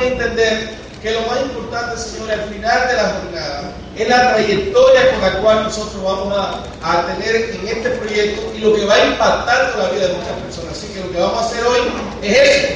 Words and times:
a 0.00 0.02
a 0.02 0.06
entender 0.06 0.70
que 1.02 1.12
lo 1.12 1.20
más 1.22 1.40
importante, 1.42 1.96
señores, 1.98 2.38
al 2.38 2.48
final 2.50 2.88
de 2.88 2.94
la 2.94 3.02
jornada 3.02 3.72
es 3.96 4.08
la 4.08 4.34
trayectoria 4.34 5.10
con 5.10 5.20
la 5.20 5.32
cual 5.40 5.62
nosotros 5.64 6.02
vamos 6.02 6.36
a, 6.36 6.62
a, 6.82 7.06
tener 7.06 7.36
en 7.36 7.68
este 7.68 7.90
proyecto 7.90 8.52
y 8.56 8.58
lo 8.58 8.74
que 8.74 8.84
va 8.84 8.98
impactando 8.98 9.78
la 9.78 9.90
vida 9.90 10.08
de 10.08 10.14
muchas 10.14 10.38
personas. 10.44 10.72
Así 10.72 10.88
que 10.88 11.00
lo 11.00 11.12
que 11.12 11.18
vamos 11.18 11.42
a 11.42 11.46
hacer 11.46 11.64
hoy 11.64 11.80
es 12.22 12.38
eso, 12.38 12.68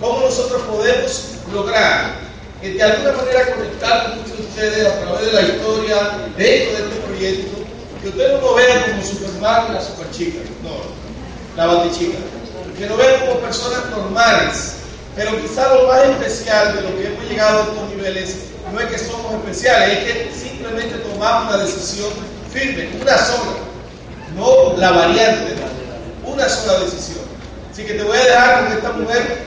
cómo 0.00 0.20
nosotros 0.20 0.62
podemos 0.62 1.22
lograr 1.52 2.14
que 2.60 2.72
de 2.72 2.82
alguna 2.82 3.12
manera 3.12 3.54
conectar 3.54 4.02
con 4.04 4.18
muchos 4.18 4.38
de 4.38 4.44
ustedes 4.44 4.86
a 4.86 5.00
través 5.00 5.26
de 5.26 5.32
la 5.32 5.42
historia 5.42 5.96
dentro 6.36 6.38
de 6.38 6.84
este 6.84 7.00
proyecto, 7.06 7.58
que 8.02 8.08
ustedes 8.08 8.32
no 8.32 8.40
lo 8.40 8.54
vean 8.54 8.82
como 8.82 9.02
Superman 9.02 9.66
y 9.68 9.72
la 9.74 9.80
Superchica, 9.82 10.38
no, 10.62 10.70
la 11.56 11.66
Batichica, 11.66 12.18
que 12.78 12.86
lo 12.86 12.96
vean 12.96 13.26
como 13.26 13.40
personas 13.40 13.90
normales, 13.90 14.75
pero 15.16 15.40
quizá 15.40 15.74
lo 15.74 15.88
más 15.88 16.04
especial 16.04 16.76
de 16.76 16.82
lo 16.82 16.96
que 16.96 17.06
hemos 17.06 17.24
llegado 17.24 17.58
a 17.58 17.62
estos 17.62 17.88
niveles 17.96 18.36
no 18.70 18.80
es 18.80 18.86
que 18.88 18.98
somos 18.98 19.32
especiales, 19.32 19.98
es 19.98 20.04
que 20.04 20.30
simplemente 20.34 20.98
tomamos 20.98 21.54
una 21.54 21.64
decisión 21.64 22.10
firme, 22.52 22.90
una 23.00 23.16
sola, 23.16 23.56
no 24.36 24.76
la 24.76 24.90
variante, 24.90 25.54
una 26.24 26.46
sola 26.46 26.80
decisión. 26.80 27.24
Así 27.72 27.84
que 27.84 27.94
te 27.94 28.02
voy 28.02 28.18
a 28.18 28.24
dejar 28.24 28.64
con 28.64 28.76
esta 28.76 28.92
mujer 28.92 29.46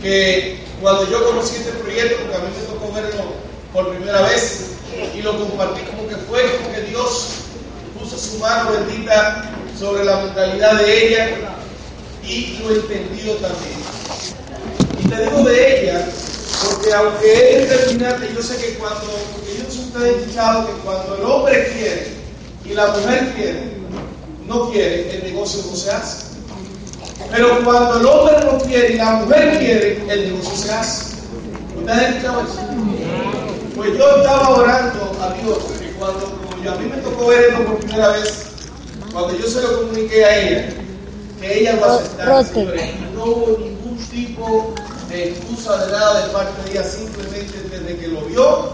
que 0.00 0.60
cuando 0.80 1.10
yo 1.10 1.22
conocí 1.26 1.56
este 1.56 1.72
proyecto, 1.72 2.16
porque 2.22 2.36
a 2.36 2.38
mí 2.38 2.46
me 2.58 2.66
tocó 2.66 2.92
verlo 2.92 3.24
por 3.74 3.90
primera 3.90 4.22
vez 4.22 4.70
y 5.14 5.20
lo 5.20 5.38
compartí 5.38 5.82
como 5.82 6.08
que 6.08 6.16
fue 6.16 6.56
como 6.56 6.74
que 6.74 6.82
Dios 6.82 7.28
puso 7.98 8.16
su 8.16 8.38
mano 8.38 8.72
bendita 8.72 9.50
sobre 9.78 10.04
la 10.04 10.16
mentalidad 10.16 10.76
de 10.76 11.06
ella 11.06 11.30
y 12.22 12.58
lo 12.62 12.74
entendió 12.74 13.34
también. 13.34 14.39
Te 15.10 15.24
digo 15.24 15.42
de 15.42 15.82
ella, 15.82 16.08
porque 16.64 16.92
aunque 16.94 17.62
es 17.62 17.68
determinante, 17.68 18.30
yo 18.32 18.42
sé 18.42 18.56
que 18.58 18.74
cuando, 18.74 19.10
porque 19.32 19.58
yo 19.58 19.64
no 19.64 19.70
sé 19.70 19.80
ustedes 19.80 20.16
escuchado 20.18 20.66
que 20.68 20.72
cuando 20.84 21.16
el 21.16 21.24
hombre 21.24 21.68
quiere 21.72 22.12
y 22.64 22.74
la 22.74 22.86
mujer 22.86 23.32
quiere, 23.34 23.72
no 24.46 24.70
quiere, 24.70 25.16
el 25.16 25.32
negocio 25.32 25.64
no 25.68 25.76
se 25.76 25.90
hace. 25.90 26.26
Pero 27.32 27.64
cuando 27.64 27.98
el 27.98 28.06
hombre 28.06 28.36
no 28.44 28.58
quiere 28.58 28.94
y 28.94 28.96
la 28.98 29.10
mujer 29.12 29.58
quiere, 29.58 30.04
el 30.08 30.32
negocio 30.32 30.56
se 30.56 30.72
hace. 30.72 31.16
¿Ustedes 31.76 31.98
han 31.98 32.04
escuchado 32.14 32.42
eso? 32.42 32.60
Pues 33.74 33.98
yo 33.98 34.16
estaba 34.16 34.48
orando 34.50 35.18
a 35.20 35.34
Dios, 35.42 35.58
que 35.80 35.90
cuando 35.92 36.26
a 36.26 36.74
mí 36.76 36.88
me 36.88 37.02
tocó 37.02 37.26
ver 37.26 37.50
esto 37.50 37.64
por 37.64 37.78
primera 37.78 38.10
vez, 38.10 38.44
cuando 39.12 39.36
yo 39.36 39.46
se 39.48 39.60
lo 39.60 39.80
comuniqué 39.80 40.24
a 40.24 40.38
ella, 40.38 40.68
que 41.40 41.60
ella 41.60 41.76
lo 41.76 41.84
aceptara, 41.86 42.44
señores, 42.44 43.00
no 43.14 43.24
hubo 43.24 43.58
ningún 43.58 43.96
tipo 44.10 44.74
excusa 45.12 45.86
de 45.86 45.92
nada 45.92 46.26
de 46.26 46.32
parte 46.32 46.62
de 46.62 46.70
ella, 46.70 46.84
simplemente 46.84 47.68
desde 47.70 47.96
que 47.98 48.08
lo 48.08 48.22
vio, 48.22 48.72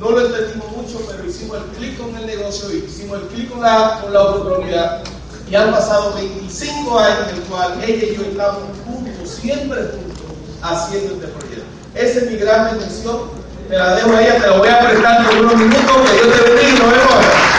no 0.00 0.10
lo 0.10 0.26
entendimos 0.26 0.70
mucho, 0.76 1.00
pero 1.08 1.24
hicimos 1.26 1.58
el 1.58 1.64
clic 1.76 1.98
con 1.98 2.14
el 2.16 2.26
negocio 2.26 2.70
y 2.70 2.84
hicimos 2.86 3.20
el 3.20 3.28
clic 3.28 3.50
con 3.50 3.62
la, 3.62 4.00
con 4.02 4.12
la 4.12 4.22
oportunidad. 4.22 5.02
Y 5.50 5.54
han 5.54 5.70
pasado 5.70 6.14
25 6.14 6.98
años 6.98 7.28
en 7.30 7.36
el 7.36 7.42
cual 7.42 7.82
ella 7.82 8.04
y 8.04 8.16
yo 8.16 8.22
estamos 8.22 8.62
juntos, 8.84 9.30
siempre 9.40 9.76
juntos, 9.92 10.24
haciendo 10.62 11.14
este 11.14 11.26
proyecto. 11.28 11.64
Esa 11.94 12.18
es 12.18 12.30
mi 12.30 12.36
gran 12.36 12.76
bendición. 12.76 13.46
Te 13.68 13.76
la 13.76 13.96
dejo 13.96 14.12
a 14.12 14.22
ella, 14.22 14.40
te 14.40 14.46
la 14.46 14.58
voy 14.58 14.68
a 14.68 14.80
prestar 14.80 15.26
por 15.26 15.36
unos 15.38 15.56
minutos. 15.56 16.10
Que 16.10 16.12
Dios 16.12 16.36
te 16.36 16.42
bendiga 16.42 16.68
y 16.68 16.78
nos 16.78 16.90
vemos 16.90 17.12
ahora. 17.12 17.56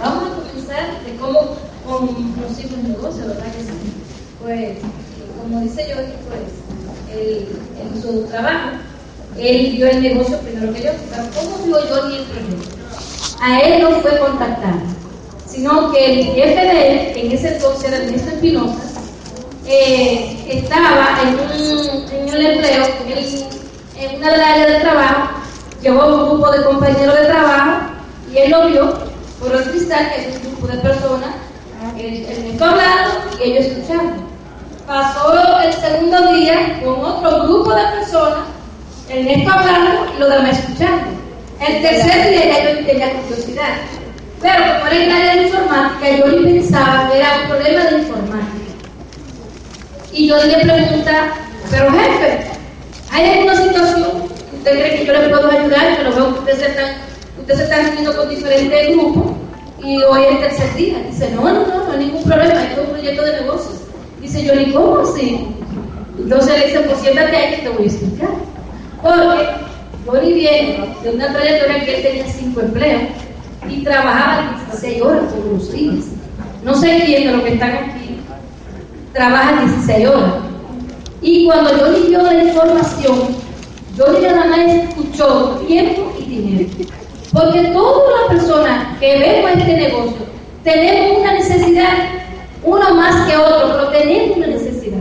Vamos 0.00 0.24
a 0.24 0.34
comenzar 0.34 1.04
de 1.04 1.16
cómo 1.16 1.56
conocimos 1.86 2.31
negocio, 2.92 3.26
¿verdad 3.26 3.44
que 3.44 3.62
sí? 3.62 3.72
Pues, 4.42 4.78
como 5.40 5.60
dice 5.60 5.86
yo, 5.88 5.96
pues, 5.96 7.16
él, 7.16 7.48
en 7.80 8.02
su 8.02 8.22
trabajo, 8.24 8.70
él 9.38 9.72
vio 9.72 9.88
el 9.88 10.02
negocio 10.02 10.38
primero 10.38 10.72
que 10.72 10.82
yo, 10.82 10.90
pero 11.10 11.22
¿cómo 11.34 11.64
vio 11.64 11.88
yo 11.88 12.08
ni 12.08 12.16
el 12.16 12.24
proyecto? 12.24 12.76
A 13.40 13.60
él 13.60 13.82
no 13.82 13.90
fue 14.00 14.18
contactado, 14.18 14.80
sino 15.46 15.90
que 15.92 16.20
el 16.20 16.26
jefe 16.26 16.60
de 16.60 16.88
él, 16.88 17.14
que 17.14 17.26
en 17.26 17.32
ese 17.32 17.56
entonces 17.56 17.88
era 17.88 17.96
Ernesto 17.98 18.30
Espinosa, 18.30 18.82
eh, 19.66 20.44
estaba 20.48 21.18
en, 21.22 21.34
un, 21.34 22.12
en 22.12 22.28
el 22.28 22.46
empleo, 22.46 22.84
en 23.96 24.16
una 24.16 24.30
de 24.30 24.36
las 24.36 24.48
áreas 24.48 24.68
de 24.68 24.80
trabajo, 24.80 25.28
llevó 25.82 26.06
un 26.06 26.30
grupo 26.30 26.50
de 26.50 26.64
compañeros 26.64 27.18
de 27.18 27.26
trabajo 27.26 27.80
y 28.32 28.38
él 28.38 28.50
lo 28.50 28.66
vio 28.68 28.94
por 29.40 29.54
el 29.54 29.64
cristal, 29.64 30.10
que 30.14 30.28
es 30.28 30.36
un 30.36 30.52
grupo 30.52 30.66
de 30.68 30.78
personas, 30.78 31.34
él 31.98 32.56
me 32.58 32.64
hablando 32.64 33.20
y 33.38 33.50
ellos 33.50 33.66
escuchando. 33.66 34.14
Pasó 34.86 35.60
el 35.60 35.72
segundo 35.72 36.34
día 36.34 36.80
con 36.82 37.04
otro 37.04 37.44
grupo 37.44 37.74
de 37.74 37.82
personas, 37.98 38.40
el 39.08 39.24
Néstor 39.24 39.52
hablando 39.52 40.12
y 40.16 40.20
los 40.20 40.30
demás 40.30 40.58
escuchando. 40.58 41.04
El 41.60 41.82
tercer 41.82 42.30
día 42.30 42.44
ya 42.46 42.80
yo 42.80 42.86
tenía 42.86 43.12
curiosidad. 43.12 43.74
Pero 44.40 44.64
como 44.74 44.86
era 44.86 45.04
el 45.04 45.10
área 45.12 45.36
de 45.36 45.42
informática, 45.42 46.16
yo 46.16 46.26
ni 46.26 46.52
pensaba 46.52 47.08
que 47.08 47.18
era 47.18 47.40
un 47.42 47.48
problema 47.48 47.84
de 47.84 47.98
informática. 47.98 48.48
Y 50.12 50.28
yo 50.28 50.36
le 50.44 50.56
pregunta, 50.56 51.34
pero 51.70 51.90
jefe, 51.92 52.50
¿hay 53.12 53.30
alguna 53.30 53.56
situación 53.56 54.28
que 54.50 54.56
usted 54.56 54.72
cree 54.72 54.98
que 54.98 55.06
yo 55.06 55.12
le 55.12 55.28
puedo 55.28 55.48
ayudar? 55.48 55.96
Yo 55.96 56.10
lo 56.10 56.16
veo 56.16 56.34
que 56.34 56.38
ustedes 56.40 56.58
se 56.58 56.66
están, 56.66 56.94
usted 57.40 57.54
se 57.54 57.62
están 57.62 58.04
con 58.04 58.28
diferentes 58.28 58.88
grupos 58.88 59.41
y 59.84 60.02
hoy 60.02 60.22
es 60.24 60.30
el 60.30 60.38
tercer 60.40 60.74
día. 60.74 60.98
Dice, 61.10 61.30
no, 61.32 61.42
no, 61.42 61.66
no, 61.66 61.84
no 61.84 61.92
hay 61.92 62.06
ningún 62.06 62.22
problema, 62.24 62.62
esto 62.64 62.82
es 62.82 62.88
un 62.88 62.94
proyecto 62.94 63.22
de 63.22 63.40
negocios. 63.40 63.80
Dice 64.20 64.44
yo, 64.44 64.54
¿y 64.54 64.72
cómo 64.72 64.98
así? 64.98 65.46
Entonces 66.18 66.58
le 66.58 66.66
dice, 66.66 66.80
pues 66.80 66.98
siéntate 67.00 67.36
ahí 67.36 67.56
que 67.56 67.62
te 67.62 67.68
voy 67.70 67.82
a 67.82 67.86
explicar. 67.86 68.30
Porque 69.02 69.48
Johnny 70.06 70.32
viene 70.32 70.94
de 71.02 71.10
una 71.10 71.32
trayectoria 71.32 71.84
que 71.84 71.96
él 71.96 72.02
tenía 72.02 72.26
cinco 72.32 72.60
empleos 72.60 73.02
y 73.68 73.82
trabajaba 73.82 74.60
16 74.70 75.02
horas 75.02 75.28
todos 75.30 75.44
los 75.52 75.72
días. 75.72 76.04
No 76.64 76.74
sé 76.74 77.02
quién 77.04 77.26
de 77.26 77.32
los 77.32 77.42
que 77.42 77.54
están 77.54 77.70
aquí 77.72 78.20
trabaja 79.12 79.64
16 79.64 80.08
horas. 80.08 80.34
Y 81.20 81.46
cuando 81.46 81.76
yo 81.76 81.90
le 81.90 82.08
dio 82.08 82.22
la 82.22 82.44
información, 82.44 83.18
yo 83.96 84.20
nada 84.20 84.46
más 84.46 84.58
escuchó 84.58 85.62
tiempo 85.66 86.12
y 86.18 86.24
dinero. 86.24 86.70
Porque 87.32 87.60
todas 87.72 88.20
las 88.20 88.38
personas 88.38 88.98
que 88.98 89.18
vemos 89.18 89.50
este 89.52 89.74
negocio 89.74 90.26
tenemos 90.64 91.20
una 91.20 91.32
necesidad, 91.32 91.92
uno 92.62 92.94
más 92.94 93.28
que 93.28 93.36
otro, 93.36 93.72
pero 93.72 93.88
tenemos 93.88 94.36
una 94.36 94.46
necesidad. 94.48 94.98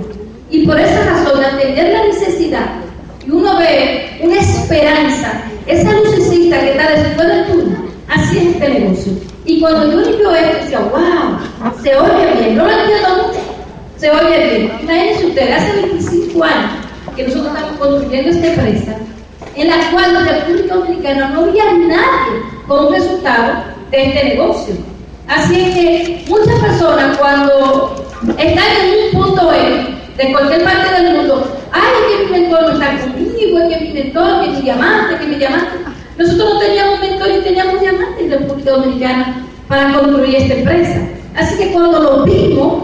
Y 0.50 0.66
por 0.66 0.80
esa 0.80 1.06
razón, 1.06 1.44
atender 1.44 1.94
la 1.94 2.06
necesidad, 2.08 2.70
y 3.26 3.32
uno 3.32 3.58
ve 3.58 4.18
una 4.22 4.40
esperanza, 4.40 5.44
esa 5.68 5.92
lucecita 5.92 6.60
que 6.60 6.72
está 6.72 6.92
después 6.92 7.28
del 7.28 7.46
túnel, 7.48 7.78
así 8.08 8.38
es 8.38 8.44
este 8.56 8.70
negocio. 8.70 9.14
Y 9.46 9.60
cuando 9.60 9.92
yo 9.92 10.18
vio 10.18 10.36
esto, 10.36 10.58
decía, 10.62 10.80
wow, 10.80 11.74
se 11.84 11.96
oye 11.96 12.34
bien, 12.40 12.58
no 12.58 12.66
lo 12.66 12.72
entiendo 12.72 13.10
mucho, 13.28 13.40
se 13.98 14.10
oye 14.10 14.38
bien. 14.38 14.72
Imagínense 14.82 15.26
ustedes, 15.28 15.62
hace 15.62 15.82
25 15.82 16.44
años 16.44 16.72
que 17.16 17.24
nosotros 17.24 17.54
estamos 17.54 17.78
construyendo 17.78 18.30
esta 18.32 18.48
empresa, 18.48 18.96
en 19.56 19.68
la 19.68 19.92
cual 19.92 20.16
en 20.16 20.26
República 20.26 20.76
Dominicana 20.76 21.30
no 21.30 21.42
había 21.42 21.66
nadie 21.74 22.42
con 22.68 22.94
resultado 22.94 23.64
de 23.92 24.04
este 24.06 24.24
negocio. 24.30 24.76
Así 25.28 25.60
es 25.60 25.76
que 25.76 26.26
muchas 26.28 26.60
personas 26.60 27.18
cuando 27.18 28.06
están 28.38 28.66
en 28.84 29.16
un 29.16 29.24
punto 29.24 29.54
E 29.54 30.02
de 30.18 30.32
cualquier 30.32 30.64
parte 30.64 31.02
del 31.02 31.18
mundo, 31.18 31.58
ay, 31.72 31.82
que 32.10 32.26
mi 32.26 32.32
mentor 32.42 32.62
no 32.64 32.72
está 32.74 33.00
conmigo, 33.00 33.70
que 33.70 33.80
mi 33.80 33.94
mentor, 33.94 34.42
que 34.42 34.50
mi 34.50 34.62
diamante, 34.62 35.18
que 35.18 35.28
mi 35.28 35.36
diamante. 35.36 35.72
Nosotros 36.18 36.54
no 36.54 36.60
teníamos 36.60 37.00
mentor 37.00 37.30
y 37.30 37.42
teníamos 37.42 37.80
diamante 37.80 38.24
en 38.24 38.32
República 38.32 38.72
Dominicana 38.72 39.48
para 39.68 39.94
construir 39.94 40.36
esta 40.36 40.54
empresa. 40.56 41.00
Así 41.36 41.58
que 41.58 41.72
cuando 41.72 42.00
lo 42.00 42.24
vimos, 42.24 42.84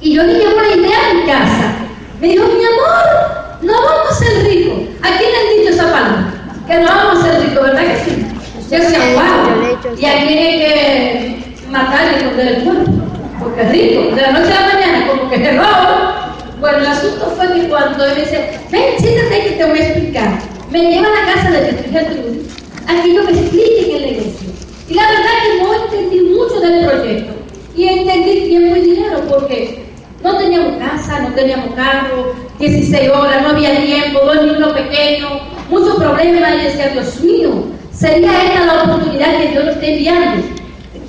y 0.00 0.14
yo 0.14 0.24
llevo 0.24 0.60
la 0.60 0.76
idea 0.76 1.10
a 1.10 1.14
mi 1.14 1.22
casa, 1.22 1.74
me 2.20 2.28
dijo, 2.28 2.44
mi 2.44 2.64
amor, 2.64 3.41
no 3.62 3.72
vamos 3.72 4.10
a 4.10 4.14
ser 4.14 4.44
ricos. 4.44 4.78
¿A 5.02 5.18
quién 5.18 5.30
le 5.30 5.38
han 5.38 5.56
dicho 5.56 5.70
esa 5.70 5.90
palabra? 5.90 6.34
Que 6.66 6.78
no 6.78 6.86
vamos 6.86 7.18
a 7.18 7.22
ser 7.22 7.40
ricos, 7.42 7.64
¿verdad 7.64 7.82
que 7.82 7.96
sí? 8.04 8.26
Yo 8.70 8.78
decía, 8.78 8.98
wow, 9.14 9.96
y 9.98 10.04
aquí 10.04 10.38
hay 10.38 10.58
que 10.58 11.66
matar 11.68 12.12
y 12.12 12.16
esconder 12.16 12.48
el 12.48 12.64
cuerpo, 12.64 12.92
porque 13.40 13.62
es 13.62 13.70
rico. 13.70 14.16
De 14.16 14.22
la 14.22 14.32
noche 14.32 14.52
a 14.52 14.60
la 14.60 14.74
mañana, 14.74 15.06
como 15.08 15.30
que 15.30 15.52
roba. 15.52 16.36
Bueno, 16.60 16.78
el 16.78 16.86
asunto 16.86 17.34
fue 17.36 17.52
que 17.52 17.68
cuando 17.68 18.04
él 18.04 18.14
me 18.14 18.20
dice, 18.20 18.60
ven, 18.70 18.98
siéntate 18.98 19.42
que 19.42 19.50
te 19.50 19.64
voy 19.64 19.78
a 19.78 19.88
explicar. 19.88 20.38
Me 20.70 20.80
lleva 20.80 21.08
a 21.08 21.10
la 21.10 21.34
casa 21.34 21.50
de 21.50 21.72
Gertrude, 21.90 22.42
aquí 22.86 23.14
yo 23.14 23.24
me 23.24 23.32
explique 23.32 23.96
el 23.96 24.02
negocio. 24.12 24.48
Y 24.88 24.94
la 24.94 25.02
verdad 25.08 25.30
que 25.42 25.62
no 25.62 25.84
entendí 25.84 26.20
mucho 26.20 26.60
del 26.60 26.86
proyecto. 26.86 27.32
Y 27.76 27.88
entendí 27.88 28.48
tiempo 28.48 28.76
y 28.76 28.80
dinero, 28.80 29.20
porque 29.28 29.82
no 30.22 30.36
teníamos 30.36 30.76
casa, 30.78 31.20
no 31.20 31.34
teníamos 31.34 31.74
carro, 31.74 32.34
16 32.58 33.10
horas, 33.10 33.42
no 33.42 33.48
había 33.50 33.84
tiempo, 33.84 34.20
dos 34.24 34.44
niños 34.44 34.72
pequeños, 34.72 35.30
muchos 35.68 35.96
problemas. 35.96 36.54
Y 36.54 36.64
decía, 36.64 36.88
Dios 36.88 37.20
mío, 37.20 37.64
sería 37.92 38.44
esta 38.44 38.64
la 38.66 38.82
oportunidad 38.84 39.38
que 39.38 39.48
Dios 39.48 39.64
nos 39.64 39.74
esté 39.74 39.94
enviando. 39.94 40.42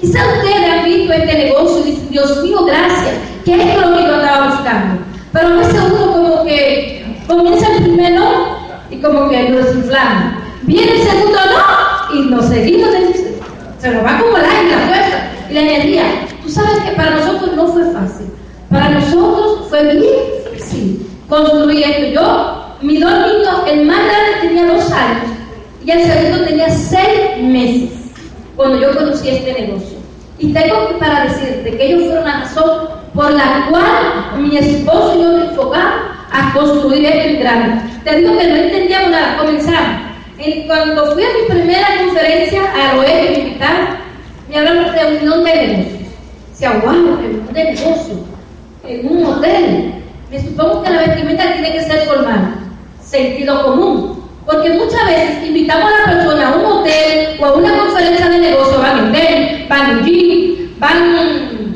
Quizá 0.02 0.20
ustedes 0.36 0.70
han 0.70 0.86
visto 0.86 1.14
este 1.14 1.34
negocio 1.34 1.80
y 1.80 1.92
dicen, 1.92 2.10
Dios 2.10 2.44
mío, 2.44 2.66
gracias, 2.66 3.16
que 3.46 3.54
es 3.54 3.82
lo 3.82 3.96
que 3.96 4.04
yo 4.04 4.16
estaba 4.16 4.48
buscando. 4.50 5.02
Pero 5.32 5.48
a 5.48 5.54
veces 5.58 5.82
uno 5.92 6.12
como 6.12 6.44
que 6.44 7.06
comienza 7.28 7.72
el 7.72 7.84
primer 7.84 8.14
no 8.14 8.58
y 8.90 8.98
como 8.98 9.30
que 9.30 9.50
lo 9.50 9.64
desinflama. 9.64 10.40
Viene 10.64 10.92
el 10.92 11.02
segundo 11.02 11.40
no 11.40 12.16
y 12.16 12.30
nos 12.30 12.46
seguimos, 12.46 12.90
se 13.80 13.92
nos 13.92 14.06
va 14.06 14.20
como 14.20 14.38
el 14.38 14.46
aire, 14.46 14.76
la 14.76 14.88
fuerza 14.88 15.30
y 15.50 15.54
la 15.54 15.62
energía. 15.62 16.04
Tú 16.42 16.50
sabes 16.50 16.78
que 16.80 16.96
para 16.96 17.12
nosotros 17.12 17.56
no 17.56 17.68
fue 17.68 17.84
fácil. 17.92 18.33
Para 18.74 18.90
nosotros 18.90 19.68
fue 19.70 19.84
bien 19.84 20.02
difícil 20.52 21.08
construir 21.30 21.86
esto. 21.86 22.06
Yo, 22.08 22.78
mis 22.82 23.00
dos 23.00 23.12
niños, 23.12 23.56
el 23.68 23.86
más 23.86 24.00
grande 24.00 24.32
tenía 24.42 24.66
dos 24.66 24.92
años 24.92 25.32
y 25.86 25.92
el 25.92 26.02
segundo 26.02 26.44
tenía 26.44 26.70
seis 26.72 27.38
meses 27.40 27.92
cuando 28.56 28.80
yo 28.80 28.98
conocí 28.98 29.30
este 29.30 29.54
negocio. 29.62 30.00
Y 30.40 30.52
tengo 30.54 30.88
que 30.88 30.96
para 30.96 31.26
decirte 31.26 31.78
que 31.78 31.86
ellos 31.86 32.06
fueron 32.08 32.26
la 32.26 32.40
razón 32.40 32.88
por 33.14 33.32
la 33.32 33.68
cual 33.70 34.42
mi 34.42 34.58
esposo 34.58 35.18
y 35.18 35.22
yo 35.22 35.32
nos 35.34 35.50
enfocamos 35.52 36.02
a 36.32 36.52
construir 36.54 37.06
esto 37.06 37.48
en. 37.48 38.02
Te 38.04 38.18
digo 38.18 38.36
que 38.40 38.48
no 38.48 38.56
entendíamos 38.56 39.12
nada, 39.12 39.38
comenzamos. 39.38 40.02
cuando 40.66 41.14
fui 41.14 41.24
a 41.24 41.28
mi 41.28 41.54
primera 41.54 41.88
conferencia 42.00 42.62
a 42.64 42.98
OE 42.98 43.06
que 43.06 43.30
me 43.30 43.50
invitaron, 43.50 43.88
me 44.50 44.58
hablaron 44.58 44.96
de 44.96 45.04
reunión 45.04 45.44
de 45.44 45.68
negocios. 45.68 46.10
Se 46.54 46.68
wow, 46.68 47.18
reunión 47.22 47.54
de 47.54 47.64
negocios, 47.66 48.33
en 48.88 49.08
un 49.08 49.26
hotel. 49.26 49.94
Me 50.32 50.42
supongo 50.42 50.84
que 50.84 50.90
la 50.90 51.00
vestimenta 51.00 51.54
tiene 51.54 51.72
que 51.74 51.84
ser 51.84 52.02
formal, 52.02 52.56
sentido 53.02 53.64
común. 53.64 54.24
Porque 54.46 54.72
muchas 54.72 55.06
veces 55.06 55.48
invitamos 55.48 55.90
a 55.90 56.00
la 56.00 56.18
persona 56.18 56.50
a 56.50 56.56
un 56.58 56.66
hotel 56.66 57.38
o 57.40 57.46
a 57.46 57.54
una 57.54 57.78
conferencia 57.78 58.28
de 58.28 58.40
negocio, 58.40 58.78
van 58.80 59.16
en 59.16 59.70
van 59.70 59.90
en 59.90 60.06
jean, 60.06 60.76
van 60.80 61.74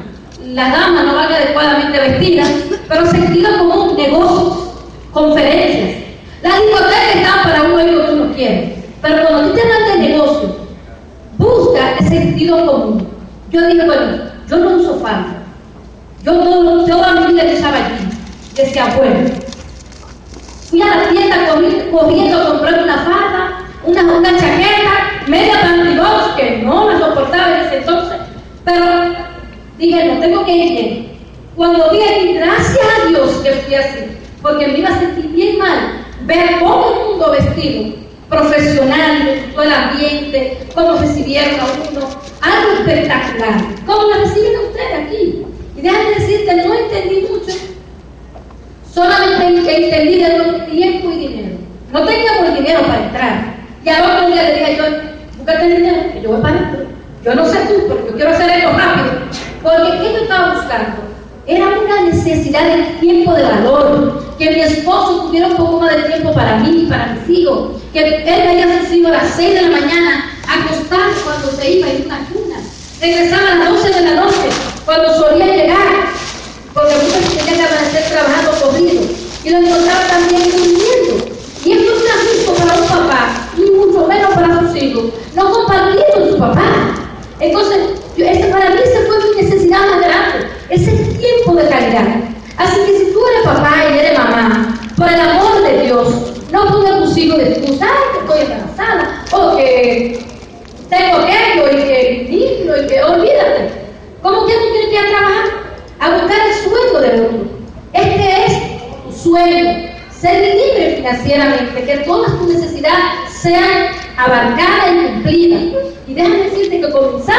la 0.54 0.70
dama 0.70 1.04
no 1.04 1.16
van 1.16 1.32
adecuadamente 1.32 2.00
vestidas, 2.00 2.50
pero 2.90 3.06
sentido 3.06 3.58
común, 3.60 3.96
negocios, 3.96 4.72
conferencias. 5.14 6.04
Las 6.42 6.60
discotecas 6.62 7.16
están 7.16 7.44
para 7.44 7.64
un 7.64 7.80
evento 7.80 8.06
que 8.06 8.12
uno 8.12 8.34
quiere, 8.34 8.76
pero 9.02 9.28
cuando 9.28 9.50
tú 9.50 9.54
te 9.56 9.62
hablas 9.62 9.94
de 9.94 10.10
negocio, 10.10 10.56
busca 11.38 11.98
el 12.00 12.08
sentido 12.08 12.66
común. 12.66 13.08
Yo 13.52 13.68
dije, 13.68 13.86
bueno, 13.86 14.18
yo 14.50 14.58
no 14.58 14.70
uso 14.78 14.96
falda. 14.96 15.38
Yo 16.24 16.34
toda 16.44 16.68
usaba 17.68 17.86
allí, 17.86 18.10
decía, 18.56 18.96
bueno, 18.98 19.30
Fui 20.70 20.82
a 20.82 20.86
la 20.86 21.10
tienda 21.10 21.48
corriendo 21.92 22.42
a 22.42 22.46
comprar 22.48 22.84
una 22.84 22.98
falda, 22.98 23.66
una, 23.86 24.02
una 24.02 24.38
chaqueta, 24.38 25.24
media 25.26 25.62
pantybox, 25.62 26.36
que 26.36 26.58
no 26.58 26.88
me 26.88 27.00
soportaba 27.00 27.60
en 27.60 27.66
ese 27.66 27.78
entonces, 27.78 28.18
pero 28.66 28.86
dije, 29.78 30.06
no 30.06 30.20
tengo 30.20 30.46
que 30.46 30.52
ir. 30.52 31.10
Cuando 31.56 31.90
vi 31.90 32.02
aquí, 32.02 32.34
gracias 32.34 32.86
a 32.86 33.08
Dios 33.08 33.32
que 33.38 33.52
fui 33.52 33.76
así, 33.76 34.00
porque 34.42 34.68
me 34.68 34.80
iba 34.80 34.90
a 34.90 35.00
sentir 35.00 35.28
bien 35.30 35.58
mal 35.58 36.06
ver 36.24 36.60
todo 36.60 36.94
el 36.94 37.10
mundo 37.10 37.32
vestido, 37.32 37.94
profesional, 38.28 39.46
todo 39.54 39.64
el 39.64 39.74
ambiente, 39.74 40.68
cómo 40.76 40.98
recibieron 40.98 41.62
a 41.62 41.66
uno, 41.90 42.10
algo 42.42 42.72
espectacular. 42.78 43.62
¿Cómo 43.86 44.10
me 44.10 44.18
reciben 44.18 44.52
ustedes 44.68 45.06
aquí? 45.06 45.47
Déjame 45.88 46.16
decirte, 46.16 46.54
no 46.54 46.74
entendí 46.74 47.28
mucho 47.32 47.58
Solamente 48.94 49.86
entendí 49.86 50.18
de 50.18 50.66
tiempo 50.70 51.12
y 51.12 51.18
dinero. 51.18 51.56
No 51.94 52.06
teníamos 52.06 52.58
dinero 52.58 52.82
para 52.82 53.04
entrar. 53.06 53.56
Y 53.86 53.90
al 53.90 54.12
otro 54.12 54.28
día 54.28 54.44
le 54.44 54.54
dije 54.56 54.76
yo, 54.76 54.84
búscate 55.38 55.66
el 55.66 55.78
dinero, 55.78 56.12
que 56.12 56.22
yo 56.22 56.32
voy 56.32 56.42
para 56.42 56.58
adentro. 56.58 56.88
Yo 57.24 57.36
no 57.36 57.46
sé 57.46 57.60
tú, 57.68 57.88
porque 57.88 58.10
yo 58.10 58.16
quiero 58.16 58.32
hacer 58.32 58.50
esto 58.50 58.72
rápido. 58.72 59.14
Porque 59.64 59.98
¿qué 59.98 60.14
yo 60.14 60.18
estaba 60.24 60.56
buscando? 60.56 60.98
Era 61.46 61.68
una 61.68 62.02
necesidad 62.02 62.66
de 62.66 62.84
tiempo 63.00 63.34
de 63.34 63.44
valor. 63.44 64.36
Que 64.38 64.52
mi 64.52 64.60
esposo 64.60 65.28
tuviera 65.28 65.48
un 65.48 65.56
poco 65.56 65.80
más 65.80 65.96
de 65.96 66.04
tiempo 66.04 66.34
para 66.34 66.58
mí 66.58 66.84
y 66.84 66.86
para 66.88 67.14
mis 67.14 67.40
hijos. 67.40 67.82
Que 67.94 68.00
él 68.04 68.24
veía 68.26 68.66
a 68.66 68.86
sus 68.86 69.06
a 69.06 69.10
las 69.10 69.36
6 69.36 69.54
de 69.54 69.62
la 69.62 69.70
mañana 69.70 70.32
acostar 70.50 71.12
cuando 71.24 71.48
se 71.52 71.72
iba 71.72 71.88
en 71.90 72.06
una 72.08 72.28
cuna. 72.34 72.47
Regresaba 73.00 73.52
a 73.52 73.56
las 73.56 73.70
12 73.70 73.90
de 73.90 74.02
la 74.02 74.22
noche 74.22 74.50
cuando 74.84 75.14
solía 75.14 75.46
llegar 75.46 76.08
porque 76.74 76.96
muchos 76.96 77.38
tenían 77.38 77.58
que 77.58 77.64
amanecer 77.64 78.04
trabajando 78.10 78.52
corrido 78.60 79.04
y 79.44 79.50
lo 79.50 79.58
encontraba 79.60 80.08
también 80.08 80.52
durmiendo. 80.52 81.26
Y 81.64 81.72
esto 81.74 81.92
no 81.92 82.06
es 82.06 82.46
justo 82.46 82.54
para 82.56 82.82
un 82.82 82.88
papá, 82.88 83.50
ni 83.58 83.70
mucho 83.72 84.08
menos 84.08 84.34
para 84.34 84.60
sus 84.62 84.82
hijos, 84.82 85.04
no 85.36 85.52
compartir 85.52 86.04
con 86.14 86.30
su 86.30 86.38
papá. 86.40 86.96
Entonces, 87.40 87.78
este, 88.18 88.48
para 88.48 88.70
mí 88.72 88.80
esa 88.84 89.06
fue 89.06 89.30
mi 89.30 89.42
necesidad 89.42 89.80
más 89.80 90.00
grande, 90.00 90.48
ese 90.70 90.92
tiempo 90.92 91.54
de 91.54 91.70
calidad. 91.70 92.08
Así 92.58 92.80
que 92.86 92.98
si 92.98 93.12
tú 93.12 93.20
eres 93.28 93.44
papá 93.44 93.76
y 93.92 94.00
eres 94.00 94.18
mamá, 94.18 94.80
por 94.98 95.08
el 95.08 95.20
amor 95.20 95.62
de 95.62 95.84
Dios, 95.84 96.08
no 96.52 96.68
pongas 96.68 96.94
a 96.94 97.00
tus 97.00 97.18
hijos 97.18 97.38
de 97.38 97.50
excusa, 97.50 97.88
que 98.14 98.20
estoy 98.20 98.42
embarazada, 98.42 99.26
o 99.32 99.56
que 99.56 100.37
tengo 100.90 101.18
aquello, 101.18 101.72
y 101.72 101.84
que 101.84 102.28
niño, 102.30 102.74
y 102.84 102.88
que 102.88 103.04
olvídate. 103.04 103.72
¿Cómo 104.22 104.46
que 104.46 104.54
tú 104.54 104.60
tienes 104.72 104.90
que 104.90 104.94
ir 104.94 105.00
a 105.00 105.10
trabajar? 105.10 105.68
a 106.00 106.10
buscar 106.12 106.38
el 106.48 106.54
sueldo 106.54 107.02
del 107.02 107.26
otro. 107.26 107.40
Este 107.94 108.46
es 108.46 108.54
tu 109.04 109.30
sueño, 109.30 109.90
ser 110.12 110.56
libre 110.56 110.96
financieramente, 110.98 111.84
que 111.84 111.98
todas 111.98 112.32
tus 112.38 112.48
necesidades 112.48 113.34
sean 113.42 113.88
abarcadas 114.18 114.92
y 114.92 115.08
cumplidas. 115.08 115.62
Y 116.08 116.14
déjame 116.14 116.38
decirte 116.38 116.82
que 116.82 116.92
comenzar, 116.92 117.38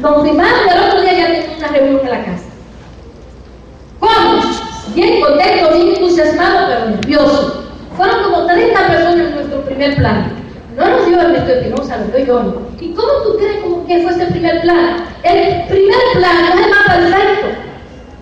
don 0.00 0.24
Rimán 0.24 0.54
el 0.70 0.82
otro 0.84 1.00
día 1.02 1.12
ya 1.12 1.26
tengo 1.28 1.56
una 1.58 1.68
reunión 1.68 2.00
en 2.04 2.10
la 2.10 2.24
casa. 2.24 2.44
¿Cómo? 3.98 4.42
Bien 4.94 5.20
contento, 5.20 5.74
bien 5.74 5.88
entusiasmado, 5.88 6.66
pero 6.68 6.90
nervioso. 6.90 7.64
Fueron 7.96 8.22
como 8.24 8.46
30 8.46 8.86
personas 8.86 9.26
en 9.26 9.34
nuestro 9.34 9.64
primer 9.64 9.96
plan. 9.96 10.32
No 10.80 10.88
nos 10.88 11.06
dio 11.06 11.20
Ernesto 11.20 11.52
Espinosa, 11.52 11.98
lo 11.98 12.16
dio 12.16 12.26
yo. 12.26 12.62
¿Y 12.80 12.94
cómo 12.94 13.12
tú 13.22 13.36
crees 13.36 13.56
que 13.86 14.02
fue 14.02 14.12
ese 14.12 14.32
primer 14.32 14.62
plan? 14.62 15.04
El 15.22 15.66
primer 15.68 16.00
plan 16.14 16.36
no 16.40 16.54
es 16.54 16.66
el 16.66 16.70
más 16.70 16.84
perfecto. 16.96 17.48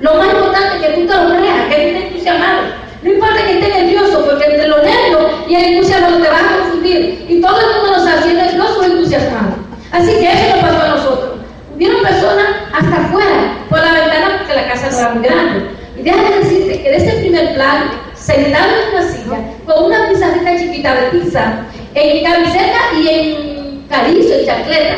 Lo 0.00 0.14
más 0.14 0.26
importante 0.26 0.76
es 0.76 0.82
que 0.82 1.00
tú 1.00 1.06
te 1.06 1.14
lo 1.14 1.28
creas, 1.36 1.68
que 1.68 1.74
tú 1.76 1.80
estés 1.82 2.02
entusiasmado. 2.02 2.62
No 3.04 3.12
importa 3.12 3.46
que 3.46 3.60
estés 3.60 3.76
nervioso, 3.76 4.24
porque 4.26 4.44
entre 4.46 4.66
lo 4.66 4.78
nervio 4.78 5.30
y 5.48 5.54
el 5.54 5.64
entusiasmo 5.66 6.16
te 6.16 6.28
vas 6.28 6.42
a 6.42 6.58
confundir. 6.58 7.26
Y 7.28 7.40
todo 7.40 7.60
el 7.60 7.66
mundo 7.76 8.22
si 8.24 8.28
es 8.28 8.34
nervioso 8.34 8.80
o 8.80 8.82
entusiasmado. 8.82 9.54
Así 9.92 10.10
que 10.10 10.32
eso 10.32 10.56
nos 10.56 10.64
pasó 10.64 10.82
a 10.82 10.88
nosotros. 10.88 11.30
Hubieron 11.76 12.02
personas 12.02 12.46
hasta 12.72 13.06
afuera, 13.06 13.56
por 13.68 13.78
la 13.78 13.92
ventana, 13.92 14.38
porque 14.38 14.54
la 14.54 14.66
casa 14.66 14.88
era 14.88 15.14
muy 15.14 15.22
grande. 15.22 15.70
Y 15.96 16.02
déjame 16.02 16.38
decirte 16.38 16.82
que 16.82 16.90
de 16.90 16.96
ese 16.96 17.18
primer 17.18 17.54
plan, 17.54 17.84
sentado 18.14 18.66
en 18.66 18.96
una 18.96 19.12
silla, 19.12 19.38
con 19.64 19.84
una 19.84 20.08
pizarrita 20.08 20.58
chiquita 20.58 20.94
de 20.94 21.06
pizza, 21.10 21.64
en 21.94 22.24
camiseta 22.24 22.78
y 23.00 23.08
en 23.08 23.86
carizo, 23.88 24.34
en 24.34 24.46
chacleta, 24.46 24.96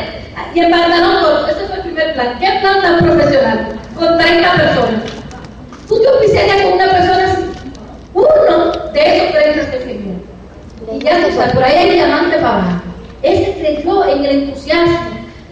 y 0.53 0.59
en 0.59 0.71
pantalón 0.71 1.23
corto, 1.23 1.47
ese 1.47 1.65
fue 1.67 1.75
el 1.77 1.81
primer 1.81 2.13
plan. 2.13 2.39
¿Qué 2.39 2.47
plan 2.61 2.81
tan 2.81 2.99
profesional? 2.99 3.79
Con 3.95 4.17
30 4.17 4.51
personas. 4.53 5.01
¿Tú 5.87 6.01
te 6.01 6.07
oficiarías 6.07 6.61
con 6.61 6.73
una 6.73 6.89
persona 6.89 7.31
así? 7.31 7.43
Uno 8.13 8.71
de 8.93 9.17
esos 9.17 9.31
30 9.31 9.71
se 9.71 9.77
firmó. 9.79 10.21
Y 10.91 11.03
ya 11.03 11.25
tú 11.25 11.35
sabes, 11.35 11.53
por 11.53 11.63
ahí 11.63 11.75
hay 11.75 11.89
diamante 11.91 12.37
para 12.37 12.55
abajo. 12.55 12.81
Ese 13.21 13.53
creyó 13.59 14.05
en 14.07 14.25
el 14.25 14.31
entusiasmo 14.43 14.99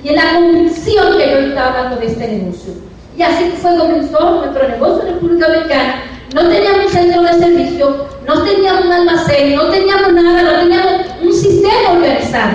y 0.03 0.09
en 0.09 0.15
la 0.15 0.33
convicción 0.33 1.17
que 1.17 1.29
yo 1.29 1.37
estaba 1.39 1.67
hablando 1.67 1.97
de 1.97 2.07
este 2.07 2.27
negocio. 2.27 2.73
Y 3.17 3.21
así 3.21 3.51
fue 3.57 3.77
comenzó 3.77 4.35
nuestro 4.35 4.67
negocio 4.67 5.07
en 5.07 5.13
República 5.13 5.47
Dominicana. 5.47 6.03
No 6.33 6.47
teníamos 6.47 6.85
un 6.85 6.91
centro 6.91 7.21
de 7.23 7.33
servicio, 7.33 8.07
no 8.27 8.43
teníamos 8.43 8.85
un 8.85 8.91
almacén, 8.91 9.55
no 9.55 9.69
teníamos 9.69 10.13
nada, 10.13 10.43
no 10.43 10.59
teníamos 10.59 10.93
un 11.23 11.33
sistema 11.33 11.91
organizado. 11.93 12.51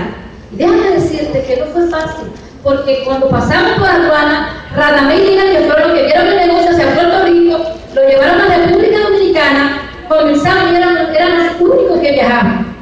Y 0.53 0.57
déjame 0.57 0.91
decirte 0.91 1.43
que 1.43 1.57
no 1.57 1.67
fue 1.67 1.89
fácil, 1.89 2.29
porque 2.63 3.03
cuando 3.05 3.29
pasamos 3.29 3.73
por 3.73 3.89
aduana, 3.89 4.69
Radamé 4.77 5.17
y 5.17 5.27
Lina, 5.27 5.43
que 5.51 5.67
fueron 5.67 5.89
los 5.89 5.99
que 5.99 6.05
vieron 6.05 6.27
el 6.29 6.37
negocio 6.37 6.71
hacia 6.71 6.95
Puerto 6.95 7.25
Rico, 7.25 7.59
lo 7.95 8.09
llevaron 8.09 8.41
a 8.41 8.57
República 8.57 9.01
Dominicana, 9.01 9.81
comenzamos 10.09 10.73
y 10.73 10.77
éramos, 10.77 11.17
éramos 11.17 11.45
los 11.45 11.71
únicos 11.73 11.99
que 11.99 12.13
viajaban. 12.13 12.77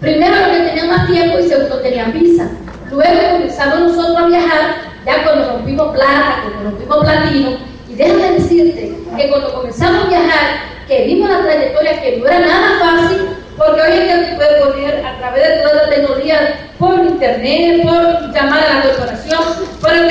Primero 0.00 0.36
los 0.36 0.48
que 0.48 0.64
tenían 0.64 0.88
más 0.90 1.06
tiempo 1.06 1.38
y 1.38 1.48
segundo 1.48 1.78
tenían 1.78 2.12
visa. 2.12 2.50
Luego 2.90 3.32
comenzamos 3.32 3.80
nosotros 3.80 4.16
a 4.18 4.26
viajar, 4.26 4.60
ya 5.06 5.24
cuando 5.24 5.50
rompimos 5.50 5.96
plata, 5.96 6.42
cuando 6.42 6.70
rompimos 6.70 6.98
platino, 6.98 7.50
déjame 7.98 8.32
decirte 8.32 8.92
que 9.16 9.28
cuando 9.28 9.52
comenzamos 9.52 10.04
a 10.04 10.08
viajar, 10.08 10.46
que 10.86 11.04
vimos 11.04 11.28
la 11.28 11.42
trayectoria 11.42 12.00
que 12.00 12.16
no 12.16 12.26
era 12.26 12.38
nada 12.38 12.78
fácil, 12.80 13.28
porque 13.56 13.82
hoy 13.82 13.92
en 13.92 14.04
día 14.04 14.24
se 14.24 14.36
puede 14.36 14.60
poner 14.62 15.04
a 15.04 15.18
través 15.18 15.48
de 15.48 15.56
toda 15.56 15.74
la 15.74 15.90
tecnología, 15.90 16.70
por 16.78 16.94
internet, 17.00 17.82
por 17.82 18.32
llamar 18.32 18.64
a 18.64 18.74
la 18.74 18.82
corporación, 18.82 19.40
por 19.80 19.92
el 19.92 20.08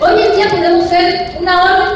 Hoy 0.00 0.22
en 0.22 0.36
día 0.36 0.48
podemos 0.50 0.88
ser 0.88 1.30
una 1.38 1.62
orden 1.62 1.88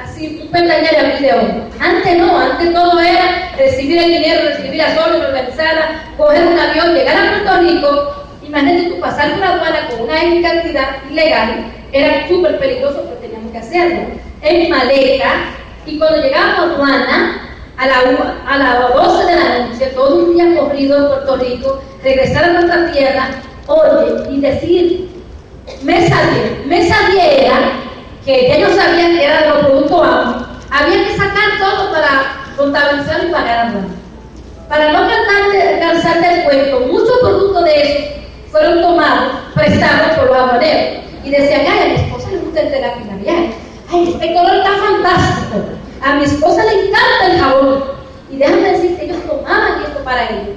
así, 0.00 0.40
un 0.42 0.48
pestañear 0.52 0.92
y 0.92 0.96
abrir 0.96 1.18
de 1.18 1.32
oro. 1.32 1.68
Antes 1.80 2.18
no, 2.18 2.38
antes 2.38 2.72
todo 2.72 3.00
era 3.00 3.52
recibir 3.58 3.98
el 3.98 4.10
dinero, 4.10 4.48
recibir 4.50 4.82
a 4.82 4.94
solos, 4.94 5.26
organizarla, 5.26 6.04
coger 6.16 6.46
un 6.46 6.58
avión, 6.58 6.94
llegar 6.94 7.16
a 7.16 7.30
Puerto 7.30 7.60
Rico. 7.60 8.14
Imagínate 8.46 8.90
tú 8.90 9.00
pasar 9.00 9.30
por 9.32 9.40
la 9.40 9.54
aduana 9.54 9.88
con 9.88 10.02
una 10.02 10.48
cantidad 10.48 10.88
ilegal, 11.10 11.72
era 11.92 12.28
súper 12.28 12.58
peligroso, 12.58 13.02
pero 13.04 13.16
teníamos 13.16 13.50
que 13.52 13.58
hacerlo. 13.58 14.27
En 14.42 14.70
maleta, 14.70 15.30
y 15.86 15.98
cuando 15.98 16.22
llegábamos 16.22 16.58
a 16.58 16.74
aduana, 16.74 17.48
a 17.76 17.86
la, 17.86 17.98
a 18.46 18.58
las 18.58 18.94
12 18.94 19.26
de 19.26 19.36
la 19.36 19.58
noche, 19.66 19.86
todo 19.94 20.16
un 20.16 20.34
día 20.34 20.60
corrido 20.60 20.98
en 20.98 21.06
Puerto 21.06 21.36
Rico, 21.36 21.80
regresar 22.02 22.44
a 22.44 22.52
nuestra 22.52 22.92
tierra, 22.92 23.30
oye, 23.66 24.30
y 24.30 24.40
decir, 24.40 25.08
mesa 25.82 26.16
10, 26.32 26.66
mesa 26.66 26.96
10 27.12 27.24
era 27.24 27.72
que 28.24 28.56
ellos 28.56 28.74
sabían 28.74 29.16
que 29.16 29.24
era 29.24 29.42
de 29.42 29.48
los 29.48 29.58
productos 29.66 30.00
bajos, 30.00 30.46
había 30.70 31.04
que 31.04 31.16
sacar 31.16 31.58
todo 31.58 31.92
para 31.92 32.38
contabilizar 32.56 33.24
y 33.24 33.32
pagar 33.32 33.66
a 33.66 33.72
Para 34.68 34.92
no 34.92 35.08
cansar 35.80 36.20
del 36.20 36.44
cuento, 36.44 36.80
muchos 36.80 37.18
productos 37.20 37.64
de 37.64 37.82
esos 37.82 38.18
fueron 38.50 38.82
tomados, 38.82 39.32
prestados 39.54 40.18
por 40.18 40.26
los 40.26 40.36
aduaneros. 40.36 41.04
Y 41.24 41.30
decían, 41.30 41.62
ay, 41.68 41.78
a 41.80 41.86
mi 41.86 41.94
esposa 41.94 42.30
le 42.30 42.38
gusta 42.38 42.60
el 42.60 42.70
terapia. 42.70 43.57
Ay, 43.90 44.10
este 44.12 44.34
color 44.34 44.56
está 44.56 44.70
fantástico. 44.70 45.56
A 46.02 46.14
mi 46.16 46.24
esposa 46.24 46.62
le 46.64 46.88
encanta 46.88 47.26
el 47.26 47.40
jabón. 47.40 47.84
Y 48.30 48.36
déjame 48.36 48.72
decir 48.72 48.96
que 48.98 49.04
ellos 49.06 49.22
tomaban 49.26 49.82
esto 49.82 50.04
para 50.04 50.28
ellos. 50.28 50.56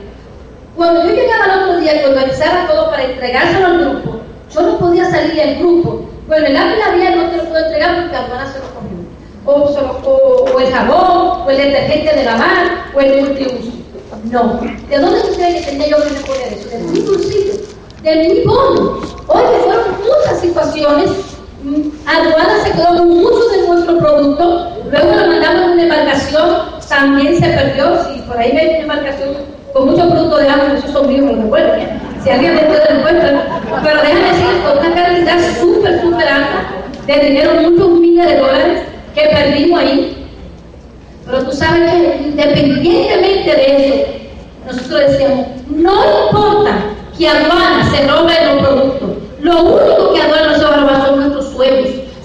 Cuando 0.75 1.03
yo 1.03 1.13
llegaba 1.13 1.45
el 1.45 1.59
otro 1.61 1.77
día 1.79 2.01
y 2.01 2.05
organizaba 2.05 2.67
todo 2.67 2.89
para 2.89 3.03
entregárselo 3.03 3.65
al 3.67 3.79
grupo, 3.79 4.19
yo 4.53 4.61
no 4.61 4.77
podía 4.79 5.09
salir 5.09 5.35
del 5.35 5.59
grupo. 5.59 6.05
Bueno, 6.27 6.47
el 6.47 6.53
lápiz 6.53 6.77
labial 6.77 7.15
no 7.15 7.29
te 7.29 7.37
lo 7.37 7.45
puedo 7.45 7.65
entregar 7.65 8.01
porque 8.01 8.15
aduana 8.15 8.51
se 8.51 8.59
lo 8.59 8.65
comió. 8.73 8.91
O, 9.45 9.51
o, 9.51 10.53
o, 10.53 10.59
el 10.59 10.71
jabón, 10.71 11.41
o 11.45 11.49
el 11.49 11.57
detergente 11.57 12.15
de 12.15 12.23
lavar, 12.25 12.85
o 12.93 12.99
el 12.99 13.21
multiuso. 13.21 13.71
No. 14.25 14.59
¿De 14.89 14.99
dónde 14.99 15.21
tú 15.21 15.37
que 15.37 15.63
tenía 15.65 15.87
yo 15.87 15.97
que 15.97 16.25
poner 16.25 16.53
eso? 16.53 16.69
De 16.69 16.77
mi 16.79 16.99
bolsillo, 16.99 17.53
de 18.03 18.15
mi 18.15 18.43
bono. 18.45 18.99
Oye, 19.27 19.59
fueron 19.63 19.85
muchas 19.99 20.41
situaciones 20.41 21.09
Aduana 22.07 22.63
se 22.63 22.71
quedó 22.71 22.97
con 22.97 23.09
muchos 23.09 23.51
de 23.51 23.67
nuestros 23.67 23.97
productos, 23.99 24.67
luego 24.89 25.15
lo 25.15 25.27
mandamos 25.27 25.61
en 25.61 25.69
una 25.69 25.83
embarcación, 25.83 26.49
también 26.89 27.39
se 27.39 27.47
perdió, 27.49 28.03
si 28.05 28.19
por 28.21 28.37
ahí 28.37 28.51
ve 28.51 28.67
una 28.69 28.95
embarcación 28.95 29.29
con 29.71 29.91
muchos 29.91 30.11
productos 30.11 30.41
de 30.41 30.49
agua, 30.49 30.73
esos 30.75 30.91
son 30.91 31.07
míos, 31.07 31.31
lo 31.31 31.43
recuerdo, 31.43 31.73
si 32.23 32.29
alguien 32.31 32.55
me 32.55 32.61
puede 32.61 32.91
encuentra, 32.91 33.61
pero 33.83 34.01
déjame 34.01 34.27
decir, 34.29 34.61
con 34.63 34.77
una 34.79 34.95
cantidad 34.95 35.37
súper, 35.59 36.01
súper 36.01 36.27
alta 36.27 36.65
de 37.05 37.19
dinero, 37.19 37.51
muchos 37.61 37.89
miles 37.91 38.27
de 38.27 38.37
dólares 38.37 38.81
que 39.13 39.21
perdimos 39.21 39.79
ahí, 39.79 40.27
pero 41.27 41.43
tú 41.43 41.51
sabes 41.51 41.91
que 41.91 42.21
independientemente 42.23 43.55
de 43.55 43.87
eso, 43.87 43.95
nosotros 44.65 45.11
decíamos, 45.11 45.45
no 45.69 45.93
importa 46.25 46.71
que 47.17 47.27
aduana 47.27 47.87
se 47.91 48.07
robe 48.07 48.33
los 48.45 48.67
productos, 48.67 49.09
lo 49.41 49.63
único 49.63 50.13
que 50.13 50.21
aduana 50.21 50.57
se 50.57 50.63
roba 50.63 50.75
son 50.75 50.85
nuestros 50.85 51.10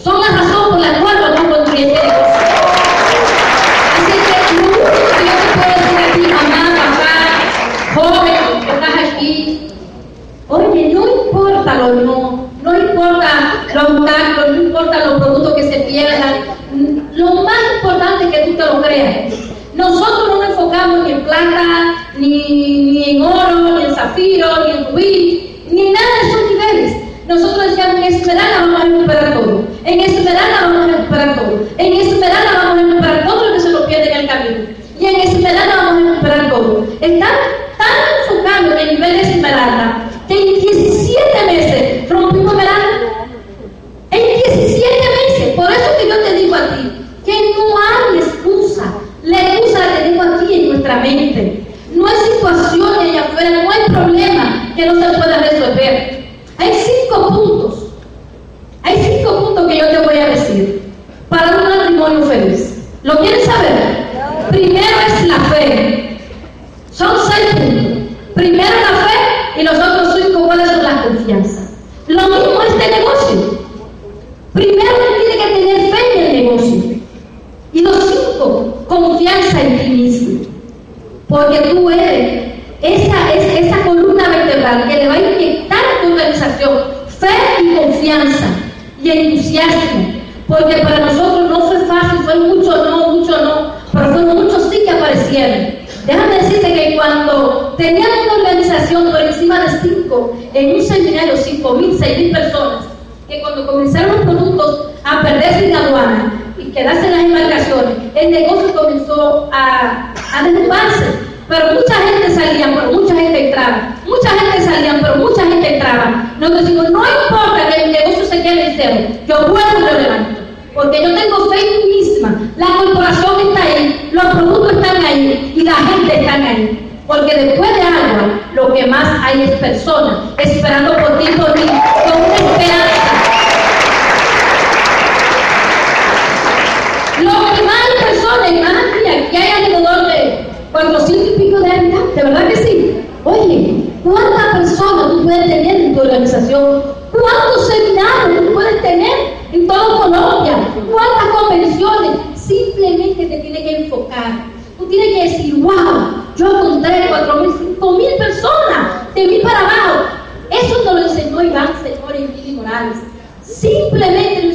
Son 0.02 0.19
la 0.19 0.28
razón 0.28 0.71
por 0.71 0.78
la 0.81 0.99
cual 0.99 1.16
vamos 1.21 1.40
a 1.40 1.57
construir 1.57 1.88
este 1.88 2.07
negocio. 2.07 2.47
Así 3.93 4.12
que 4.12 4.55
lo 4.55 4.64
único 4.64 4.87
que 5.12 5.25
yo 5.26 5.33
te 5.37 5.49
puedo 5.52 5.73
decir 5.76 5.99
a 5.99 6.12
ti, 6.14 6.21
mamá, 6.33 6.62
papá, 6.81 7.14
joven 7.95 8.64
que 8.64 8.71
estás 8.73 9.12
aquí, 9.12 9.69
oye, 10.49 10.95
no 10.95 11.07
importa 11.07 11.75
lo 11.75 11.88
no, 11.97 12.49
no 12.62 12.78
importa 12.78 13.28
los 13.75 14.07
tactos, 14.07 14.57
no 14.57 14.62
importa 14.62 15.05
los 15.05 15.21
productos 15.21 15.52
que 15.52 15.62
se 15.64 15.81
pierdan, 15.81 16.35
lo 17.12 17.35
más 17.43 17.59
importante 17.75 18.25
es 18.25 18.31
que 18.31 18.52
tú 18.52 18.57
te 18.57 18.64
lo 18.64 18.81
creas. 18.81 19.35
Nosotros 19.75 20.28
no 20.28 20.37
nos 20.37 20.47
enfocamos 20.47 21.11
en 21.11 21.21
plata, 21.25 21.95
ni, 22.16 22.90
ni 22.90 23.11
en 23.11 23.23
oro, 23.23 23.59
ni 23.59 23.85
en 23.85 23.95
zafiro, 23.95 24.64
ni 24.64 24.71
en 24.71 24.87
rubí, 24.87 25.62
ni 25.71 25.90
nada 25.90 26.07
de 26.23 26.28
esos 26.28 26.50
niveles. 26.50 27.07
Nosotros 27.28 27.71
decíamos, 27.71 27.97
en 27.97 28.05
Esmeralda 28.05 28.61
vamos 28.61 28.81
a 28.81 28.85
recuperar 28.85 29.35
todo. 29.35 29.64
En 29.85 30.00
Esmeralda 30.00 30.61
vamos 30.61 30.78
a 30.78 30.97
recuperar 30.97 31.35
todo. 31.35 31.59
En 31.76 31.93
Esmeralda 31.93 32.52
vamos 32.54 32.78
a 32.78 32.87
recuperar 32.87 33.26
todo 33.26 33.49
lo 33.49 33.54
que 33.54 33.61
se 33.61 33.69
nos 33.71 33.83
pierde 33.83 34.12
en 34.12 34.19
el 34.21 34.28
camino. 34.28 34.57
Y 35.00 35.07
en 35.07 35.21
Esmeralda 35.23 35.76
vamos 35.76 36.02
a 36.02 36.11
recuperar 36.12 36.50
todo. 36.50 36.86
Están 37.00 37.29
tan 37.76 37.88
enfocados 38.23 38.73
en 38.73 38.88
el 38.88 38.95
nivel 38.95 39.12
de 39.17 39.23
Esmeralda 39.23 40.11
que 40.26 40.35
en 40.35 40.55
17 40.61 41.47
meses 41.47 41.86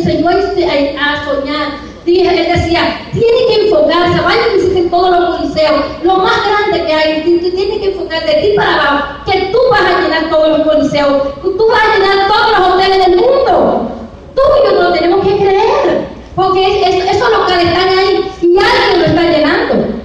enseñó 0.02 0.30
a 0.30 1.26
soñar. 1.26 1.92
Dije, 2.06 2.28
él 2.28 2.52
decía, 2.52 3.00
tiene 3.14 3.46
que 3.48 3.66
enfocarse, 3.66 4.22
vaya 4.22 4.42
y 4.52 4.58
visiten 4.58 4.90
todos 4.90 5.12
los 5.12 5.36
coliseos, 5.36 5.82
lo 6.02 6.16
más 6.18 6.34
grande 6.48 6.88
que 6.88 6.94
hay, 6.94 7.22
tú, 7.22 7.50
tienes 7.56 7.80
que 7.80 7.92
enfocar 7.92 8.26
de 8.26 8.34
ti 8.34 8.54
para 8.56 8.74
abajo, 8.74 9.04
que 9.26 9.52
tú 9.52 9.60
vas 9.70 9.82
a 9.82 10.02
llenar 10.02 10.30
todos 10.32 10.58
los 10.58 10.68
coliseos, 10.68 11.22
tú 11.44 11.68
vas 11.70 11.84
a 11.84 12.00
llenar 12.00 12.28
todos 12.28 12.58
los 12.58 12.74
hoteles 12.74 13.06
del 13.06 13.16
mundo. 13.18 13.92
Tú 14.34 14.42
y 14.42 14.72
yo 14.72 14.82
no 14.82 14.92
tenemos 14.94 15.28
que 15.28 15.38
creer, 15.38 16.08
porque 16.36 16.82
es, 16.82 17.16
esos 17.16 17.30
locales 17.30 17.68
están 17.68 17.88
ahí 17.90 18.32
y 18.42 18.58
alguien 18.58 19.00
lo 19.00 19.06
está 19.06 19.22
llenando. 19.22 20.02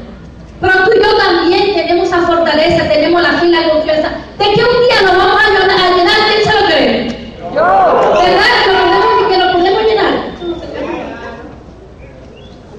Pero 0.60 0.72
tú 0.84 0.90
y 0.94 1.02
yo 1.02 1.16
también 1.16 1.74
tenemos 1.74 2.08
esa 2.08 2.22
fortaleza, 2.22 2.88
tenemos 2.88 3.22
la 3.22 3.32
fe 3.34 3.46
y 3.46 3.50
la 3.50 3.70
confianza 3.70 4.10
de 4.38 4.44
que 4.44 4.64
un 4.64 4.80
día 4.86 5.02
nos 5.02 5.16
vamos 5.16 5.42
a 5.42 5.48
llenar, 5.48 5.70
a 5.70 5.96
llenar 5.96 6.16
¿quién 6.28 6.44
se 6.44 6.60
lo 6.60 6.66
cree? 6.66 7.26
Yo. 7.54 7.62
¿Verdad? 7.62 8.56
Que 8.64 8.72
lo 8.72 8.78
podemos, 8.78 9.28
que 9.28 9.38
lo 9.38 9.52
podemos 9.52 9.82
llenar. 9.84 10.26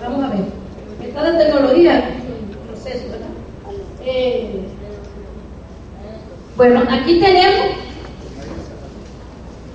Vamos 0.01 0.23
a 0.23 0.27
ver. 0.29 1.07
Está 1.07 1.21
la 1.23 1.37
tecnología 1.37 1.93
en 1.97 2.67
proceso, 2.67 3.05
¿verdad? 3.09 3.27
Eh, 4.05 4.67
bueno, 6.57 6.83
aquí 6.89 7.19
tenemos 7.19 7.77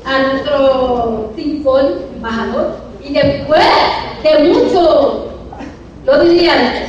a 0.05 0.23
nuestro 0.33 1.33
Foley, 1.63 1.95
embajador, 2.17 2.77
y 3.05 3.13
después 3.13 3.63
de 4.25 4.49
mucho, 4.49 5.33
lo 6.05 6.25
diría, 6.25 6.89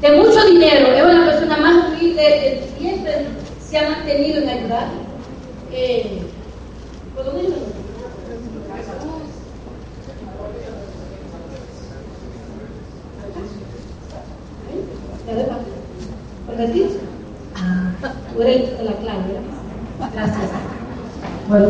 de 0.00 0.12
mucho 0.12 0.44
dinero, 0.46 0.86
es 0.86 1.02
una 1.02 1.26
persona 1.26 1.56
más 1.56 1.88
humilde 1.88 2.22
que 2.22 2.78
siempre 2.78 3.26
se 3.60 3.78
ha 3.78 3.90
mantenido 3.90 4.40
en 4.42 4.48
ayudar. 4.48 4.88
Eh, 5.72 6.22
¿Puedo 7.16 7.32
decirlo? 7.32 7.56
¿Repetir? 16.48 17.00
Ah, 17.00 17.13
tú 18.34 18.42
eres 18.42 18.70
la 18.82 18.92
clave, 18.92 19.22
¿verdad? 19.28 20.10
Gracias. 20.12 20.50
Bueno. 21.48 21.68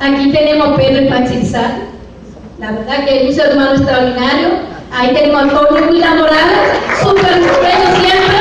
Aquí 0.00 0.32
tenemos 0.32 0.76
Pedro 0.76 1.08
Pachizal. 1.10 1.82
La 2.58 2.72
verdad 2.72 3.04
que 3.04 3.22
es 3.22 3.28
un 3.28 3.34
ser 3.34 3.54
humano 3.54 3.72
extraordinario. 3.72 4.48
Ahí 4.92 5.14
tenemos 5.14 5.36
a 5.36 5.42
Antonio 5.42 5.90
Huila 5.90 6.14
Morales, 6.14 6.78
súper 7.00 7.32
estupendo 7.32 7.96
siempre. 8.00 8.36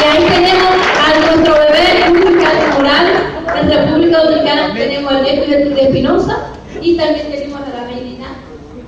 Y 0.00 0.04
ahí 0.04 0.24
tenemos 0.24 0.74
a 0.98 1.20
nuestro 1.20 1.54
bebé 1.54 2.04
Julio 2.08 2.30
Morales. 2.76 3.18
En 3.60 3.70
República 3.70 4.22
Dominicana 4.22 4.74
tenemos 4.74 5.12
a 5.12 5.20
Neto 5.20 5.50
de 5.50 5.82
Espinosa. 5.82 6.38
Y 6.80 6.96
también 6.96 7.30
tenemos 7.30 7.60
a 7.60 7.80
la 7.80 7.86
Reina, 7.86 8.26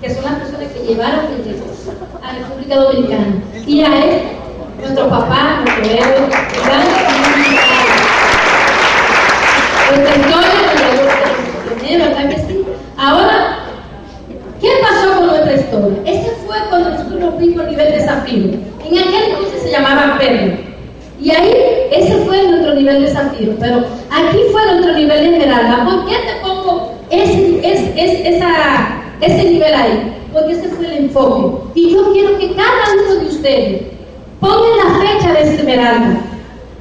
que 0.01 0.15
son 0.15 0.25
las 0.25 0.35
personas 0.35 0.73
que 0.73 0.87
llevaron 0.87 1.27
el 1.27 1.47
negocio 1.47 1.93
a 2.23 2.33
República 2.33 2.77
Dominicana. 2.77 3.27
Y 3.67 3.83
a 3.83 4.05
él, 4.05 4.23
nuestro 4.81 5.09
papá, 5.09 5.61
nuestro 5.65 5.83
bebé, 5.83 6.01
nuestra 9.91 10.17
historia, 10.17 10.51
¿verdad 11.99 12.29
que 12.29 12.37
sí? 12.47 12.65
Ahora, 12.97 13.59
¿qué 14.61 14.71
pasó 14.83 15.15
con 15.17 15.27
nuestra 15.27 15.55
historia? 15.55 15.99
Ese 16.07 16.31
fue 16.47 16.57
cuando 16.69 16.91
nosotros 16.91 17.21
nos 17.21 17.35
fuimos 17.35 17.67
a 17.67 17.71
nivel 17.71 17.93
desafío. 17.93 18.45
En 18.85 18.99
aquel 18.99 19.25
entonces 19.31 19.63
se 19.63 19.71
llamaba 19.71 20.19
Pedro. 20.19 20.57
Y 21.21 21.31
ahí, 21.31 21.53
ese 21.93 22.17
fue 22.25 22.43
nuestro 22.49 22.75
nivel 22.75 23.01
de 23.01 23.07
desafío. 23.09 23.55
Pero 23.61 23.85
aquí 24.11 24.39
fue 24.53 24.67
nuestro 24.67 24.95
nivel 24.95 25.21
de 25.21 25.37
esmeralda. 25.37 25.85
¿Por 25.85 26.07
qué 26.07 26.17
te 26.17 26.35
pongo 26.43 26.93
ese, 27.11 27.59
ese, 27.59 27.93
ese, 27.97 28.37
esa, 28.37 28.49
ese 29.21 29.45
nivel 29.45 29.75
ahí? 29.75 30.13
Porque 30.33 30.53
ese 30.53 30.69
fue 30.69 30.87
el 30.87 31.05
enfoque. 31.05 31.59
Y 31.75 31.95
yo 31.95 32.13
quiero 32.13 32.39
que 32.39 32.55
cada 32.55 32.93
uno 32.93 33.15
de 33.21 33.27
ustedes 33.27 33.83
pongan 34.45 34.77
la 34.77 35.01
fecha 35.01 35.33
de 35.33 35.43
esa 35.43 35.53
esmeralda. 35.55 36.21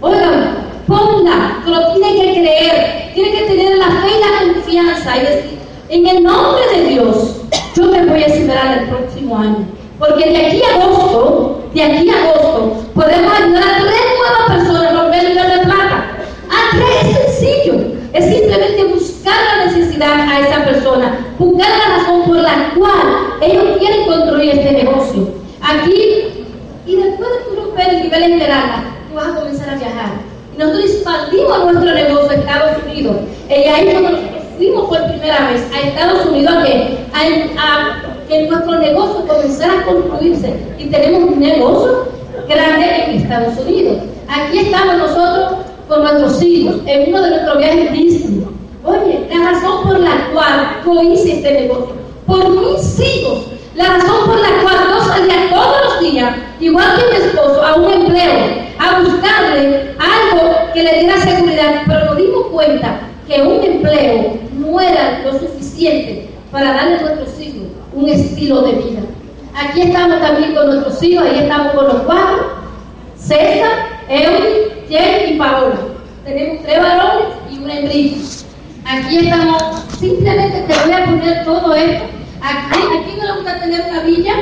Oigan, 0.02 0.56
ponga, 0.88 1.62
pero 1.64 1.94
tiene 1.94 2.16
que 2.16 2.42
creer, 2.42 3.12
tiene 3.16 3.32
que 3.32 3.46
tener 3.46 3.78
la 3.78 3.86
fe 3.86 4.08
y 4.18 4.20
la 4.20 4.54
confianza 4.54 5.18
y 5.18 5.22
decir, 5.22 5.60
en 5.90 6.08
el 6.08 6.24
nombre 6.24 6.62
de 6.76 6.90
Dios, 6.90 7.42
yo 7.76 7.86
me 7.86 8.06
voy 8.06 8.24
a 8.24 8.28
esperar 8.28 8.80
el 8.80 8.90
próximo 8.90 9.38
año. 9.38 9.66
Porque 9.98 10.30
de 10.30 10.46
aquí 10.46 10.62
a 10.64 10.84
agosto, 10.84 11.70
de 11.74 11.84
aquí 11.84 12.10
a 12.10 12.24
agosto, 12.24 12.84
podemos 12.94 13.34
ayudar 13.34 13.64
a 13.64 13.78
tres 13.78 14.02
nuevas 14.20 14.44
personas 14.50 14.92
a 14.92 15.02
romper 15.02 15.26
el 15.26 15.36
de 15.36 15.66
plata. 15.66 16.18
A 16.50 16.76
tres, 16.76 17.18
es 17.18 17.40
sencillo. 17.40 17.94
Es 18.12 18.26
simplemente 18.26 18.84
buscar 18.84 19.36
la 19.58 19.66
necesidad 19.66 20.20
a 20.20 20.40
esa 20.40 20.66
persona, 20.66 21.18
buscar 21.40 21.70
la 21.70 21.98
razón 21.98 22.24
por 22.24 22.36
la 22.36 22.74
cual 22.76 23.40
ellos 23.42 23.78
quieren 23.80 24.06
construir 24.06 24.50
este 24.52 24.72
negocio. 24.74 25.30
Aquí, 25.62 26.43
y 26.86 26.96
después 26.96 27.30
de 27.30 27.56
tu 27.56 27.62
romper 27.62 27.90
el 27.90 28.04
nivel 28.04 28.24
esmeralda, 28.24 28.84
tú 29.10 29.16
vas 29.16 29.28
a 29.28 29.36
comenzar 29.36 29.70
a 29.70 29.76
viajar. 29.76 30.10
Y 30.54 30.60
nosotros 30.60 30.86
expandimos 30.86 31.64
nuestro 31.64 31.94
negocio 31.94 32.30
a 32.30 32.34
Estados 32.36 32.84
Unidos. 32.86 33.16
Y 33.50 33.54
ahí 33.54 33.94
nosotros 33.94 34.20
fuimos 34.58 34.86
por 34.88 35.08
primera 35.08 35.50
vez 35.50 35.64
a 35.74 35.82
Estados 35.82 36.26
Unidos 36.26 36.54
a 36.54 36.64
que, 36.64 36.98
a, 37.14 37.20
a, 37.62 38.28
que 38.28 38.48
nuestro 38.48 38.80
negocio 38.80 39.28
comenzara 39.28 39.80
a 39.80 39.86
construirse. 39.86 40.54
Y 40.78 40.86
tenemos 40.86 41.32
un 41.32 41.40
negocio 41.40 42.08
grande 42.48 43.04
en 43.06 43.22
Estados 43.22 43.58
Unidos. 43.60 43.98
Aquí 44.28 44.60
estamos 44.60 44.98
nosotros 44.98 45.60
con 45.88 46.04
nuestros 46.04 46.42
hijos 46.44 46.76
en 46.86 47.10
uno 47.10 47.22
de 47.22 47.30
nuestros 47.30 47.58
viajes 47.58 47.92
Disney. 47.94 48.48
Oye, 48.84 49.28
la 49.30 49.52
razón 49.52 49.84
por 49.84 50.00
la 50.00 50.30
cual 50.34 50.82
yo 50.86 51.14
hice 51.14 51.38
este 51.38 51.62
negocio, 51.62 51.94
por 52.28 52.50
mis 52.50 53.00
hijos, 53.00 53.53
la 53.76 53.86
razón 53.86 54.26
por 54.28 54.40
la 54.40 54.62
cual 54.62 54.76
yo 54.90 55.06
salía 55.06 55.50
todos 55.50 55.78
los 55.86 56.00
días, 56.02 56.36
igual 56.60 56.96
que 56.96 57.10
mi 57.10 57.26
esposo, 57.26 57.66
a 57.66 57.76
un 57.76 57.92
empleo, 57.92 58.64
a 58.78 59.00
buscarle 59.00 59.96
algo 59.98 60.72
que 60.74 60.84
le 60.84 61.00
diera 61.00 61.18
seguridad, 61.18 61.82
pero 61.88 62.06
nos 62.06 62.18
dimos 62.18 62.48
cuenta 62.52 63.00
que 63.28 63.42
un 63.42 63.64
empleo 63.64 64.38
no 64.54 64.80
era 64.80 65.22
lo 65.24 65.40
suficiente 65.40 66.30
para 66.52 66.74
darle 66.74 66.98
a 66.98 67.02
nuestros 67.02 67.40
hijos 67.40 67.68
un 67.94 68.10
estilo 68.10 68.62
de 68.62 68.72
vida. 68.74 69.02
Aquí 69.56 69.82
estamos 69.82 70.20
también 70.20 70.54
con 70.54 70.68
nuestros 70.68 71.02
hijos, 71.02 71.26
ahí 71.26 71.40
estamos 71.40 71.74
con 71.74 71.88
los 71.88 72.02
cuatro, 72.04 72.54
César, 73.18 74.02
Eury, 74.10 74.86
Jerry 74.90 75.34
y 75.34 75.38
Paola. 75.38 75.76
Tenemos 76.26 76.64
tres 76.64 76.80
varones 76.80 77.28
y 77.52 77.58
una 77.60 77.80
hembrita. 77.80 78.18
Aquí 78.86 79.18
estamos, 79.18 79.64
simplemente 80.00 80.66
te 80.68 80.74
voy 80.84 80.94
a 80.94 81.06
poner 81.06 81.46
todo 81.46 81.74
esto. 81.74 82.23
Aquí, 82.44 82.78
aquí 82.78 83.18
no 83.18 83.24
le 83.26 83.36
gusta 83.38 83.58
tener 83.62 83.86
una 83.90 84.02
villa, 84.02 84.34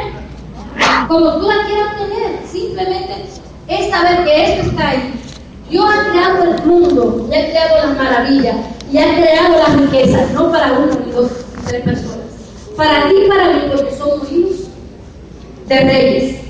como 1.07 1.33
tú 1.35 1.47
la 1.47 1.65
quieras 1.67 1.97
tener, 1.97 2.39
simplemente 2.51 3.25
es 3.67 3.89
saber 3.91 4.23
que 4.23 4.43
esto 4.43 4.69
está 4.71 4.89
ahí. 4.89 5.13
Dios 5.69 5.85
ha 5.85 6.09
creado 6.09 6.43
el 6.43 6.63
mundo 6.63 7.29
y 7.31 7.35
ha 7.35 7.49
creado 7.51 7.87
las 7.87 7.97
maravillas 7.97 8.55
y 8.91 8.97
ha 8.97 9.15
creado 9.15 9.55
las 9.55 9.79
riquezas, 9.79 10.31
no 10.31 10.51
para 10.51 10.73
uno 10.73 10.91
ni 11.05 11.11
dos, 11.11 11.31
ni 11.57 11.63
tres 11.67 11.83
personas. 11.83 12.17
Para 12.75 13.07
ti 13.07 13.15
y 13.23 13.29
para 13.29 13.53
mí, 13.53 13.59
porque 13.71 13.95
somos 13.95 14.31
hijos 14.31 14.67
de 15.67 15.79
reyes. 15.79 16.41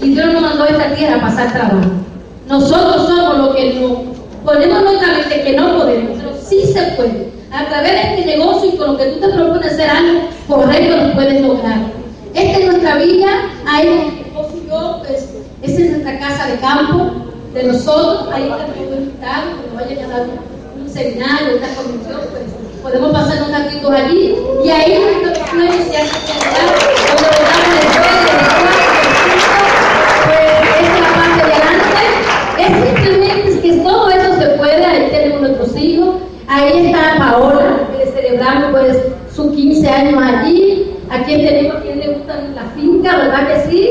Y 0.00 0.14
Dios 0.14 0.32
nos 0.32 0.42
mandó 0.42 0.62
a 0.62 0.68
esta 0.68 0.94
tierra 0.94 1.16
a 1.16 1.20
pasar 1.20 1.52
trabajo. 1.52 1.90
Nosotros 2.46 3.08
somos 3.08 3.38
los 3.38 3.56
que 3.56 3.74
no 3.74 4.04
ponemos 4.44 4.82
nuestra 4.82 5.14
mente 5.14 5.42
que 5.42 5.56
no 5.56 5.78
podemos, 5.78 6.18
pero 6.18 6.36
sí 6.40 6.62
se 6.72 6.82
puede. 6.92 7.41
A 7.52 7.66
través 7.66 7.92
de 7.92 8.00
este 8.00 8.36
negocio 8.36 8.70
y 8.72 8.76
con 8.78 8.92
lo 8.92 8.96
que 8.98 9.06
tú 9.06 9.20
te 9.20 9.28
propones 9.28 9.72
hacer 9.72 9.90
algo 9.90 10.20
correcto, 10.48 10.96
lo 10.96 11.12
puedes 11.14 11.40
lograr. 11.42 11.80
Esta 12.32 12.58
es 12.58 12.64
nuestra 12.64 12.96
villa, 12.96 13.50
ahí 13.66 13.88
mi 13.88 14.22
esposo 14.22 14.56
y 14.56 14.68
yo, 14.68 15.02
pues, 15.06 15.28
esa 15.60 15.82
es 15.82 15.90
nuestra 15.90 16.18
casa 16.18 16.46
de 16.46 16.58
campo 16.60 17.10
de 17.52 17.64
nosotros, 17.64 18.28
ahí 18.32 18.44
está 18.44 18.66
todo 18.66 18.96
invitado, 18.96 19.42
cuando 19.52 19.74
vayan 19.74 20.10
a 20.10 20.16
dar 20.16 20.26
un, 20.80 20.88
seminario, 20.88 21.58
una 21.58 21.74
convención, 21.74 22.20
pues 22.30 22.44
podemos 22.82 23.12
pasar 23.12 23.42
un 23.42 23.52
ratito 23.52 23.90
allí 23.90 24.34
y 24.64 24.70
ahí 24.70 24.98
nuestros 25.22 25.48
sueños 25.50 25.86
se 25.90 25.96
hacen 25.98 26.40
realidad, 26.40 26.72
donde 27.20 29.01
ahí 36.62 36.86
está 36.86 37.16
Paola, 37.18 37.88
que 37.96 38.10
celebramos 38.12 38.70
pues 38.70 38.98
sus 39.34 39.52
15 39.52 39.88
años 39.88 40.22
allí, 40.22 40.96
aquí 41.10 41.36
tenemos 41.36 41.76
a 41.76 41.80
quien 41.80 41.98
le 41.98 42.08
gusta 42.14 42.34
la 42.54 42.62
finca, 42.76 43.16
¿verdad 43.16 43.48
que 43.48 43.70
sí? 43.70 43.90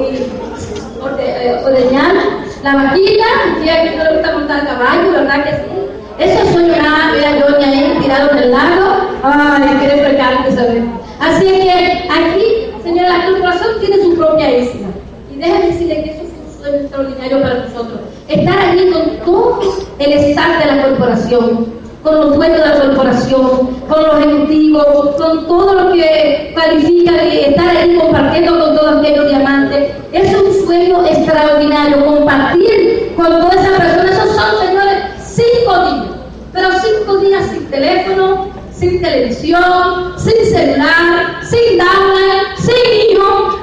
Y 0.00 1.64
ordeñar 1.64 2.14
la 2.62 2.74
vaquita, 2.76 3.24
y 3.64 3.68
a 3.68 3.82
quien 3.82 3.98
no 3.98 4.04
le 4.04 4.12
gusta 4.14 4.32
montar 4.32 4.66
caballo, 4.66 5.12
¿verdad 5.12 5.44
que 5.44 5.50
sí? 5.50 5.74
Eso 6.18 6.52
sueño 6.52 6.76
nada, 6.76 7.12
mira 7.12 7.40
Johnny 7.40 7.64
ahí 7.64 7.98
tirado 8.00 8.30
en 8.30 8.38
el 8.38 8.50
lago, 8.52 8.86
ay, 9.24 9.76
quiere 9.80 10.04
fregar, 10.04 10.44
que 10.44 10.52
saber. 10.52 10.82
Así 11.20 11.46
es 11.46 11.64
que 11.64 12.08
aquí, 12.08 12.44
señora, 12.84 13.18
la 13.18 13.26
corporación 13.26 13.80
tiene 13.80 13.96
su 14.02 14.14
propia 14.14 14.58
isla. 14.58 14.88
Y 15.32 15.36
déjame 15.38 15.66
decirle 15.66 16.04
que 16.04 16.10
eso 16.10 16.22
es 16.22 16.30
un 16.30 16.62
sueño 16.62 16.76
extraordinario 16.82 17.42
para 17.42 17.54
nosotros. 17.54 18.00
Estar 18.28 18.58
allí 18.58 18.90
con 18.90 19.16
todo 19.24 19.60
el 19.98 20.12
staff 20.12 20.64
de 20.64 20.72
la 20.72 20.82
corporación, 20.84 21.83
con 22.04 22.16
los 22.16 22.36
dueños 22.36 22.58
de 22.58 22.66
la 22.66 22.80
corporación, 22.80 23.80
con 23.88 24.02
los 24.02 24.20
ejecutivos, 24.20 25.16
con 25.16 25.46
todo 25.46 25.74
lo 25.74 25.92
que 25.94 26.52
califica 26.54 27.12
de 27.12 27.48
estar 27.48 27.76
ahí 27.76 27.96
compartiendo 27.98 28.60
con 28.60 28.76
todos 28.76 28.98
aquellos 28.98 29.26
diamantes. 29.26 29.90
Es 30.12 30.36
un 30.36 30.66
sueño 30.66 31.04
extraordinario 31.06 32.04
compartir 32.04 33.14
con 33.16 33.26
todas 33.26 33.56
esas 33.56 33.80
personas. 33.80 34.10
Esos 34.10 34.36
son, 34.36 34.66
señores, 34.66 35.02
cinco 35.18 35.84
días, 35.86 36.06
pero 36.52 36.68
cinco 36.82 37.16
días 37.16 37.46
sin 37.50 37.70
teléfono, 37.70 38.48
sin 38.70 39.00
televisión, 39.00 40.12
sin 40.18 40.44
celular, 40.44 41.40
sin 41.42 41.78
tablet, 41.78 42.58
sin 42.58 43.12
hijo. 43.12 43.58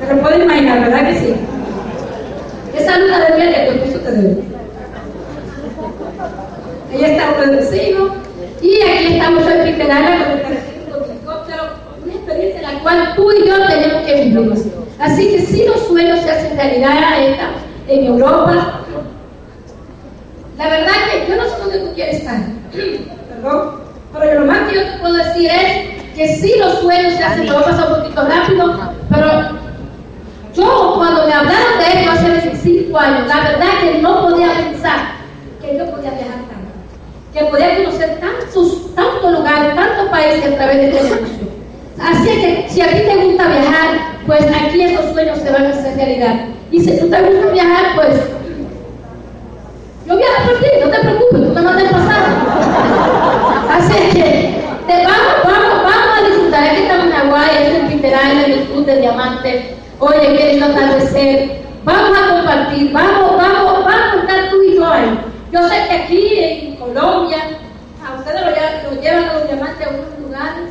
Pero 0.00 0.22
pueden 0.22 0.42
imaginar, 0.42 0.80
¿verdad 0.80 1.08
que 1.08 1.18
sí? 1.18 1.34
Esa 2.78 2.98
luna 2.98 3.18
de 3.20 3.36
miel 3.36 3.54
que 3.54 3.68
esposo 3.68 3.98
te. 3.98 4.53
Ahí 6.94 7.02
está 7.02 7.34
un 7.42 7.50
vecino 7.50 8.14
y 8.62 8.80
aquí 8.82 9.14
estamos 9.14 9.44
en 9.48 9.64
Pitagana 9.64 10.24
con 10.24 10.52
el 10.52 10.58
helicóptero, 11.10 11.62
una 12.04 12.14
experiencia 12.14 12.60
en 12.60 12.74
la 12.74 12.82
cual 12.82 13.14
tú 13.16 13.32
y 13.32 13.48
yo 13.48 13.66
tenemos 13.66 14.06
que 14.06 14.24
vivir. 14.24 14.72
Así 15.00 15.28
que 15.28 15.40
si 15.40 15.64
los 15.64 15.88
sueños 15.88 16.20
se 16.20 16.30
hacen 16.30 16.56
realidad 16.56 17.20
esta, 17.20 17.50
en 17.88 18.04
Europa, 18.04 18.80
la 20.56 20.68
verdad 20.68 20.92
que 21.10 21.28
yo 21.28 21.36
no 21.36 21.48
sé 21.48 21.56
dónde 21.58 21.78
tú 21.80 21.94
quieres 21.96 22.18
estar, 22.18 22.36
perdón, 23.28 23.70
pero 24.16 24.40
lo 24.40 24.46
más 24.46 24.70
que 24.70 24.76
yo 24.76 24.82
te 24.84 24.98
puedo 24.98 25.14
decir 25.14 25.50
es 25.50 26.14
que 26.14 26.28
si 26.36 26.56
los 26.60 26.78
sueños 26.78 27.14
se 27.14 27.24
hacen, 27.24 27.46
te 27.46 27.52
voy 27.52 27.60
a 27.60 27.66
pasar 27.66 27.92
un 27.92 28.02
poquito 28.02 28.22
rápido, 28.24 28.78
pero 29.10 29.28
yo 30.54 30.94
cuando 30.96 31.26
me 31.26 31.32
hablaron 31.32 31.78
de 31.80 32.00
esto 32.00 32.12
hace 32.12 32.30
25 32.30 32.96
años, 32.96 33.26
la 33.26 33.40
verdad 33.40 33.80
que 33.80 33.98
no 33.98 34.28
podía 34.28 34.52
pensar 34.52 35.14
que 35.60 35.76
yo 35.76 35.90
podía 35.90 36.12
viajar 36.12 36.53
que 37.34 37.44
podía 37.46 37.76
conocer 37.76 38.20
tantos, 38.20 38.94
tantos 38.94 39.32
lugares, 39.32 39.74
tantos 39.74 40.08
países 40.08 40.52
a 40.52 40.56
través 40.56 40.76
de 40.76 40.88
televisión. 40.88 41.50
Así 42.00 42.28
que 42.28 42.66
si 42.68 42.80
a 42.80 42.88
ti 42.88 43.00
te 43.00 43.16
gusta 43.16 43.48
viajar, 43.48 44.18
pues 44.26 44.42
aquí 44.44 44.82
esos 44.82 45.12
sueños 45.12 45.38
se 45.38 45.50
van 45.50 45.66
a 45.66 45.68
hacer 45.70 45.96
realidad. 45.96 46.34
Y 46.70 46.80
si 46.80 46.96
tú 46.98 47.10
te 47.10 47.20
gusta 47.20 47.52
viajar, 47.52 47.96
pues 47.96 48.20
yo 50.06 50.16
viajo 50.16 50.42
por 50.46 50.58
ti, 50.60 50.66
no 50.80 50.90
te 50.90 50.98
preocupes, 51.00 51.42
tú 51.42 51.54
me 51.54 51.62
mandas 51.62 51.92
pasar. 51.92 52.24
Así 53.70 53.94
que 54.16 54.54
vamos, 54.86 55.34
vamos, 55.44 55.82
vamos 55.82 56.18
a 56.18 56.28
disfrutar. 56.28 56.64
Aquí 56.64 56.82
estamos 56.82 57.06
en 57.06 57.12
Hawái, 57.12 57.50
es 57.56 57.74
en 57.74 57.86
Peter 57.88 58.12
Island, 58.12 58.52
el 58.52 58.64
club 58.66 58.86
de 58.86 59.00
diamantes. 59.00 59.64
Oye, 59.98 60.36
qué 60.36 60.52
lindo 60.52 60.66
atardecer. 60.66 61.64
Vamos 61.84 62.16
a 62.16 62.34
compartir, 62.34 62.92
vamos, 62.92 63.36
vamos, 63.36 63.84
vamos 63.84 64.14
a 64.14 64.20
estar 64.20 64.50
tú 64.50 64.62
y 64.62 64.76
yo 64.76 64.86
ahí. 64.86 65.18
Yo 65.52 65.68
sé 65.68 65.74
que 65.88 65.94
aquí 65.94 66.38
en 66.38 66.73
Colombia, 66.84 67.38
a 68.04 68.18
ustedes 68.18 68.42
lo, 68.84 69.00
llevan 69.00 69.34
los 69.34 69.48
diamantes 69.48 69.86
a 69.86 69.90
unos 69.90 70.18
lugares 70.20 70.70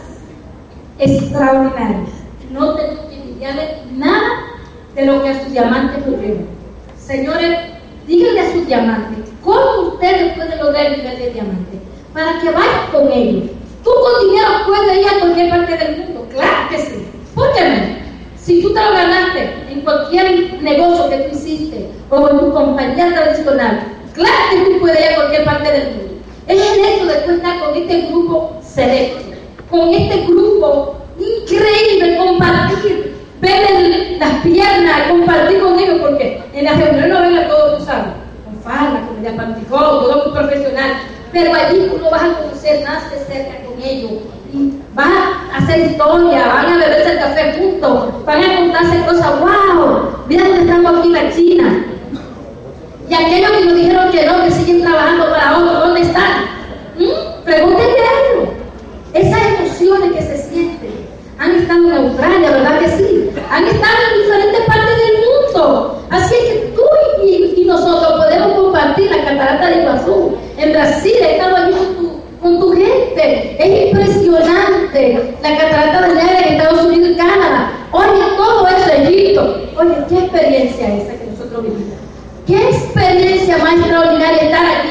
extraordinarios. 0.99 2.09
No 2.51 2.75
tengo 2.75 3.09
que 3.09 3.15
envidiarle 3.15 3.79
nada 3.93 4.29
de 4.93 5.05
lo 5.07 5.23
que 5.23 5.29
a 5.29 5.43
sus 5.43 5.51
diamantes 5.51 6.05
lo 6.05 6.17
llevan. 6.17 6.45
Señores, 6.99 7.57
díganle 8.05 8.41
a 8.41 8.51
sus 8.51 8.67
diamantes 8.67 9.31
cómo 9.43 9.93
ustedes 9.93 10.33
pueden 10.35 10.59
lograr 10.59 10.85
el 10.85 10.97
nivel 10.97 11.17
de 11.17 11.29
diamante 11.31 11.79
para 12.13 12.39
que 12.39 12.51
vayan 12.51 12.91
con 12.91 13.11
ellos. 13.11 13.49
Tú 13.83 13.89
con 13.89 14.29
dinero 14.29 14.49
puedes 14.67 14.97
ir 14.97 15.07
a 15.07 15.19
cualquier 15.19 15.49
parte 15.49 15.77
del 15.77 15.97
mundo, 15.97 16.27
claro 16.31 16.69
que 16.69 16.77
sí. 16.77 17.07
¿Por? 17.33 17.47
Si 18.37 18.61
tú 18.61 18.73
te 18.73 18.79
lo 18.83 18.91
ganaste 18.91 19.53
en 19.69 19.81
cualquier 19.81 20.61
negocio 20.61 21.09
que 21.09 21.17
tú 21.17 21.35
hiciste 21.35 21.89
o 22.11 22.29
en 22.29 22.39
tu 22.39 22.53
compañía 22.53 23.13
tradicional, 23.13 23.93
claro 24.13 24.49
que 24.51 24.73
tú 24.73 24.79
puedes 24.79 24.99
ir 24.99 25.11
a 25.11 25.15
cualquier 25.15 25.45
parte 25.45 25.71
del 25.71 25.87
mundo. 25.95 26.13
Es 26.47 26.61
el 26.61 26.85
hecho 26.85 27.05
de 27.05 27.35
estar 27.35 27.59
con 27.59 27.75
este 27.75 28.01
grupo 28.01 28.61
selecto, 28.61 29.35
con 29.69 29.93
este 29.93 30.25
grupo 30.25 30.97
increíble, 31.17 32.17
compartir, 32.17 33.15
ver 33.39 34.17
las 34.19 34.33
piernas, 34.43 35.07
compartir 35.09 35.59
con 35.59 35.79
ellos, 35.79 35.99
porque 36.01 36.41
en 36.53 36.65
la 36.65 36.73
reunión 36.73 37.09
no 37.09 37.21
ven 37.21 37.37
a 37.37 37.47
todos, 37.47 37.79
tú 37.79 37.85
sabes, 37.85 38.05
con 38.45 38.61
falda, 38.61 39.05
con 39.07 39.21
media 39.21 39.37
panticón, 39.37 39.79
todo 39.79 40.23
muy 40.25 40.33
profesional, 40.33 40.91
pero 41.31 41.53
allí 41.53 41.87
tú 41.89 41.97
no 41.99 42.09
vas 42.09 42.23
a 42.23 42.33
conocer 42.39 42.85
más 42.85 43.09
de 43.11 43.17
cerca 43.19 43.63
con 43.65 43.81
ellos. 43.81 44.11
Y 44.53 44.73
vas 44.93 45.07
a 45.07 45.57
hacer 45.57 45.91
historia, 45.91 46.47
van 46.47 46.73
a 46.73 46.77
beberse 46.77 47.13
el 47.13 47.19
café 47.19 47.53
juntos, 47.57 48.25
van 48.25 48.43
a 48.43 48.55
contarse 48.57 49.05
cosas, 49.05 49.39
wow, 49.39 50.09
mira 50.27 50.47
dónde 50.47 50.61
estamos 50.61 50.99
aquí 50.99 51.09
la 51.09 51.31
China. 51.31 51.85
Y 53.09 53.13
aquellos 53.13 53.51
que 53.51 53.65
nos 53.65 53.75
dijeron 53.75 54.11
que 54.11 54.25
no, 54.25 54.43
que 54.43 54.51
siguen 54.51 54.81
trabajando 54.81 55.29
para 55.29 55.57
otros, 55.57 55.79
¿dónde 55.79 56.01
están? 56.01 56.45
¿Mm? 56.97 57.43
Pregúntenle 57.43 57.99
a 57.99 58.33
ellos. 58.33 58.49
Esas 59.13 59.41
emociones 59.59 60.11
que 60.13 60.21
se 60.21 60.37
sienten. 60.49 61.13
Han 61.39 61.55
estado 61.55 61.87
en 61.89 61.97
Australia, 61.97 62.51
¿verdad 62.51 62.79
que 62.79 62.87
sí? 62.89 63.29
Han 63.51 63.65
estado 63.65 63.97
en 64.11 64.21
diferentes 64.21 64.61
partes 64.61 64.97
del 64.97 65.17
mundo. 65.25 66.01
Así 66.09 66.35
es 66.35 66.43
que 66.43 66.59
tú 66.75 66.81
y, 67.25 67.65
nosotros 67.65 68.23
podemos 68.23 68.53
compartir 68.53 69.11
la 69.11 69.25
catarata 69.25 69.67
de 69.67 69.81
Iguazú. 69.81 70.37
En 70.57 70.71
Brasil, 70.73 71.15
he 71.19 71.37
estado 71.37 71.55
allí 71.55 71.73
con 71.73 71.95
tu, 71.95 72.21
con 72.41 72.59
tu 72.59 72.71
gente. 72.73 73.55
Es 73.59 73.87
impresionante. 73.87 75.35
La 75.41 75.57
catarata 75.57 76.07
de 76.07 76.13
Niagara 76.13 76.39
en 76.39 76.53
Estados 76.55 76.85
Unidos 76.85 77.09
y 77.11 77.15
Canadá. 77.15 77.71
Oye, 77.91 78.23
todo 78.37 78.67
eso, 78.67 78.91
Egipto. 78.91 79.61
Oye, 79.77 79.95
qué 80.07 80.17
experiencia 80.19 80.95
esa 80.95 81.13
que 81.19 81.25
nosotros 81.31 81.63
vivimos. 81.63 82.02
Qué 82.47 82.69
experiencia 82.69 83.57
más 83.59 83.73
extraordinaria 83.75 84.41
estar 84.41 84.65
aquí, 84.65 84.89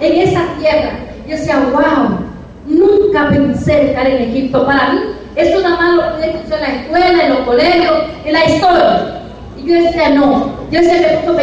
en 0.00 0.28
esa 0.28 0.42
tierra. 0.58 0.90
Yo 1.26 1.36
decía, 1.36 1.62
wow, 1.72 2.18
nunca 2.66 3.28
pensé 3.30 3.90
estar 3.90 4.06
en 4.06 4.30
Egipto. 4.30 4.66
Para 4.66 4.92
mí, 4.92 5.00
eso 5.36 5.60
nada 5.60 5.76
más 5.76 5.94
lo 5.94 6.16
pude 6.16 6.30
escuchar 6.30 6.58
en 6.58 6.64
la 6.64 6.82
escuela, 6.82 7.24
en 7.24 7.30
los 7.30 7.40
colegios, 7.40 7.94
en 8.24 8.32
la 8.32 8.44
historia. 8.44 9.22
Y 9.56 9.68
yo 9.68 9.74
decía, 9.74 10.10
no, 10.10 10.52
yo 10.70 10.80
decía, 10.80 11.00
me 11.00 11.32
puso. 11.32 11.40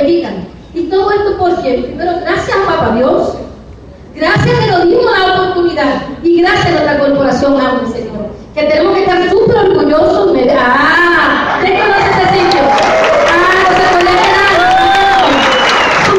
Y 0.74 0.84
todo 0.84 1.12
esto 1.12 1.38
por 1.38 1.62
qué? 1.64 1.74
Primero, 1.74 2.12
gracias 2.22 2.58
Papá 2.68 2.96
Dios. 2.96 3.34
Gracias 4.14 4.60
que 4.60 4.68
nos 4.68 4.86
dimos 4.86 5.06
la 5.06 5.34
oportunidad. 5.34 6.02
Y 6.24 6.42
gracias 6.42 6.68
a 6.68 6.70
nuestra 6.70 7.00
corporación, 7.00 7.60
Aún, 7.60 7.92
Señor. 7.92 8.30
Que 8.54 8.64
tenemos 8.64 8.96
que 8.96 9.02
estar 9.02 9.30
súper 9.30 9.58
orgullosos. 9.58 10.38
¡Ah! 10.56 11.60
¿Quién 11.62 11.80
conoce 11.80 12.10
ese 12.10 12.26
sitio? 12.34 12.62
¡Ah! 13.32 13.58
No 13.64 13.70
se 13.76 13.84
puede 13.94 14.14
quedar. 14.24 14.58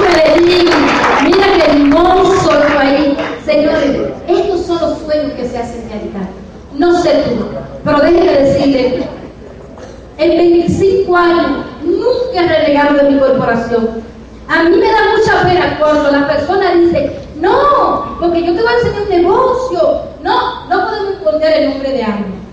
Medellín. 0.01 0.69
Mira 1.25 1.47
qué 1.55 1.63
hermoso 1.71 2.49
el 2.53 2.75
país. 2.75 3.09
Señores, 3.45 3.91
estos 4.29 4.67
son 4.67 4.81
los 4.81 4.99
sueños 4.99 5.33
No 6.75 7.03
sé 7.03 7.11
tú, 7.25 7.45
pero 7.85 8.01
déjenme 8.01 8.33
decirle, 8.33 9.03
en 10.19 10.31
25 10.37 11.17
años 11.17 11.47
nunca 11.83 12.45
he 12.45 12.49
renegado 12.49 12.97
de 12.97 13.11
mi 13.11 13.19
corporación. 13.19 14.03
A 14.49 14.65
mí 14.65 14.77
me 14.77 14.87
da 14.87 14.99
mucha 15.17 15.43
pena 15.43 15.79
cuando 15.79 16.11
la 16.11 16.27
persona 16.27 16.75
dice, 16.75 17.21
no, 17.41 18.17
porque 18.21 18.45
yo 18.45 18.55
te 18.55 18.63
voy 18.63 18.73
a 18.73 18.77
enseñar 18.77 19.03
un 19.03 19.09
negocio. 19.09 20.01
No, 20.23 20.67
no 20.69 20.85
podemos 20.85 21.15
esconder 21.15 21.63
el 21.63 21.71
nombre 21.71 21.93
de 21.93 22.03
alguien. 22.03 22.48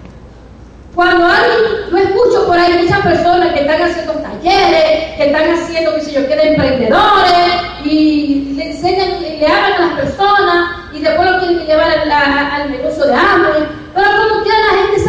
Cuando 0.95 1.25
alguien, 1.25 1.91
yo 1.91 1.97
escucho 1.97 2.47
por 2.47 2.57
ahí 2.57 2.79
muchas 2.81 3.01
personas 3.01 3.51
que 3.51 3.59
están 3.59 3.81
haciendo 3.81 4.13
talleres, 4.13 5.15
que 5.17 5.25
están 5.25 5.51
haciendo, 5.51 5.93
qué 5.93 6.01
sé 6.01 6.11
yo, 6.13 6.25
que 6.25 6.35
de 6.37 6.47
emprendedores, 6.53 7.51
y 7.83 8.53
le 8.55 8.71
enseñan 8.71 9.21
y 9.21 9.39
le 9.39 9.45
hablan 9.45 9.73
a 9.73 9.79
las 9.87 9.99
personas, 9.99 10.69
y 10.93 11.01
después 11.01 11.29
lo 11.29 11.39
quieren 11.39 11.65
llevar 11.65 11.89
al, 11.89 12.71
negocio 12.71 13.07
de 13.07 13.13
hambre. 13.13 13.67
Pero 13.93 14.07
como 14.07 14.43
quiera 14.43 14.57
la 14.57 14.87
gente 14.87 15.03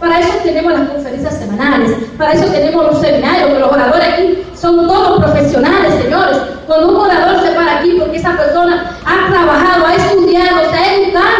Para 0.00 0.20
eso 0.20 0.32
tenemos 0.42 0.72
las 0.72 0.88
conferencias 0.88 1.38
semanales, 1.38 1.90
para 2.16 2.32
eso 2.32 2.46
tenemos 2.46 2.86
los 2.86 3.00
seminarios, 3.00 3.58
los 3.58 3.70
oradores 3.70 4.08
aquí 4.08 4.46
son 4.54 4.86
todos 4.86 5.22
profesionales, 5.22 6.02
señores. 6.02 6.38
Cuando 6.66 6.88
un 6.88 6.96
orador 6.96 7.44
se 7.44 7.52
para 7.52 7.78
aquí 7.78 7.96
porque 7.98 8.16
esa 8.16 8.36
persona 8.36 8.90
ha 9.04 9.30
trabajado, 9.30 9.86
ha 9.86 9.94
estudiado, 9.94 10.70
se 10.70 10.76
ha 10.76 10.94
educado, 10.94 11.37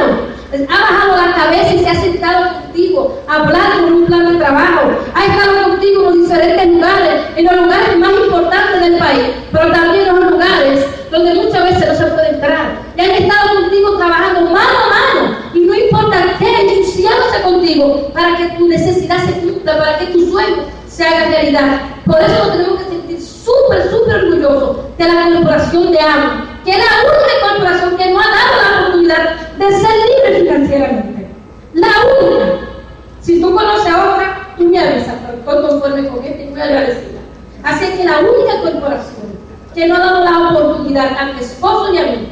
ha 0.53 0.81
bajado 0.81 1.17
la 1.17 1.35
cabeza 1.35 1.75
y 1.75 1.79
se 1.81 1.91
ha 1.91 1.95
sentado 1.95 2.61
contigo, 2.63 3.21
ha 3.29 3.35
hablado 3.35 3.85
con 3.85 3.93
un 3.93 4.07
plan 4.07 4.33
de 4.33 4.39
trabajo, 4.39 4.91
ha 5.15 5.27
estado 5.27 5.69
contigo 5.69 6.01
en 6.01 6.07
los 6.07 6.29
diferentes 6.29 6.67
lugares, 6.69 7.21
en 7.37 7.45
los 7.45 7.57
lugares 7.57 7.99
más 7.99 8.11
importantes 8.11 8.81
del 8.81 8.99
país, 8.99 9.27
pero 9.53 9.73
también 9.73 10.07
en 10.07 10.21
los 10.21 10.31
lugares 10.31 10.87
donde 11.11 11.35
muchas 11.35 11.65
veces 11.65 11.89
no 11.89 11.95
se 11.95 12.07
puede 12.13 12.29
entrar. 12.31 12.79
Y 12.97 13.01
han 13.01 13.11
estado 13.11 13.61
contigo 13.61 13.97
trabajando 13.99 14.41
mano 14.41 14.59
a 14.59 14.89
mano 14.89 15.37
y 15.55 15.61
no 15.61 15.75
importa 15.75 16.17
qué, 16.39 16.79
ensuciándose 16.79 17.43
contigo 17.43 18.11
para 18.15 18.37
que 18.37 18.49
tu 18.57 18.69
necesidad 18.69 19.19
se 19.25 19.33
cumpla, 19.41 19.79
para 19.79 19.99
que 19.99 20.07
tu 20.07 20.31
sueño 20.31 20.65
se 20.89 21.05
haga 21.05 21.27
realidad. 21.27 21.81
Por 22.07 22.21
eso 22.21 22.45
nos 22.45 22.53
tenemos 22.53 22.79
que 22.79 22.89
sentir 22.89 23.21
súper, 23.49 23.91
súper 23.91 24.15
orgullosos 24.25 24.77
de 24.99 25.05
la 25.05 25.25
corporación 25.25 25.93
de 25.93 26.01
agua, 26.01 26.45
que 26.65 26.71
es 26.71 26.79
la 26.79 26.85
única 27.05 27.49
corporación 27.49 27.97
que 27.97 28.11
nos 28.11 28.25
ha 28.25 28.31
dado 28.31 28.63
la 28.63 28.81
oportunidad 28.81 29.37
de 29.59 29.71
ser 29.71 29.91
libres 30.09 30.43
financieramente. 30.43 31.29
La 31.75 31.89
única. 32.21 32.47
Si 33.21 33.41
tú 33.41 33.55
conoces 33.55 33.93
a 33.93 34.15
otra, 34.15 34.55
tú 34.57 34.65
me 34.65 34.79
avisas, 34.79 35.15
estoy 35.35 35.63
conforme 35.63 36.09
con 36.09 36.25
este 36.25 36.45
y 36.45 36.49
muy 36.49 36.61
agradecida. 36.61 37.21
Así 37.63 37.87
que 37.97 38.05
la 38.05 38.19
única 38.21 38.61
corporación 38.63 39.39
que 39.75 39.87
nos 39.87 39.99
ha 39.99 40.03
dado 40.03 40.25
la 40.25 40.49
oportunidad 40.51 41.19
a 41.19 41.33
mi 41.33 41.41
esposo 41.41 41.93
y 41.93 41.99
a 41.99 42.03
mí 42.03 42.29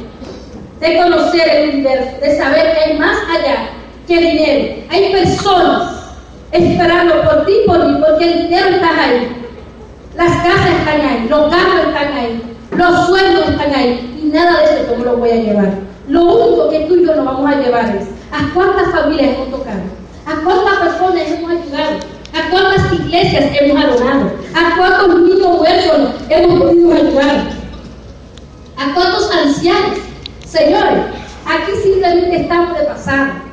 de 0.79 0.97
conocer 0.97 1.49
el 1.49 1.69
universo, 1.69 2.17
de 2.21 2.37
saber 2.37 2.73
que 2.73 2.79
hay 2.79 2.99
más 2.99 3.17
allá 3.29 3.69
que 4.07 4.17
dinero. 4.17 4.83
Hay 4.89 5.11
personas 5.11 5.97
esperando 6.51 7.21
por 7.23 7.45
ti 7.45 7.53
por 7.65 7.85
mí, 7.85 8.01
porque 8.05 8.31
el 8.31 8.43
dinero 8.43 8.69
está 8.69 9.03
ahí. 9.03 9.46
Las 10.17 10.31
casas 10.37 10.71
están 10.79 11.01
ahí, 11.01 11.27
los 11.29 11.41
carros 11.41 11.87
están 11.89 12.13
ahí, 12.13 12.41
los 12.71 13.05
sueldos 13.05 13.49
están 13.49 13.75
ahí, 13.75 14.19
y 14.19 14.29
nada 14.29 14.61
de 14.61 14.65
eso 14.65 14.89
yo 14.89 14.97
me 14.97 15.05
lo 15.05 15.17
voy 15.17 15.29
a 15.29 15.35
llevar. 15.35 15.69
Lo 16.07 16.23
único 16.23 16.69
que 16.71 16.79
tú 16.87 16.95
y 16.95 17.05
yo 17.05 17.15
nos 17.15 17.25
vamos 17.25 17.51
a 17.51 17.57
llevar 17.57 17.95
es 17.95 18.07
a 18.31 18.51
cuántas 18.51 18.89
familias 18.91 19.35
hemos 19.35 19.51
tocado, 19.51 19.81
a 20.25 20.43
cuántas 20.43 20.75
personas 20.79 21.21
hemos 21.21 21.51
ayudado, 21.51 21.99
a 22.33 22.49
cuántas 22.49 22.93
iglesias 22.93 23.45
hemos 23.61 23.83
adorado, 23.83 24.31
a 24.55 24.75
cuántos 24.75 25.19
niños 25.19 25.61
huérfanos 25.61 26.09
hemos 26.29 26.59
podido 26.61 26.93
ayudar, 26.93 27.49
a 28.75 28.93
cuántos 28.95 29.31
ancianos. 29.31 29.99
Señores, 30.47 30.99
aquí 31.45 31.71
simplemente 31.83 32.37
estamos 32.37 32.75
de 32.75 32.85
pasada, 32.85 33.43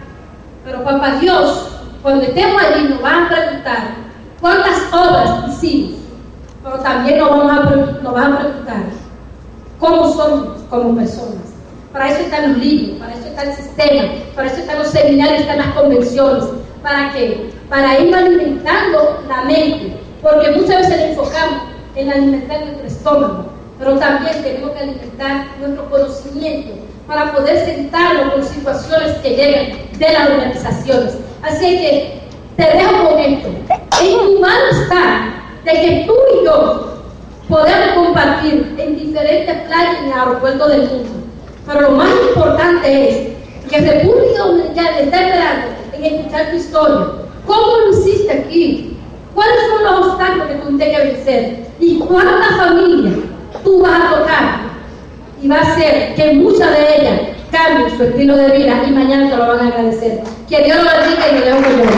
pero 0.64 0.82
papá 0.82 1.18
Dios, 1.20 1.68
cuando 2.00 2.24
estemos 2.24 2.62
allí, 2.62 2.88
nos 2.88 3.04
va 3.04 3.26
a 3.26 3.28
preguntar 3.28 3.96
cuántas 4.40 4.80
obras 4.94 5.52
hicimos 5.52 6.03
pero 6.64 6.78
también 6.78 7.18
nos, 7.18 7.28
vamos 7.28 7.52
a, 7.52 8.02
nos 8.02 8.40
preguntar 8.40 8.84
cómo 9.78 10.12
somos 10.12 10.62
como 10.70 10.96
personas. 10.96 11.52
Para 11.92 12.08
eso 12.08 12.22
están 12.22 12.52
los 12.54 12.58
libros, 12.58 12.98
para 12.98 13.12
eso 13.12 13.26
está 13.26 13.42
el 13.42 13.52
sistema, 13.52 14.02
para 14.34 14.48
eso 14.48 14.60
están 14.60 14.78
los 14.78 14.88
seminarios, 14.88 15.42
están 15.42 15.58
las 15.58 15.74
convenciones. 15.74 16.44
¿Para 16.82 17.12
qué? 17.12 17.50
Para 17.68 18.00
ir 18.00 18.14
alimentando 18.14 19.22
la 19.28 19.42
mente, 19.42 19.96
porque 20.22 20.50
muchas 20.52 20.78
veces 20.78 20.96
le 20.96 21.10
enfocamos 21.10 21.62
en 21.96 22.10
alimentar 22.10 22.64
nuestro 22.64 22.86
estómago, 22.86 23.44
pero 23.78 23.98
también 23.98 24.42
tenemos 24.42 24.70
que 24.70 24.78
alimentar 24.78 25.46
nuestro 25.60 25.90
conocimiento 25.90 26.72
para 27.06 27.32
poder 27.32 27.64
sentarlo 27.66 28.32
con 28.32 28.42
situaciones 28.42 29.12
que 29.18 29.36
llegan 29.36 29.98
de 29.98 30.12
las 30.12 30.30
organizaciones. 30.30 31.18
Así 31.42 31.78
que 31.78 32.20
te 32.56 32.62
dejo 32.62 33.10
con 33.10 33.18
esto. 33.18 33.48
En 34.00 34.18
tu 34.18 34.40
mano 34.40 34.64
está 34.70 35.43
de 35.64 35.72
que 35.72 36.04
tú 36.06 36.14
y 36.40 36.44
yo 36.44 36.94
podemos 37.48 37.88
compartir 37.94 38.74
en 38.78 38.98
diferentes 38.98 39.62
playas 39.62 39.96
y 40.06 40.10
aeropuertos 40.10 40.68
del 40.68 40.88
mundo. 40.88 41.10
Pero 41.66 41.80
lo 41.80 41.90
más 41.92 42.10
importante 42.28 43.08
es 43.08 43.70
que 43.70 43.80
República 43.80 44.44
Dominicana 44.44 44.98
está 44.98 45.20
esperando 45.20 45.66
en 45.94 46.04
escuchar 46.04 46.50
tu 46.50 46.56
historia. 46.56 47.06
¿Cómo 47.46 47.76
lo 47.78 47.90
hiciste 47.90 48.32
aquí? 48.32 48.96
¿Cuáles 49.34 49.56
son 49.68 49.84
los 49.84 50.06
obstáculos 50.06 50.46
que 50.46 50.54
tienes 50.54 50.96
que 50.96 51.04
vencer? 51.04 51.66
¿Y 51.80 51.98
cuántas 51.98 52.56
familias 52.56 53.14
tú 53.64 53.82
vas 53.82 54.00
a 54.00 54.18
tocar? 54.18 54.60
Y 55.42 55.48
va 55.48 55.56
a 55.56 55.60
hacer 55.60 56.14
que 56.14 56.32
muchas 56.34 56.70
de 56.70 56.96
ellas 56.96 57.20
cambien 57.50 57.96
su 57.96 58.02
estilo 58.04 58.36
de 58.36 58.56
vida 58.56 58.82
y 58.86 58.90
mañana 58.90 59.30
te 59.30 59.36
lo 59.36 59.46
van 59.46 59.60
a 59.60 59.68
agradecer. 59.68 60.22
Que 60.48 60.64
Dios 60.64 60.78
lo 60.78 60.90
bendiga 60.90 61.28
y 61.30 61.34
me 61.34 61.40
dejo 61.40 61.56
con 61.62 61.88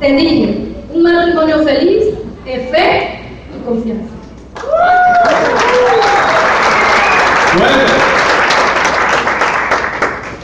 te 0.00 0.12
dije, 0.12 0.74
un 0.94 1.02
matrimonio 1.02 1.62
feliz 1.64 2.04
es 2.46 2.70
fe 2.70 3.20
y 3.54 3.64
confianza. 3.64 4.14
Bueno, 7.58 7.82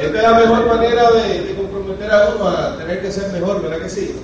esta 0.03 0.17
es 0.17 0.23
la 0.23 0.35
mejor 0.35 0.67
manera 0.67 1.11
de, 1.13 1.41
de, 1.43 1.55
comprometer 1.55 2.11
a 2.11 2.29
uno 2.35 2.49
a 2.49 2.79
tener 2.79 3.03
que 3.03 3.13
ser 3.13 3.33
mejor, 3.33 3.63
¿verdad 3.63 3.79
que 3.79 3.89
sí? 3.89 4.17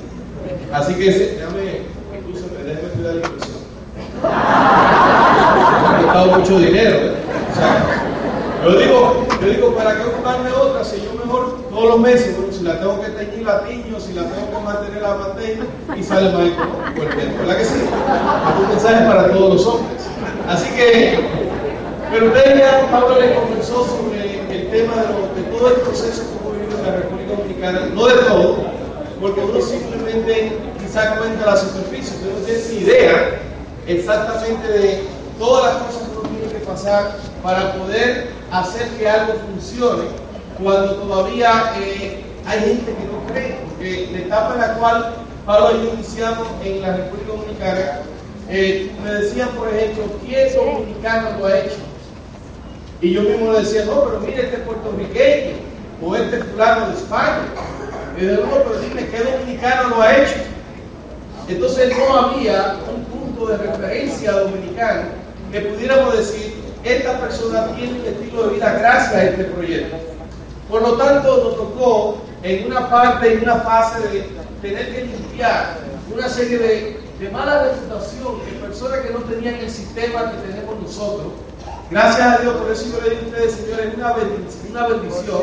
Así 0.72 0.94
que 0.94 1.10
déjame, 1.10 1.82
incluso 2.18 2.46
déjame 2.64 2.88
cuidar 2.88 3.14
la 3.14 3.26
impresión. 3.26 3.60
Me 4.22 4.28
ha 4.28 6.02
costado 6.02 6.38
mucho 6.38 6.58
dinero, 6.58 6.96
¿eh? 6.96 7.14
O 8.66 8.70
digo, 8.72 9.26
yo 9.40 9.48
digo, 9.48 9.74
¿para 9.74 9.96
qué 9.96 10.02
ocuparme 10.02 10.50
otra 10.50 10.84
si 10.84 10.96
yo 11.00 11.14
mejor 11.24 11.49
todos 11.70 11.88
los 11.90 12.00
meses, 12.00 12.36
si 12.50 12.64
la 12.64 12.80
tengo 12.80 13.00
que 13.00 13.08
teñir 13.10 13.46
la 13.46 13.64
tiño, 13.64 14.00
si 14.00 14.12
la 14.12 14.24
tengo 14.24 14.50
que 14.50 14.64
mantener 14.64 15.02
la 15.02 15.14
mantengo 15.14 15.64
y 15.96 16.02
sale 16.02 16.30
más 16.30 16.48
económico 16.48 17.16
¿verdad 17.38 17.56
que 17.56 17.64
sí? 17.64 17.74
Es 17.74 18.62
un 18.62 18.68
mensaje 18.68 19.06
para 19.06 19.32
todos 19.32 19.54
los 19.54 19.66
hombres. 19.66 20.02
Así 20.48 20.68
que, 20.70 21.18
pero 22.10 22.26
ustedes 22.26 22.58
ya, 22.58 22.88
Pablo 22.90 23.20
les 23.20 23.38
conversó 23.38 23.86
sobre 23.86 24.40
el 24.50 24.70
tema 24.70 24.96
de, 24.96 25.08
lo, 25.08 25.34
de 25.34 25.56
todo 25.56 25.68
el 25.68 25.80
proceso 25.82 26.22
que 26.24 26.38
hemos 26.38 26.58
vivido 26.58 26.78
en 26.78 26.86
la 26.86 26.96
República 26.96 27.36
Dominicana, 27.36 27.80
no 27.94 28.06
de 28.06 28.14
todo, 28.14 28.56
porque 29.20 29.40
uno 29.40 29.60
simplemente 29.60 30.58
quizá 30.80 31.16
cuenta 31.16 31.46
la 31.46 31.56
superficie, 31.56 32.16
pero 32.20 32.36
no 32.36 32.44
tiene 32.44 32.60
ni 32.68 32.78
idea 32.78 33.40
exactamente 33.86 34.66
de 34.66 35.04
todas 35.38 35.74
las 35.74 35.82
cosas 35.84 36.08
que 36.08 36.18
uno 36.18 36.28
tiene 36.28 36.52
que 36.52 36.66
pasar 36.66 37.16
para 37.44 37.74
poder 37.74 38.30
hacer 38.50 38.88
que 38.98 39.08
algo 39.08 39.34
funcione 39.46 40.19
cuando 40.62 40.94
todavía 40.96 41.72
eh, 41.78 42.22
hay 42.46 42.60
gente 42.60 42.92
que 42.92 43.04
no 43.04 43.32
cree, 43.32 43.58
porque 43.68 44.08
la 44.12 44.18
etapa 44.18 44.54
en 44.54 44.60
la 44.60 44.74
cual 44.74 45.14
Pablo 45.46 45.76
y 45.76 45.86
yo 45.86 45.94
iniciamos 45.94 46.46
en 46.64 46.82
la 46.82 46.96
República 46.96 47.32
Dominicana, 47.32 48.00
eh, 48.48 48.90
me 49.02 49.12
decían, 49.12 49.48
por 49.50 49.68
ejemplo, 49.68 50.04
¿quién 50.24 50.54
dominicano 50.54 51.38
lo 51.38 51.46
ha 51.46 51.58
hecho? 51.58 51.76
Y 53.00 53.12
yo 53.12 53.22
mismo 53.22 53.52
le 53.52 53.60
decía, 53.60 53.84
no, 53.86 54.04
pero 54.04 54.20
mire, 54.20 54.42
este 54.42 54.58
puertorriqueño, 54.58 55.56
o 56.02 56.16
este 56.16 56.38
fulano 56.44 56.88
de 56.88 56.94
España. 56.94 57.42
Y 58.18 58.24
de 58.24 58.34
nuevo, 58.34 58.62
pero 58.66 58.80
dime, 58.80 59.06
¿qué 59.06 59.18
dominicano 59.18 59.90
lo 59.90 60.02
ha 60.02 60.16
hecho? 60.16 60.34
Entonces 61.48 61.96
no 61.96 62.16
había 62.16 62.76
un 62.94 63.04
punto 63.04 63.46
de 63.46 63.56
referencia 63.56 64.32
dominicano 64.32 65.02
que 65.50 65.60
pudiéramos 65.60 66.16
decir, 66.16 66.54
esta 66.84 67.18
persona 67.18 67.68
tiene 67.76 68.00
un 68.00 68.06
estilo 68.06 68.46
de 68.48 68.54
vida 68.54 68.72
gracias 68.78 69.14
a 69.14 69.24
este 69.24 69.44
proyecto. 69.44 70.09
Por 70.70 70.82
lo 70.82 70.92
tanto, 70.92 71.36
nos 71.36 71.56
tocó 71.56 72.18
en 72.44 72.66
una 72.66 72.88
parte, 72.88 73.32
en 73.32 73.42
una 73.42 73.56
fase 73.56 74.08
de 74.08 74.30
tener 74.62 74.94
que 74.94 75.04
limpiar 75.04 75.78
una 76.14 76.28
serie 76.28 76.58
de, 76.58 77.00
de 77.18 77.30
mala 77.30 77.64
reputación 77.64 78.38
de 78.46 78.52
personas 78.66 79.00
que 79.00 79.10
no 79.10 79.18
tenían 79.20 79.56
el 79.56 79.70
sistema 79.70 80.30
que 80.30 80.48
tenemos 80.48 80.80
nosotros. 80.80 81.32
Gracias 81.90 82.20
a 82.24 82.42
Dios, 82.42 82.54
por 82.54 82.70
eso 82.70 82.84
yo 82.86 83.00
le 83.02 83.10
digo 83.10 83.22
a 83.22 83.28
ustedes, 83.30 83.54
señores, 83.54 83.94
una 83.96 84.12
bendición, 84.12 84.70
una 84.70 84.86
bendición 84.86 85.40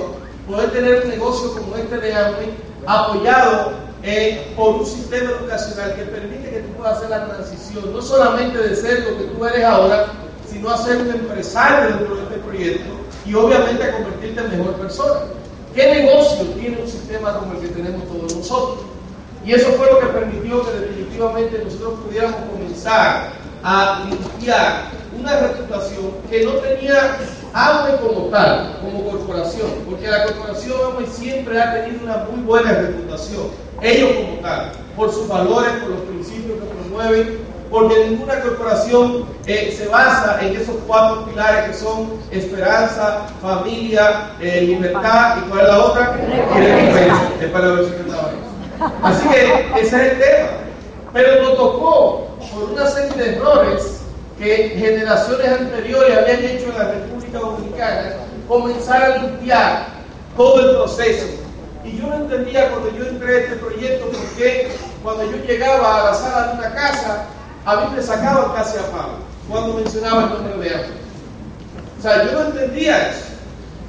poder 0.47 0.71
tener 0.71 1.03
un 1.03 1.09
negocio 1.09 1.53
como 1.53 1.75
este 1.75 1.97
de 1.97 2.15
Amway 2.15 2.49
apoyado 2.85 3.73
eh, 4.03 4.53
por 4.55 4.75
un 4.75 4.85
sistema 4.85 5.31
educacional 5.31 5.93
que 5.95 6.03
permite 6.03 6.49
que 6.49 6.59
tú 6.59 6.71
puedas 6.77 6.97
hacer 6.97 7.09
la 7.09 7.27
transición, 7.27 7.93
no 7.93 8.01
solamente 8.01 8.57
de 8.59 8.75
ser 8.77 9.01
lo 9.01 9.17
que 9.17 9.23
tú 9.25 9.45
eres 9.45 9.65
ahora, 9.65 10.05
sino 10.49 10.69
a 10.69 10.77
ser 10.77 11.01
un 11.01 11.09
empresario 11.09 11.97
dentro 11.97 12.15
de 12.15 12.23
este 12.23 12.37
proyecto 12.37 13.06
y 13.27 13.35
obviamente 13.35 13.83
a 13.83 13.91
convertirte 13.91 14.41
en 14.41 14.57
mejor 14.57 14.73
persona. 14.75 15.21
¿Qué 15.75 15.93
negocio 15.93 16.45
tiene 16.59 16.81
un 16.81 16.87
sistema 16.87 17.37
como 17.37 17.53
el 17.53 17.59
que 17.59 17.67
tenemos 17.67 18.03
todos 18.07 18.35
nosotros? 18.35 18.79
Y 19.45 19.53
eso 19.53 19.71
fue 19.73 19.91
lo 19.91 19.99
que 19.99 20.07
permitió 20.07 20.65
que 20.65 20.79
definitivamente 20.79 21.61
nosotros 21.63 21.99
pudiéramos 22.05 22.39
comenzar 22.51 23.29
a 23.63 24.05
limpiar 24.09 24.91
una 25.19 25.39
reputación 25.39 26.11
que 26.29 26.45
no 26.45 26.51
tenía 26.53 27.17
Amway 27.53 27.97
como 27.99 28.27
tal, 28.27 28.77
como 28.81 29.09
corporación, 29.09 29.67
porque 29.87 30.07
la 30.07 30.25
corporación 30.25 30.77
Amway 30.85 31.07
siempre 31.07 31.61
ha 31.61 31.73
tenido 31.73 32.03
una 32.03 32.25
muy 32.31 32.41
buena 32.43 32.71
reputación, 32.71 33.47
ellos 33.81 34.11
como 34.15 34.41
tal, 34.41 34.71
por 34.95 35.11
sus 35.11 35.27
valores, 35.27 35.71
por 35.81 35.89
los 35.91 36.01
principios 36.01 36.59
que 36.59 36.65
promueven, 36.65 37.39
porque 37.69 38.07
ninguna 38.07 38.39
corporación 38.41 39.25
eh, 39.45 39.73
se 39.77 39.87
basa 39.87 40.39
en 40.41 40.55
esos 40.55 40.75
cuatro 40.85 41.25
pilares 41.25 41.67
que 41.67 41.73
son 41.73 42.09
esperanza, 42.31 43.27
familia, 43.41 44.31
eh, 44.39 44.61
libertad 44.61 45.37
y 45.39 45.49
cuál 45.49 45.61
es 45.61 45.67
la 45.67 45.85
otra? 45.85 46.17
Así 49.03 49.27
que 49.27 49.79
ese 49.79 49.85
es 49.85 49.93
el 49.93 50.19
tema. 50.19 50.49
Pero 51.13 51.41
nos 51.41 51.57
tocó 51.57 52.27
por 52.53 52.71
una 52.71 52.87
serie 52.87 53.11
de 53.17 53.35
errores 53.35 54.01
que 54.37 54.69
generaciones 54.77 55.47
anteriores 55.47 56.17
habían 56.17 56.43
hecho 56.43 56.69
en 56.69 56.77
la 56.77 56.91
República 56.91 57.39
Dominicana 57.39 58.13
comenzar 58.47 59.03
a 59.03 59.17
limpiar 59.17 59.87
todo 60.35 60.59
el 60.59 60.75
proceso. 60.77 61.25
Y 61.83 61.97
yo 61.97 62.07
no 62.07 62.15
entendía 62.15 62.69
cuando 62.69 62.91
yo 62.91 63.05
entré 63.05 63.35
a 63.35 63.39
este 63.39 63.55
proyecto 63.55 64.07
porque 64.07 64.69
cuando 65.03 65.23
yo 65.25 65.37
llegaba 65.45 66.01
a 66.01 66.11
la 66.11 66.13
sala 66.13 66.47
de 66.47 66.59
una 66.59 66.73
casa, 66.73 67.25
a 67.67 67.75
mí 67.75 67.95
me 67.97 68.01
sacaban 68.01 68.53
casi 68.55 68.77
a 68.77 68.91
palo 68.91 69.19
cuando 69.49 69.73
mencionaba 69.73 70.23
el 70.23 70.29
nombre 70.29 70.69
de 70.69 70.73
Amway. 70.73 70.89
O 71.99 72.01
sea, 72.01 72.23
yo 72.23 72.31
no 72.31 72.45
entendía 72.45 73.09
eso. 73.09 73.25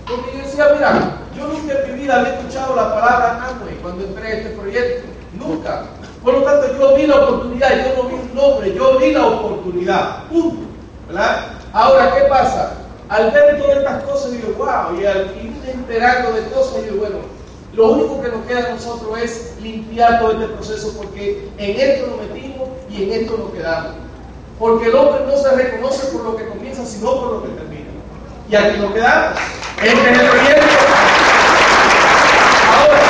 Porque 0.04 0.36
yo 0.36 0.44
decía, 0.44 0.68
mira, 0.74 1.12
yo 1.36 1.46
nunca 1.46 1.74
en 1.74 1.92
mi 1.92 2.02
vida 2.02 2.18
había 2.18 2.34
escuchado 2.34 2.74
la 2.74 2.92
palabra 2.92 3.46
Amway 3.46 3.76
cuando 3.76 4.04
entré 4.04 4.26
a 4.26 4.36
este 4.38 4.50
proyecto. 4.50 5.06
Nunca. 5.34 5.84
Por 6.24 6.34
lo 6.34 6.42
tanto, 6.42 6.76
yo 6.76 6.96
vi 6.96 7.06
la 7.06 7.20
oportunidad, 7.20 7.70
yo 7.70 8.02
no 8.02 8.08
vi 8.08 8.14
un 8.16 8.34
nombre, 8.34 8.74
yo 8.74 8.98
vi 8.98 9.12
la 9.12 9.26
oportunidad. 9.26 10.24
Punto. 10.24 10.66
¿Verdad? 11.06 11.46
Ahora, 11.72 12.14
¿qué 12.16 12.22
pasa? 12.22 12.72
Al 13.08 13.30
ver 13.30 13.58
todas 13.58 13.76
estas 13.76 14.02
cosas, 14.02 14.32
digo, 14.32 14.54
wow, 14.58 15.00
y 15.00 15.06
al 15.06 15.36
ir 15.40 15.52
enterando 15.72 16.32
de 16.32 16.42
cosas, 16.48 16.82
digo, 16.82 16.96
bueno, 16.96 17.18
lo 17.74 17.92
único 17.92 18.20
que 18.20 18.28
nos 18.28 18.44
queda 18.46 18.66
a 18.66 18.74
nosotros 18.74 19.18
es 19.22 19.54
limpiar 19.62 20.18
todo 20.18 20.32
este 20.32 20.46
proceso 20.48 20.92
porque 20.96 21.48
en 21.58 21.80
esto 21.80 22.08
nos 22.08 22.28
metimos 22.28 22.67
y 22.90 23.02
en 23.04 23.12
esto 23.12 23.36
nos 23.36 23.52
quedamos. 23.52 23.92
Porque 24.58 24.86
el 24.86 24.94
hombre 24.94 25.24
no 25.26 25.36
se 25.36 25.50
reconoce 25.50 26.06
por 26.08 26.24
lo 26.24 26.36
que 26.36 26.48
comienza, 26.48 26.84
sino 26.84 27.14
por 27.20 27.32
lo 27.32 27.42
que 27.42 27.48
termina. 27.50 27.90
Y 28.50 28.56
aquí 28.56 28.78
nos 28.78 28.92
quedamos. 28.92 29.38
El 29.82 29.92
proyecto. 29.92 30.66
Ahora, 32.74 33.00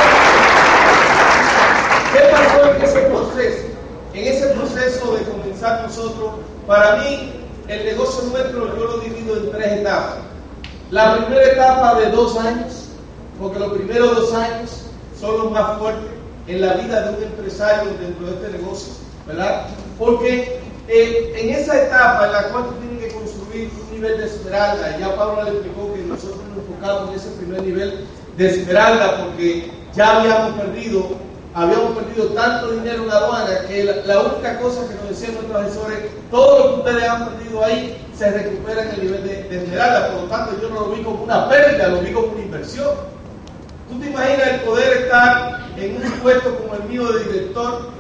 ¿qué 2.13 2.19
pasó 2.31 2.75
en 2.75 2.83
ese 2.83 3.01
proceso? 3.01 3.67
En 4.13 4.27
ese 4.27 4.47
proceso 4.49 5.17
de 5.17 5.25
comenzar 5.25 5.83
nosotros, 5.83 6.31
para 6.67 6.97
mí, 6.97 7.33
el 7.69 7.85
negocio 7.85 8.25
nuestro 8.31 8.77
yo 8.77 8.85
lo 8.85 8.99
divido 8.99 9.37
en 9.37 9.51
tres 9.53 9.73
etapas. 9.81 10.19
La 10.91 11.17
primera 11.17 11.45
etapa 11.45 12.01
de 12.01 12.11
dos 12.11 12.37
años, 12.39 12.89
porque 13.41 13.59
los 13.59 13.73
primeros 13.73 14.17
dos 14.17 14.35
años 14.35 14.83
son 15.19 15.39
los 15.39 15.51
más 15.51 15.79
fuertes 15.79 16.11
en 16.47 16.61
la 16.63 16.75
vida 16.75 17.03
de 17.03 17.17
un 17.17 17.23
empresario 17.25 17.91
dentro 18.01 18.27
de 18.27 18.33
este 18.33 18.59
negocio, 18.59 18.93
¿verdad? 19.29 19.67
Porque 19.99 20.59
eh, 20.89 21.35
en 21.37 21.51
esa 21.51 21.83
etapa 21.83 22.27
en 22.27 22.33
la 22.33 22.43
cual 22.49 22.65
tú 22.65 22.73
tienes 22.81 23.05
que 23.05 23.19
construir 23.21 23.71
un 23.85 23.95
nivel 23.95 24.19
de 24.19 24.27
esmeralda, 24.27 24.99
ya 24.99 25.15
Pablo 25.15 25.45
le 25.45 25.51
explicó 25.51 25.93
que 25.93 26.01
nosotros 26.01 26.41
nos 26.49 26.65
enfocamos 26.67 27.11
en 27.11 27.17
ese 27.17 27.31
primer 27.37 27.63
nivel 27.63 28.07
de 28.39 28.49
esmeralda 28.49 29.25
porque 29.25 29.71
ya 29.95 30.21
habíamos 30.21 30.53
perdido, 30.61 31.09
habíamos 31.55 31.99
perdido 31.99 32.29
tanto 32.29 32.73
dinero 32.73 33.03
en 33.03 33.09
la 33.09 33.17
aduana 33.17 33.61
que 33.69 33.85
la, 33.85 34.21
única 34.21 34.59
cosa 34.61 34.89
que 34.89 34.95
nos 34.95 35.11
decían 35.11 35.35
nuestros 35.35 35.63
asesores, 35.63 35.99
todo 36.31 36.59
lo 36.59 36.75
que 36.75 36.81
ustedes 36.81 37.09
han 37.09 37.29
perdido 37.29 37.65
ahí 37.65 38.07
se 38.17 38.31
recupera 38.31 38.83
en 38.83 38.89
el 38.91 39.03
nivel 39.05 39.29
de, 39.29 39.43
de 39.43 39.63
esmeralda, 39.63 40.13
por 40.13 40.23
lo 40.23 40.29
tanto 40.29 40.61
yo 40.63 40.71
no 40.71 40.81
lo 40.81 40.91
vi 40.93 41.03
como 41.03 41.23
una 41.25 41.49
pérdida, 41.51 41.89
lo 41.89 42.01
vi 42.01 42.13
como 42.13 42.29
una 42.29 42.41
inversión. 42.41 43.19
¿Tú 43.91 43.99
te 44.01 44.07
imaginas 44.07 44.49
el 44.49 44.61
poder 44.61 45.03
estar 45.03 45.67
en 45.77 45.97
un 45.97 46.11
puesto 46.21 46.57
como 46.59 46.75
el 46.75 46.83
mío 46.85 47.11
de 47.13 47.25
director 47.25 47.98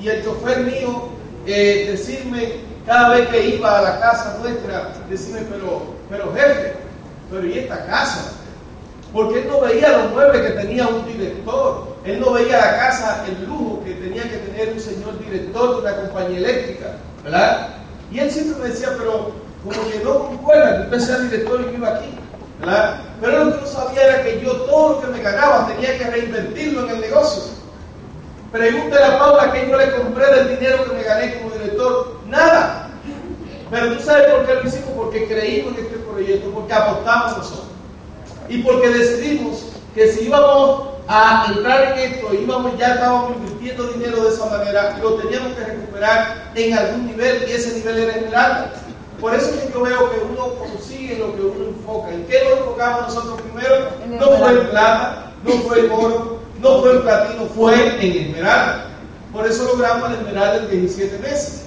y 0.00 0.08
el 0.08 0.24
chofer 0.24 0.60
mío 0.60 1.08
eh, 1.46 1.88
decirme 1.90 2.52
cada 2.86 3.10
vez 3.10 3.28
que 3.28 3.46
iba 3.56 3.78
a 3.78 3.82
la 3.82 4.00
casa 4.00 4.38
nuestra, 4.40 4.92
decirme, 5.10 5.40
pero, 5.50 5.82
pero 6.08 6.32
jefe, 6.34 6.74
pero 7.30 7.46
¿y 7.46 7.58
esta 7.58 7.84
casa? 7.86 8.32
Porque 9.12 9.40
él 9.40 9.48
no 9.48 9.60
veía 9.60 9.98
los 9.98 10.12
muebles 10.12 10.42
que 10.42 10.58
tenía 10.58 10.86
un 10.86 11.06
director, 11.06 11.96
él 12.04 12.20
no 12.20 12.32
veía 12.32 12.58
la 12.58 12.78
casa, 12.78 13.24
el 13.28 13.46
lujo 13.46 13.82
que 13.84 13.94
tenía 13.94 14.22
que 14.22 14.38
tener 14.38 14.72
un 14.72 14.80
señor 14.80 15.18
director 15.18 15.76
de 15.76 15.80
una 15.82 15.96
compañía 15.96 16.38
eléctrica, 16.38 16.96
¿verdad? 17.24 17.68
Y 18.10 18.20
él 18.20 18.30
siempre 18.30 18.62
me 18.62 18.68
decía, 18.68 18.88
pero 18.98 19.32
como 19.64 19.90
que 19.90 19.98
no 20.04 20.18
concuerda 20.18 20.76
que 20.76 20.96
usted 20.96 21.00
sea 21.00 21.18
director 21.24 21.60
y 21.60 21.74
viva 21.74 21.88
aquí. 21.96 22.18
Pero 23.20 23.44
lo 23.44 23.54
que 23.54 23.60
no 23.60 23.66
sabía 23.66 24.02
era 24.02 24.22
que 24.22 24.40
yo 24.40 24.52
todo 24.62 24.94
lo 24.94 25.00
que 25.00 25.06
me 25.08 25.22
ganaba 25.22 25.68
tenía 25.68 25.98
que 25.98 26.04
reinvertirlo 26.04 26.84
en 26.84 26.90
el 26.94 27.00
negocio. 27.00 27.57
Pregúntale 28.52 29.04
a 29.04 29.18
Paula 29.18 29.52
que 29.52 29.68
yo 29.68 29.76
le 29.76 29.92
compré 29.92 30.26
del 30.34 30.56
dinero 30.56 30.84
que 30.84 30.96
me 30.96 31.02
gané 31.02 31.38
como 31.38 31.54
director. 31.54 32.18
Nada. 32.28 32.90
Pero 33.70 33.94
tú 33.94 34.02
sabes 34.02 34.32
por 34.32 34.46
qué 34.46 34.54
lo 34.54 34.66
hicimos, 34.66 34.90
porque 34.96 35.28
creímos 35.28 35.76
en 35.76 35.84
este 35.84 35.98
proyecto, 35.98 36.50
porque 36.50 36.72
apostamos 36.72 37.36
nosotros. 37.36 37.66
Y 38.48 38.62
porque 38.62 38.88
decidimos 38.88 39.66
que 39.94 40.10
si 40.10 40.24
íbamos 40.24 40.88
a 41.06 41.52
entrar 41.54 41.92
en 41.92 42.12
esto, 42.12 42.32
íbamos, 42.32 42.78
ya 42.78 42.94
estábamos 42.94 43.36
invirtiendo 43.36 43.88
dinero 43.88 44.22
de 44.22 44.28
esa 44.30 44.46
manera, 44.46 44.98
lo 45.02 45.14
teníamos 45.14 45.52
que 45.54 45.64
recuperar 45.64 46.50
en 46.54 46.78
algún 46.78 47.06
nivel 47.06 47.44
y 47.48 47.52
ese 47.52 47.74
nivel 47.74 47.98
era 47.98 48.16
esmeralda. 48.16 48.72
Por 49.20 49.34
eso 49.34 49.50
es 49.50 49.56
que 49.56 49.72
yo 49.72 49.82
veo 49.82 50.10
que 50.10 50.20
uno 50.20 50.54
consigue 50.54 51.18
lo 51.18 51.34
que 51.34 51.42
uno 51.42 51.64
enfoca. 51.68 52.10
¿En 52.12 52.24
qué 52.26 52.44
nos 52.44 52.60
enfocamos 52.60 53.14
nosotros 53.14 53.40
primero? 53.42 53.88
No 54.06 54.38
fue 54.38 54.50
en 54.52 54.68
plata, 54.68 55.32
no 55.44 55.52
fue 55.52 55.80
en 55.80 55.90
oro, 55.90 56.37
no 56.60 56.80
fue 56.80 56.92
en 56.92 57.02
platino, 57.02 57.46
fue 57.54 58.04
en 58.04 58.28
esmeralda. 58.28 58.86
Por 59.32 59.46
eso 59.46 59.64
logramos 59.64 60.10
el 60.10 60.16
esmeralda 60.16 60.56
en 60.64 60.70
17 60.70 61.18
meses. 61.18 61.66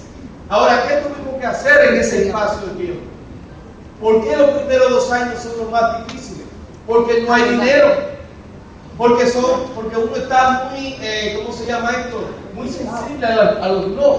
Ahora, 0.49 0.83
¿qué 0.87 0.95
tuvimos 0.95 1.39
que 1.39 1.45
hacer 1.45 1.93
en 1.93 2.01
ese 2.01 2.27
espacio 2.27 2.67
de 2.67 2.83
tiempo? 2.83 3.01
¿Por 4.01 4.23
qué 4.23 4.35
los 4.35 4.49
primeros 4.49 4.89
dos 4.89 5.11
años 5.11 5.39
son 5.41 5.57
los 5.59 5.71
más 5.71 6.05
difíciles? 6.07 6.45
Porque 6.87 7.21
no 7.21 7.33
hay 7.33 7.49
dinero. 7.49 8.11
Porque, 8.97 9.27
son, 9.27 9.69
porque 9.73 9.95
uno 9.95 10.15
está 10.15 10.69
muy, 10.69 10.97
eh, 11.01 11.39
¿cómo 11.41 11.55
se 11.55 11.65
llama 11.65 11.91
esto? 11.91 12.23
Muy 12.53 12.67
sensible 12.67 13.25
a, 13.25 13.67
los 13.69 13.87
no. 13.87 14.17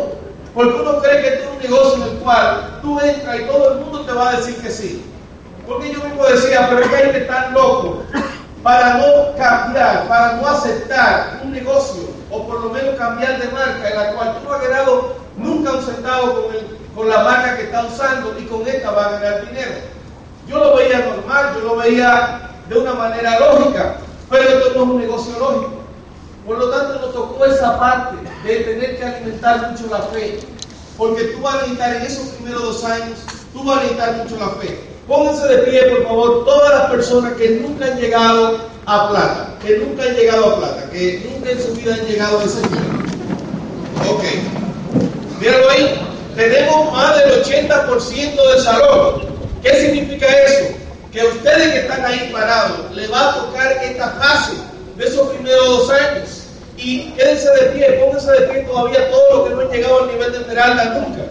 Porque 0.54 0.80
uno 0.80 0.98
cree 1.00 1.20
que 1.20 1.28
este 1.28 1.44
es 1.44 1.50
un 1.50 1.58
negocio 1.58 2.04
en 2.04 2.12
el 2.12 2.18
cual 2.18 2.78
tú 2.82 2.98
entras 3.00 3.40
y 3.40 3.44
todo 3.44 3.72
el 3.72 3.80
mundo 3.80 4.00
te 4.00 4.12
va 4.12 4.30
a 4.30 4.36
decir 4.36 4.56
que 4.56 4.70
sí. 4.70 5.04
Porque 5.66 5.92
yo 5.92 6.02
mismo 6.02 6.24
decía, 6.24 6.66
pero 6.68 6.80
es 6.80 6.88
que 6.88 6.96
hay 6.96 7.10
que 7.12 7.18
estar 7.18 7.52
loco 7.52 8.02
para 8.62 8.94
no 8.94 9.36
cambiar, 9.36 10.06
para 10.08 10.34
no 10.34 10.46
aceptar 10.46 11.40
un 11.42 11.52
negocio 11.52 12.08
o 12.30 12.46
por 12.46 12.60
lo 12.60 12.70
menos 12.70 12.96
cambiar 12.96 13.40
de 13.40 13.48
marca 13.48 13.88
en 13.88 13.96
la 13.96 14.12
cual 14.12 14.38
tú 14.38 14.48
no 14.48 14.54
has 14.54 14.62
ganado 14.62 15.16
nunca 15.36 15.72
un 15.72 15.82
centavo 15.82 16.34
con, 16.34 16.54
con 16.94 17.08
la 17.08 17.22
marca 17.24 17.56
que 17.56 17.64
está 17.64 17.84
usando 17.84 18.38
y 18.38 18.44
con 18.44 18.66
esta 18.66 18.90
va 18.90 19.06
a 19.06 19.12
ganar 19.12 19.46
dinero. 19.46 19.72
Yo 20.48 20.58
lo 20.58 20.76
veía 20.76 21.00
normal, 21.00 21.54
yo 21.54 21.60
lo 21.60 21.76
veía 21.76 22.50
de 22.68 22.78
una 22.78 22.94
manera 22.94 23.38
lógica, 23.38 23.96
pero 24.30 24.42
esto 24.42 24.70
no 24.74 24.82
es 24.82 24.88
un 24.90 25.00
negocio 25.00 25.38
lógico. 25.38 25.82
Por 26.46 26.58
lo 26.58 26.70
tanto, 26.70 26.98
nos 26.98 27.12
tocó 27.12 27.44
esa 27.44 27.78
parte 27.78 28.16
de 28.44 28.56
tener 28.56 28.98
que 28.98 29.04
alimentar 29.04 29.70
mucho 29.70 29.86
la 29.88 30.02
fe. 30.02 30.40
Porque 30.98 31.24
tú 31.24 31.40
vas 31.40 31.54
a 31.54 31.58
necesitar 31.58 31.96
en 31.96 32.02
esos 32.02 32.28
primeros 32.30 32.62
dos 32.62 32.84
años, 32.84 33.20
tú 33.52 33.64
vas 33.64 33.78
a 33.78 33.82
necesitar 33.82 34.16
mucho 34.16 34.36
la 34.38 34.48
fe. 34.60 34.91
Pónganse 35.08 35.48
de 35.48 35.58
pie, 35.58 35.82
por 35.82 36.04
favor, 36.04 36.44
todas 36.44 36.70
las 36.70 36.90
personas 36.90 37.32
que 37.34 37.50
nunca 37.50 37.86
han 37.86 37.98
llegado 37.98 38.58
a 38.86 39.08
plata, 39.10 39.54
que 39.64 39.78
nunca 39.78 40.04
han 40.04 40.14
llegado 40.14 40.46
a 40.46 40.56
plata, 40.58 40.90
que 40.92 41.28
nunca 41.28 41.50
en 41.50 41.60
su 41.60 41.72
vida 41.72 41.94
han 41.94 42.06
llegado 42.06 42.38
a 42.38 42.44
ese 42.44 42.60
nivel. 42.62 43.02
Ok. 44.08 44.24
Míralo 45.40 45.70
ahí. 45.70 46.08
Tenemos 46.36 46.92
más 46.92 47.18
del 47.18 47.42
80% 47.42 48.52
del 48.52 48.60
salón. 48.62 49.22
¿Qué 49.62 49.74
significa 49.74 50.26
eso? 50.26 50.74
Que 51.12 51.24
ustedes 51.24 51.72
que 51.72 51.78
están 51.80 52.04
ahí 52.04 52.30
parados, 52.32 52.90
les 52.94 53.12
va 53.12 53.30
a 53.30 53.34
tocar 53.34 53.72
esta 53.82 54.08
fase 54.12 54.52
de 54.96 55.04
esos 55.04 55.28
primeros 55.30 55.66
dos 55.66 55.90
años. 55.90 56.42
Y 56.76 57.10
quédense 57.10 57.50
de 57.50 57.70
pie, 57.70 58.00
pónganse 58.04 58.32
de 58.32 58.40
pie 58.48 58.62
todavía 58.62 59.10
todos 59.10 59.34
los 59.34 59.48
que 59.48 59.54
no 59.54 59.60
han 59.60 59.70
llegado 59.70 60.00
al 60.04 60.06
nivel 60.12 60.32
de 60.32 60.38
Esmeralda 60.38 60.84
nunca. 60.84 61.22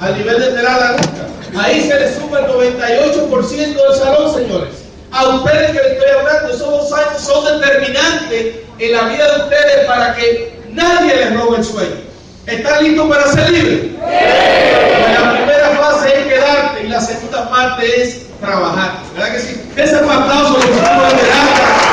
Al 0.00 0.18
nivel 0.18 0.40
de 0.40 0.48
Esmeralda 0.48 0.92
nunca. 0.92 1.62
Ahí 1.64 1.88
se 1.88 2.00
les 2.00 2.16
suma 2.16 2.40
el 2.40 2.46
98% 2.46 3.56
del 3.56 3.94
salón, 3.96 4.34
señores. 4.34 4.70
A 5.12 5.28
ustedes 5.28 5.70
que 5.70 5.82
les 5.82 5.92
estoy 5.92 6.10
hablando, 6.10 6.48
esos 6.52 6.68
dos 6.68 6.92
años 6.92 7.22
son 7.22 7.60
determinantes 7.60 8.56
en 8.78 8.92
la 8.92 9.02
vida 9.04 9.36
de 9.36 9.42
ustedes 9.44 9.86
para 9.86 10.14
que 10.16 10.58
nadie 10.70 11.14
les 11.14 11.34
robe 11.34 11.58
el 11.58 11.64
sueño. 11.64 12.04
¿Están 12.46 12.82
listos 12.82 13.08
para 13.08 13.26
ser 13.28 13.50
libres? 13.50 13.92
La 14.00 15.32
primera 15.32 15.70
fase 15.80 16.18
es 16.18 16.26
quedarte 16.26 16.84
y 16.84 16.88
la 16.88 17.00
segunda 17.00 17.48
parte 17.48 18.02
es 18.02 18.26
trabajar. 18.40 18.98
¿Verdad 19.14 19.32
que 19.32 19.40
sí? 19.40 19.60
Ese 19.76 19.96
aplauso 19.96 20.54
los 20.54 20.64
futuros 20.64 21.12
de 21.12 21.28
salón. 21.30 21.84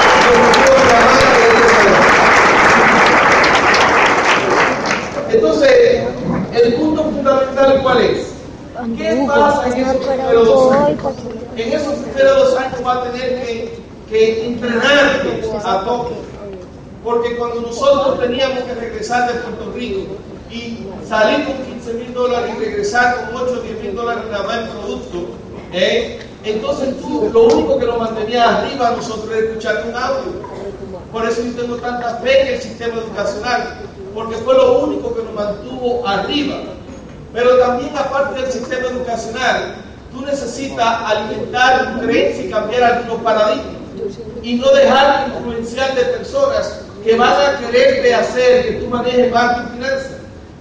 Entonces, 5.31 6.01
el 6.53 6.73
punto 6.75 7.03
fundamental, 7.03 7.79
¿cuál 7.81 8.01
es? 8.01 8.27
¿Qué 8.97 9.25
pasa 9.27 9.67
en 9.67 9.85
esos 9.85 10.05
primeros 10.07 10.45
dos 10.47 10.73
años? 10.73 10.99
En 11.55 11.73
esos 11.73 11.93
primeros 11.95 12.37
dos 12.37 12.57
años 12.57 12.81
va 12.85 12.93
a 12.93 13.11
tener 13.11 13.45
que, 13.45 13.79
que 14.09 14.47
entrenarte 14.47 15.49
a 15.63 15.83
tope. 15.83 16.15
Porque 17.03 17.35
cuando 17.37 17.61
nosotros 17.61 18.19
teníamos 18.19 18.63
que 18.63 18.75
regresar 18.75 19.31
de 19.31 19.39
Puerto 19.39 19.71
Rico, 19.73 20.15
y 20.51 20.85
salir 21.07 21.45
con 21.45 21.57
15 21.65 21.93
mil 21.93 22.13
dólares 22.13 22.51
y 22.55 22.59
regresar 22.59 23.31
con 23.31 23.43
8 23.43 23.53
o 23.57 23.61
10 23.61 23.81
mil 23.81 23.95
dólares 23.95 24.23
nada 24.29 24.43
más 24.43 24.57
en 24.57 24.67
producto, 24.69 25.17
¿eh? 25.71 26.19
entonces 26.43 26.99
tú 26.99 27.29
lo 27.31 27.43
único 27.43 27.79
que 27.79 27.85
nos 27.85 27.99
mantenía 27.99 28.57
arriba 28.57 28.89
a 28.89 28.91
nosotros 28.91 29.29
era 29.31 29.47
escuchar 29.47 29.85
un 29.87 29.95
audio. 29.95 30.51
Por 31.11 31.25
eso 31.25 31.41
yo 31.43 31.61
tengo 31.61 31.75
tanta 31.77 32.15
fe 32.17 32.41
en 32.41 32.53
el 32.55 32.61
sistema 32.61 32.95
educacional, 32.95 33.81
porque 34.13 34.35
fue 34.37 34.53
lo 34.53 34.79
único 34.79 35.15
que 35.15 35.23
nos 35.23 35.33
mantuvo 35.33 36.07
arriba. 36.07 36.57
Pero 37.33 37.57
también 37.59 37.95
aparte 37.97 38.41
del 38.41 38.51
sistema 38.51 38.87
educacional, 38.87 39.75
tú 40.11 40.21
necesitas 40.25 41.01
alimentar 41.05 41.93
tu 41.93 42.01
creencia 42.05 42.45
y 42.45 42.49
cambiar 42.49 42.83
algunos 42.83 43.21
paradigmas 43.21 43.81
y 44.41 44.55
no 44.55 44.71
dejarte 44.73 45.37
influenciar 45.37 45.95
de 45.95 46.03
personas 46.03 46.81
que 47.03 47.15
van 47.15 47.33
a 47.33 47.59
quererte 47.59 48.13
hacer 48.13 48.67
que 48.67 48.71
tú 48.73 48.87
manejes 48.87 49.31
más 49.31 49.57
tu 49.57 49.73
finanzas. 49.73 50.11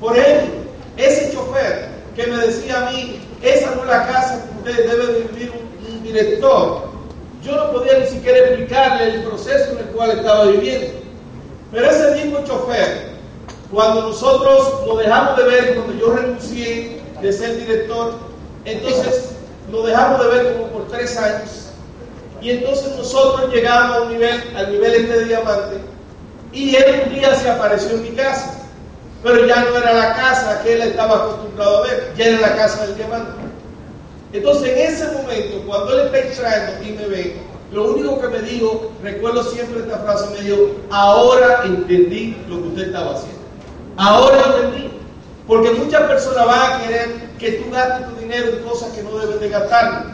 Por 0.01 0.17
ejemplo, 0.17 0.55
ese 0.97 1.33
chofer 1.33 1.89
que 2.15 2.27
me 2.27 2.37
decía 2.39 2.87
a 2.87 2.91
mí, 2.91 3.21
esa 3.43 3.75
no 3.75 3.83
es 3.83 3.89
la 3.89 4.07
casa 4.07 4.45
que 4.45 4.71
usted 4.71 4.91
debe 4.91 5.21
vivir 5.21 5.53
un 5.89 6.03
director. 6.03 6.91
Yo 7.43 7.57
no 7.57 7.73
podía 7.73 7.99
ni 7.99 8.07
siquiera 8.07 8.39
explicarle 8.39 9.15
el 9.15 9.23
proceso 9.25 9.73
en 9.73 9.79
el 9.79 9.85
cual 9.87 10.11
estaba 10.11 10.45
viviendo. 10.45 11.01
Pero 11.73 11.91
ese 11.91 12.23
mismo 12.23 12.45
chofer, 12.45 13.11
cuando 13.73 14.03
nosotros 14.03 14.85
lo 14.87 14.97
dejamos 14.97 15.37
de 15.37 15.45
ver, 15.45 15.75
cuando 15.77 15.95
yo 15.95 16.13
renuncié 16.13 17.01
de 17.23 17.33
ser 17.33 17.57
director, 17.57 18.15
entonces 18.65 19.31
lo 19.71 19.87
dejamos 19.87 20.25
de 20.25 20.29
ver 20.29 20.55
como 20.55 20.67
por 20.69 20.89
tres 20.89 21.17
años. 21.17 21.71
Y 22.41 22.51
entonces 22.51 22.97
nosotros 22.97 23.53
llegamos 23.53 24.07
a 24.07 24.11
nivel, 24.11 24.57
al 24.57 24.73
nivel 24.73 24.95
este 24.95 25.25
diamante, 25.25 25.77
y 26.53 26.75
él 26.75 27.03
un 27.07 27.15
día 27.15 27.35
se 27.35 27.49
apareció 27.49 27.91
en 27.91 28.03
mi 28.03 28.11
casa. 28.11 28.57
Pero 29.23 29.47
ya 29.47 29.65
no 29.65 29.77
era 29.77 29.93
la 29.93 30.15
casa 30.15 30.63
que 30.63 30.73
él 30.73 30.81
estaba 30.81 31.17
acostumbrado 31.17 31.79
a 31.79 31.83
ver, 31.83 32.13
ya 32.17 32.25
era 32.25 32.41
la 32.41 32.57
casa 32.57 32.87
del 32.87 32.97
diamante. 32.97 33.33
Entonces 34.33 34.69
en 34.69 34.79
ese 34.79 35.07
momento, 35.13 35.63
cuando 35.67 35.93
él 35.93 36.07
está 36.07 36.19
entrando 36.19 36.85
y 36.85 36.93
me 36.93 37.07
ve, 37.07 37.37
lo 37.73 37.93
único 37.93 38.21
que 38.21 38.29
me 38.29 38.41
dijo, 38.41 38.91
recuerdo 39.03 39.45
siempre 39.45 39.81
esta 39.81 39.99
frase, 39.99 40.31
me 40.31 40.41
dijo, 40.41 40.71
ahora 40.91 41.63
entendí 41.65 42.37
lo 42.49 42.63
que 42.63 42.69
usted 42.69 42.87
estaba 42.87 43.13
haciendo. 43.13 43.40
Ahora 43.97 44.43
entendí. 44.47 44.91
Porque 45.47 45.71
muchas 45.73 46.03
personas 46.03 46.47
van 46.47 46.73
a 46.73 46.83
querer 46.83 47.09
que 47.39 47.53
tú 47.53 47.71
gastes 47.73 48.09
tu 48.09 48.21
dinero 48.21 48.51
en 48.51 48.63
cosas 48.63 48.91
que 48.91 49.03
no 49.03 49.19
debes 49.19 49.41
de 49.41 49.49
gastar. 49.49 50.05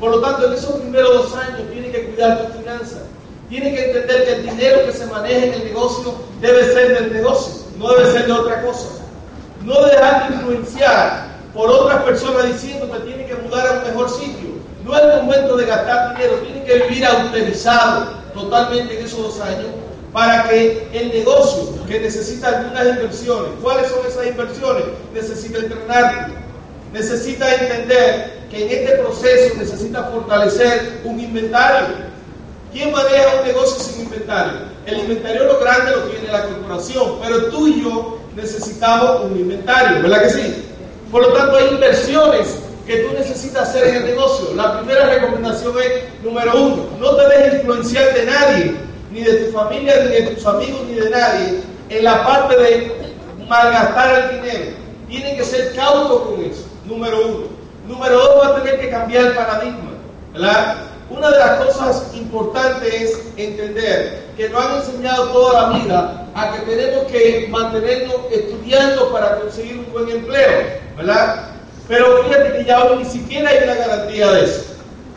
Por 0.00 0.10
lo 0.10 0.20
tanto, 0.20 0.46
en 0.46 0.54
esos 0.54 0.76
primeros 0.76 1.12
dos 1.14 1.36
años 1.36 1.70
tienes 1.70 1.92
que 1.92 2.06
cuidar 2.06 2.46
tu 2.46 2.58
finanzas. 2.58 3.02
Tienes 3.48 3.74
que 3.74 3.86
entender 3.86 4.24
que 4.24 4.32
el 4.32 4.42
dinero 4.50 4.86
que 4.86 4.92
se 4.92 5.06
maneja 5.06 5.46
en 5.46 5.54
el 5.54 5.64
negocio 5.64 6.14
debe 6.40 6.64
ser 6.72 6.94
del 6.94 7.12
negocio, 7.12 7.62
no 7.78 7.90
debe 7.90 8.10
ser 8.10 8.26
de 8.26 8.32
otra 8.32 8.62
cosa. 8.62 8.88
No 9.62 9.84
dejarte 9.84 10.34
influenciar 10.34 11.26
por 11.54 11.70
otras 11.70 12.02
personas 12.02 12.46
diciendo 12.46 12.90
que 12.90 12.98
tienes 13.00 13.26
que 13.26 13.34
mudar 13.42 13.66
a 13.66 13.72
un 13.72 13.84
mejor 13.84 14.10
sitio. 14.10 14.56
No 14.84 14.96
es 14.96 15.02
el 15.02 15.22
momento 15.22 15.56
de 15.56 15.66
gastar 15.66 16.16
dinero, 16.16 16.36
tienes 16.36 16.64
que 16.64 16.88
vivir 16.88 17.04
autorizado 17.04 18.06
totalmente 18.34 18.98
en 18.98 19.04
esos 19.04 19.22
dos 19.22 19.40
años 19.40 19.66
para 20.16 20.48
que 20.48 20.88
el 20.94 21.10
negocio 21.10 21.74
que 21.86 22.00
necesita 22.00 22.48
algunas 22.48 22.86
inversiones, 22.86 23.50
¿cuáles 23.62 23.90
son 23.90 23.98
esas 24.08 24.26
inversiones? 24.26 24.84
Necesita 25.12 25.58
entrenarte, 25.58 26.32
necesita 26.94 27.54
entender 27.54 28.38
que 28.50 28.64
en 28.64 28.70
este 28.70 28.96
proceso 28.96 29.54
necesita 29.58 30.04
fortalecer 30.04 31.02
un 31.04 31.20
inventario. 31.20 31.88
¿Quién 32.72 32.92
maneja 32.92 33.40
un 33.42 33.46
negocio 33.46 33.78
sin 33.78 34.04
inventario? 34.04 34.60
El 34.86 35.00
inventario 35.00 35.44
lo 35.44 35.60
grande 35.60 35.90
lo 35.90 36.02
tiene 36.04 36.32
la 36.32 36.44
corporación, 36.44 37.18
pero 37.22 37.48
tú 37.48 37.68
y 37.68 37.82
yo 37.82 38.18
necesitamos 38.34 39.22
un 39.22 39.38
inventario, 39.38 40.00
¿verdad 40.00 40.22
que 40.22 40.30
sí? 40.30 40.64
Por 41.12 41.26
lo 41.26 41.32
tanto, 41.34 41.56
hay 41.56 41.74
inversiones 41.74 42.56
que 42.86 43.00
tú 43.00 43.12
necesitas 43.12 43.68
hacer 43.68 43.88
en 43.88 43.96
el 43.96 44.04
negocio. 44.06 44.54
La 44.54 44.78
primera 44.78 45.10
recomendación 45.10 45.74
es, 45.78 46.24
número 46.24 46.58
uno, 46.58 46.86
no 46.98 47.16
te 47.16 47.28
dejes 47.28 47.54
influenciar 47.56 48.14
de 48.14 48.24
nadie, 48.24 48.85
ni 49.16 49.22
de 49.22 49.32
tu 49.32 49.52
familia, 49.52 49.94
ni 50.04 50.10
de 50.10 50.22
tus 50.32 50.44
amigos, 50.44 50.82
ni 50.88 50.94
de 50.94 51.08
nadie, 51.08 51.60
en 51.88 52.04
la 52.04 52.22
parte 52.26 52.54
de 52.54 52.92
malgastar 53.48 54.30
el 54.30 54.42
dinero. 54.42 54.76
Tienen 55.08 55.36
que 55.38 55.44
ser 55.44 55.74
cautos 55.74 56.22
con 56.22 56.44
eso, 56.44 56.64
número 56.84 57.26
uno. 57.26 57.46
Número 57.88 58.18
dos, 58.18 58.42
va 58.42 58.48
a 58.48 58.62
tener 58.62 58.78
que 58.78 58.90
cambiar 58.90 59.26
el 59.26 59.32
paradigma, 59.32 59.92
¿verdad? 60.34 60.76
Una 61.08 61.30
de 61.30 61.38
las 61.38 61.64
cosas 61.64 62.10
importantes 62.14 62.92
es 62.92 63.22
entender 63.36 64.24
que 64.36 64.50
nos 64.50 64.62
han 64.62 64.80
enseñado 64.80 65.28
toda 65.28 65.62
la 65.62 65.78
vida 65.78 66.26
a 66.34 66.52
que 66.52 66.58
tenemos 66.70 67.04
que 67.10 67.46
mantenernos 67.48 68.16
estudiando 68.30 69.12
para 69.12 69.40
conseguir 69.40 69.78
un 69.78 69.92
buen 69.92 70.10
empleo, 70.10 70.66
¿verdad? 70.96 71.52
Pero 71.88 72.24
fíjate 72.24 72.58
que 72.58 72.64
ya 72.64 72.84
hoy 72.84 72.98
ni 72.98 73.04
siquiera 73.06 73.48
hay 73.48 73.64
una 73.64 73.74
garantía 73.76 74.30
de 74.32 74.44
eso. 74.44 74.64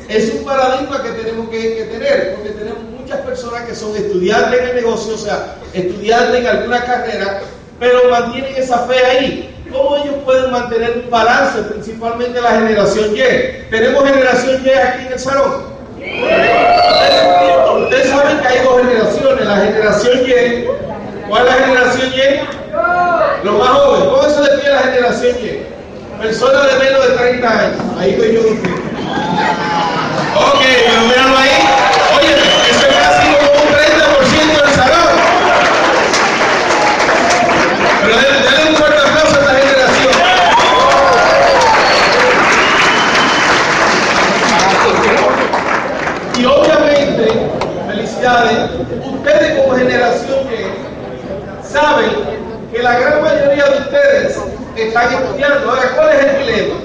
Es 0.07 0.33
un 0.35 0.45
paradigma 0.45 1.03
que 1.03 1.09
tenemos 1.09 1.49
que, 1.49 1.75
que 1.75 1.83
tener, 1.85 2.35
porque 2.35 2.51
tenemos 2.51 2.89
muchas 3.09 3.25
personas 3.25 3.61
que 3.63 3.73
son 3.73 3.95
estudiantes 3.95 4.59
en 4.59 4.67
el 4.67 4.75
negocio, 4.75 5.15
o 5.15 5.17
sea, 5.17 5.55
estudiantes 5.73 6.41
en 6.41 6.47
alguna 6.47 6.83
carrera, 6.83 7.41
pero 7.79 8.07
mantienen 8.11 8.55
esa 8.55 8.79
fe 8.79 9.03
ahí. 9.03 9.55
¿Cómo 9.71 9.97
ellos 9.97 10.15
pueden 10.25 10.51
mantener 10.51 11.01
un 11.03 11.09
balance, 11.09 11.59
principalmente 11.63 12.39
la 12.39 12.51
generación 12.51 13.15
Y? 13.15 13.69
¿Tenemos 13.71 14.07
generación 14.07 14.61
Y 14.63 14.69
aquí 14.69 15.07
en 15.07 15.13
el 15.13 15.19
salón? 15.19 15.63
Ustedes 17.83 18.09
saben 18.09 18.39
que 18.41 18.47
hay 18.47 18.63
dos 18.63 18.77
generaciones, 18.77 19.45
la 19.45 19.57
generación 19.57 20.19
Y. 20.19 20.65
¿Cuál 21.27 21.47
es 21.47 21.53
la 21.55 21.65
generación 21.65 22.09
Y? 22.13 23.45
Los 23.45 23.57
más 23.57 23.69
jóvenes. 23.69 24.07
¿Cómo 24.07 24.29
se 24.29 24.51
define 24.51 24.69
la 24.69 24.81
generación 24.81 25.35
Y? 25.41 26.21
Personas 26.21 26.73
de 26.73 26.79
menos 26.83 27.07
de 27.07 27.15
30 27.15 27.59
años. 27.59 27.77
Ahí 27.97 28.11
estoy 28.11 28.33
yo. 28.35 28.41
Ok, 30.35 30.61
pero 30.61 31.01
míralo 31.07 31.37
ahí. 31.37 31.79
Oye, 32.17 32.33
eso 32.69 32.87
es 32.87 32.95
casi 32.95 33.27
como 33.33 33.61
un 33.61 33.69
30% 33.73 34.61
del 34.61 34.73
salón. 34.75 35.13
Pero 38.01 38.15
denle 38.17 38.69
un 38.69 38.75
fuerte 38.75 38.99
aplauso 38.99 39.35
a 39.35 39.39
esta 39.39 39.53
generación. 39.53 40.13
Y 46.37 46.45
obviamente, 46.45 47.25
felicidades, 47.87 48.57
ustedes 49.05 49.58
generación 49.75 50.39
Y 50.51 51.67
saben 51.67 52.11
que 52.71 52.83
la 52.83 52.99
gran 52.99 53.21
mayoría 53.21 53.65
de 53.65 53.79
ustedes 53.79 54.39
están 54.75 55.13
estudiando. 55.13 55.69
Ahora, 55.69 55.95
¿cuál 55.95 56.09
es 56.09 56.25
el 56.25 56.39
dilema? 56.39 56.75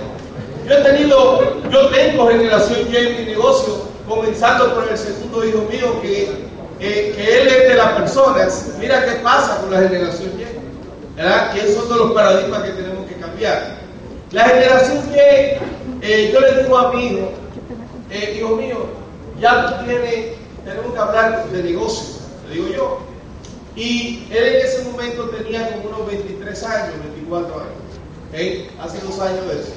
Yo 0.67 0.75
he 0.75 0.83
tenido, 0.83 1.71
yo 1.71 1.89
tengo 1.89 2.29
generación 2.29 2.81
Y 2.91 2.97
en 2.97 3.17
mi 3.19 3.33
negocio, 3.33 3.83
comenzando 4.09 4.75
por 4.75 4.89
el 4.89 4.97
segundo 4.97 5.45
hijo 5.45 5.59
mío, 5.71 6.01
que, 6.03 6.31
que 6.79 7.43
él 7.43 7.49
es 7.49 7.69
de 7.69 7.75
las 7.75 7.93
personas. 7.93 8.71
Mira 8.79 9.05
qué 9.05 9.13
pasa 9.23 9.59
con 9.61 9.71
la 9.71 9.81
generación 9.89 10.33
Y, 10.39 11.17
¿verdad? 11.17 11.53
Que 11.53 11.61
esos 11.61 11.87
son 11.89 11.99
los 11.99 12.13
paradigmas 12.13 12.63
que 12.63 12.71
tenemos 12.71 13.07
que 13.09 13.15
cambiar. 13.17 13.77
La 14.33 14.45
generación 14.45 15.03
Y, 15.13 15.65
eh, 16.07 16.31
yo 16.33 16.41
le 16.41 16.63
digo 16.63 16.77
a 16.77 16.93
mi 16.93 17.07
hijo, 17.07 17.33
eh, 18.11 18.37
hijo 18.39 18.57
mío, 18.57 18.77
ya 19.41 19.67
tú 19.67 19.85
tienes, 19.85 20.37
tenemos 20.65 20.93
que 20.93 20.99
hablar 20.99 21.45
de 21.47 21.63
negocio, 21.63 22.24
le 22.49 22.55
digo 22.55 22.69
yo. 22.69 22.99
Y 23.77 24.27
él 24.31 24.45
en 24.45 24.67
ese 24.67 24.85
momento 24.85 25.31
tenía 25.31 25.73
como 25.73 25.89
unos 25.89 26.07
23 26.07 26.63
años, 26.65 26.95
24 27.03 27.55
años, 27.55 28.65
hace 28.81 28.99
dos 29.01 29.19
años 29.21 29.47
de 29.49 29.61
eso. 29.61 29.73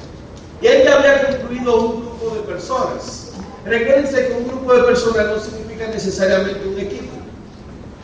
Y 0.60 0.66
él 0.66 0.82
ya 0.84 0.98
había 0.98 1.28
concluido 1.28 1.80
un 1.80 2.00
grupo 2.00 2.34
de 2.34 2.40
personas. 2.42 3.32
Recuérdense 3.64 4.28
que 4.28 4.32
un 4.34 4.48
grupo 4.48 4.72
de 4.72 4.82
personas 4.82 5.26
no 5.26 5.40
significa 5.40 5.88
necesariamente 5.88 6.66
un 6.66 6.78
equipo. 6.78 7.18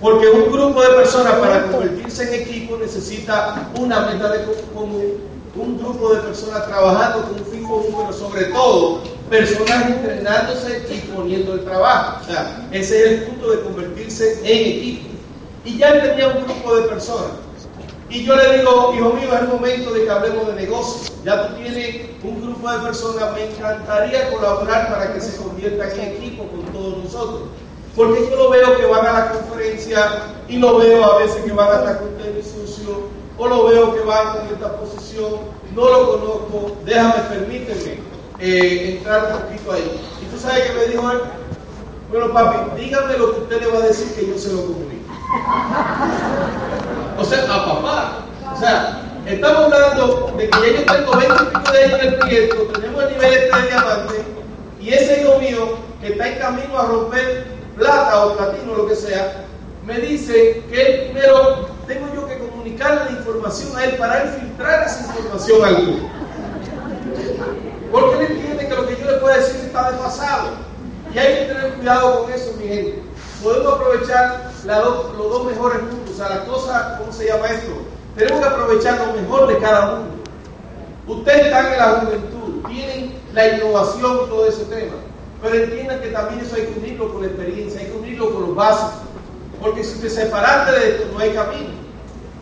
Porque 0.01 0.29
un 0.29 0.53
grupo 0.53 0.83
de 0.83 0.89
personas 0.91 1.35
para 1.35 1.71
convertirse 1.71 2.25
en 2.25 2.43
equipo 2.43 2.77
necesita 2.77 3.71
una 3.79 4.01
meta 4.01 4.33
de 4.33 4.45
común, 4.75 5.15
un 5.57 5.79
grupo 5.79 6.15
de 6.15 6.21
personas 6.21 6.67
trabajando 6.67 7.23
con 7.23 7.41
un 7.41 7.47
fin 7.47 7.63
común, 7.63 7.95
pero 7.97 8.13
sobre 8.13 8.45
todo 8.47 9.03
personas 9.31 9.91
entrenándose 9.91 10.83
y 10.91 10.99
poniendo 11.13 11.55
el 11.55 11.65
trabajo. 11.65 12.21
O 12.23 12.25
sea, 12.27 12.69
ese 12.73 12.99
es 12.99 13.07
el 13.07 13.23
punto 13.25 13.51
de 13.51 13.61
convertirse 13.63 14.41
en 14.43 14.79
equipo. 14.79 15.09
Y 15.65 15.79
ya 15.79 15.91
él 15.91 16.03
tenía 16.03 16.29
un 16.29 16.45
grupo 16.45 16.77
de 16.77 16.83
personas. 16.89 17.33
Y 18.11 18.25
yo 18.25 18.37
le 18.37 18.59
digo, 18.59 18.93
hijo 18.95 19.13
mío, 19.15 19.35
es 19.35 19.41
el 19.41 19.49
momento 19.49 19.93
de 19.93 20.05
que 20.05 20.11
hablemos 20.11 20.47
de 20.47 20.53
negocios. 20.55 21.13
Ya 21.25 21.49
tú 21.49 21.55
tienes 21.57 22.03
un 22.23 22.43
grupo 22.43 22.71
de 22.71 22.79
personas, 22.81 23.33
me 23.33 23.51
encantaría 23.51 24.31
colaborar 24.31 24.93
para 24.93 25.15
que 25.15 25.21
se 25.21 25.37
conviertan 25.37 25.91
en 25.99 26.13
equipo 26.17 26.47
con 26.49 26.63
todos 26.73 27.05
nosotros. 27.05 27.43
Porque 27.97 28.29
yo 28.29 28.37
lo 28.37 28.51
veo 28.51 28.77
que 28.77 28.87
van 28.87 29.07
a 29.07 29.13
la 29.13 29.31
conferencia 29.33 30.23
y 30.49 30.59
lo 30.59 30.79
veo 30.79 31.05
a 31.05 31.19
veces 31.19 31.43
que 31.45 31.53
van 31.53 31.71
hasta 31.71 31.99
con 31.99 32.17
tenis 32.19 32.47
sucio, 32.47 33.09
o 33.39 33.49
lo 33.49 33.67
veo 33.67 33.95
que 33.95 34.01
van 34.01 34.37
con 34.37 34.47
esta 34.49 34.77
posición, 34.77 35.33
no 35.75 35.89
lo 35.89 36.11
conozco, 36.11 36.77
déjame, 36.85 37.15
permíteme 37.31 38.14
eh, 38.39 38.97
entrar 38.97 39.33
un 39.33 39.43
poquito 39.43 39.73
ahí. 39.73 40.01
¿Y 40.23 40.25
tú 40.27 40.39
sabes 40.39 40.65
qué 40.65 40.73
me 40.73 40.87
dijo 40.87 41.11
él? 41.11 41.19
Bueno, 42.11 42.33
papi, 42.33 42.81
dígame 42.81 43.19
lo 43.19 43.35
que 43.35 43.41
usted 43.41 43.61
le 43.61 43.67
va 43.67 43.79
a 43.79 43.87
decir 43.87 44.15
que 44.15 44.27
yo 44.29 44.39
se 44.39 44.53
lo 44.53 44.63
comunique. 44.67 45.05
O 47.17 47.25
sea, 47.25 47.45
a 47.45 47.65
papá. 47.65 48.27
O 48.53 48.59
sea, 48.59 49.05
Estamos 49.27 49.73
hablando 49.73 50.35
de 50.37 50.51
que 50.51 50.61
ya 50.61 50.81
yo 50.81 50.85
tengo 50.85 51.17
20 51.17 51.35
y 51.35 51.47
pico 51.47 51.73
de 51.73 51.85
años 51.85 52.01
en 52.01 52.07
el 52.09 52.15
proyecto, 52.17 52.57
tenemos 52.75 53.03
el 53.05 53.13
nivel 53.15 53.33
este 53.33 53.57
de 53.57 53.69
diamante, 53.69 54.15
y 54.83 54.89
ese 54.93 55.23
hijo 55.23 55.39
mío 55.39 55.79
que 56.03 56.09
está 56.09 56.29
en 56.29 56.39
camino 56.39 56.79
a 56.79 56.85
romper 56.85 57.47
plata 57.75 58.27
o 58.27 58.37
platino, 58.37 58.75
lo 58.75 58.87
que 58.87 58.95
sea, 58.95 59.47
me 59.87 59.99
dice 59.99 60.63
que 60.69 60.83
él 60.83 61.11
primero 61.11 61.71
tengo 61.87 62.07
yo 62.15 62.29
que 62.29 62.37
comunicarle 62.37 63.07
la 63.07 63.11
información 63.13 63.75
a 63.79 63.85
él 63.85 63.97
para 63.97 64.25
él 64.25 64.29
filtrar 64.41 64.87
esa 64.87 65.07
información 65.07 65.65
al 65.65 65.77
grupo. 65.77 66.09
Porque 67.95 68.17
él 68.17 68.33
entiende 68.33 68.67
que 68.67 68.75
lo 68.75 68.89
que 68.89 68.97
yo 68.97 69.09
le 69.09 69.19
puedo 69.19 69.37
decir 69.37 69.61
está 69.61 69.93
desfasado. 69.93 70.49
Y 71.15 71.19
hay 71.19 71.39
que 71.39 71.45
tener 71.45 71.75
cuidado 71.75 72.23
con 72.25 72.33
eso, 72.33 72.53
mi 72.59 72.67
gente. 72.67 73.03
Podemos 73.41 73.75
aprovechar 73.75 74.51
los 74.65 75.17
dos 75.17 75.47
mejores 75.47 75.81
mundos, 75.83 76.11
o 76.11 76.17
sea, 76.17 76.29
la 76.29 76.45
cosa, 76.45 76.97
¿cómo 76.99 77.13
se 77.13 77.29
llama 77.29 77.47
esto? 77.47 77.71
Tenemos 78.17 78.41
que 78.41 78.49
aprovechar 78.49 78.99
lo 78.99 79.13
mejor 79.13 79.47
de 79.47 79.59
cada 79.59 79.87
mundo. 79.95 80.25
Ustedes 81.07 81.47
están 81.47 81.73
en 81.73 81.79
la 81.79 81.89
juventud, 82.01 82.69
tienen 82.69 83.15
la 83.33 83.49
innovación 83.49 84.29
todo 84.29 84.45
ese 84.49 84.65
tema. 84.65 84.97
Pero 85.41 85.55
entiendan 85.55 86.01
que 86.01 86.09
también 86.09 86.41
eso 86.41 86.57
hay 86.57 86.63
que 86.63 86.81
unirlo 86.81 87.13
con 87.13 87.23
la 87.23 87.29
experiencia, 87.29 87.81
hay 87.81 87.87
que 87.87 87.97
unirlo 87.97 88.33
con 88.33 88.43
los 88.43 88.55
básicos. 88.57 89.03
Porque 89.61 89.85
si 89.85 90.01
te 90.01 90.11
separaste 90.11 90.73
de 90.73 90.89
esto, 90.89 91.05
no 91.13 91.21
hay 91.21 91.33
camino. 91.33 91.71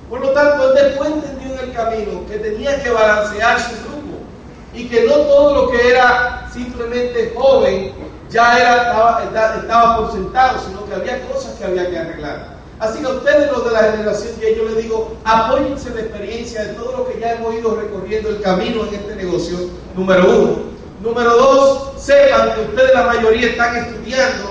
Por 0.09 0.20
lo 0.22 0.30
tanto, 0.30 0.72
él 0.72 0.82
después 0.82 1.11
entendió 1.11 1.53
en 1.53 1.59
el 1.59 1.72
camino 1.74 2.26
que 2.26 2.38
tenía 2.38 2.82
que 2.82 2.88
balancear 2.88 3.61
su 3.61 3.91
y 4.75 4.89
que 4.89 5.05
no 5.05 5.14
todo 5.14 5.55
lo 5.55 5.70
que 5.70 5.91
era 5.91 6.49
simplemente 6.53 7.33
joven 7.37 7.93
ya 8.31 8.59
era, 8.59 8.77
estaba, 8.83 9.57
estaba 9.61 9.97
por 9.99 10.12
sentado, 10.12 10.59
sino 10.66 10.87
que 10.87 10.95
había 10.95 11.29
cosas 11.29 11.53
que 11.59 11.64
había 11.64 11.91
que 11.91 11.99
arreglar. 11.99 12.53
Así 12.81 12.99
que 13.01 13.07
a 13.07 13.11
ustedes, 13.11 13.53
los 13.53 13.64
de 13.64 13.70
la 13.70 13.93
generación 13.93 14.33
Y 14.41 14.57
yo 14.57 14.64
les 14.64 14.77
digo, 14.79 15.16
apóyense 15.25 15.89
en 15.91 15.95
la 15.95 16.01
experiencia 16.01 16.64
de 16.64 16.75
todo 16.75 16.97
lo 16.97 17.09
que 17.09 17.20
ya 17.20 17.35
hemos 17.35 17.55
ido 17.55 17.77
recorriendo 17.77 18.31
el 18.31 18.41
camino 18.41 18.85
en 18.87 18.95
este 18.95 19.14
negocio, 19.14 19.57
número 19.95 20.25
uno. 20.25 20.57
Número 21.01 21.31
dos, 21.37 21.93
sepan 21.97 22.55
que 22.55 22.61
ustedes 22.62 22.95
la 22.95 23.05
mayoría 23.05 23.51
están 23.51 23.77
estudiando, 23.77 24.51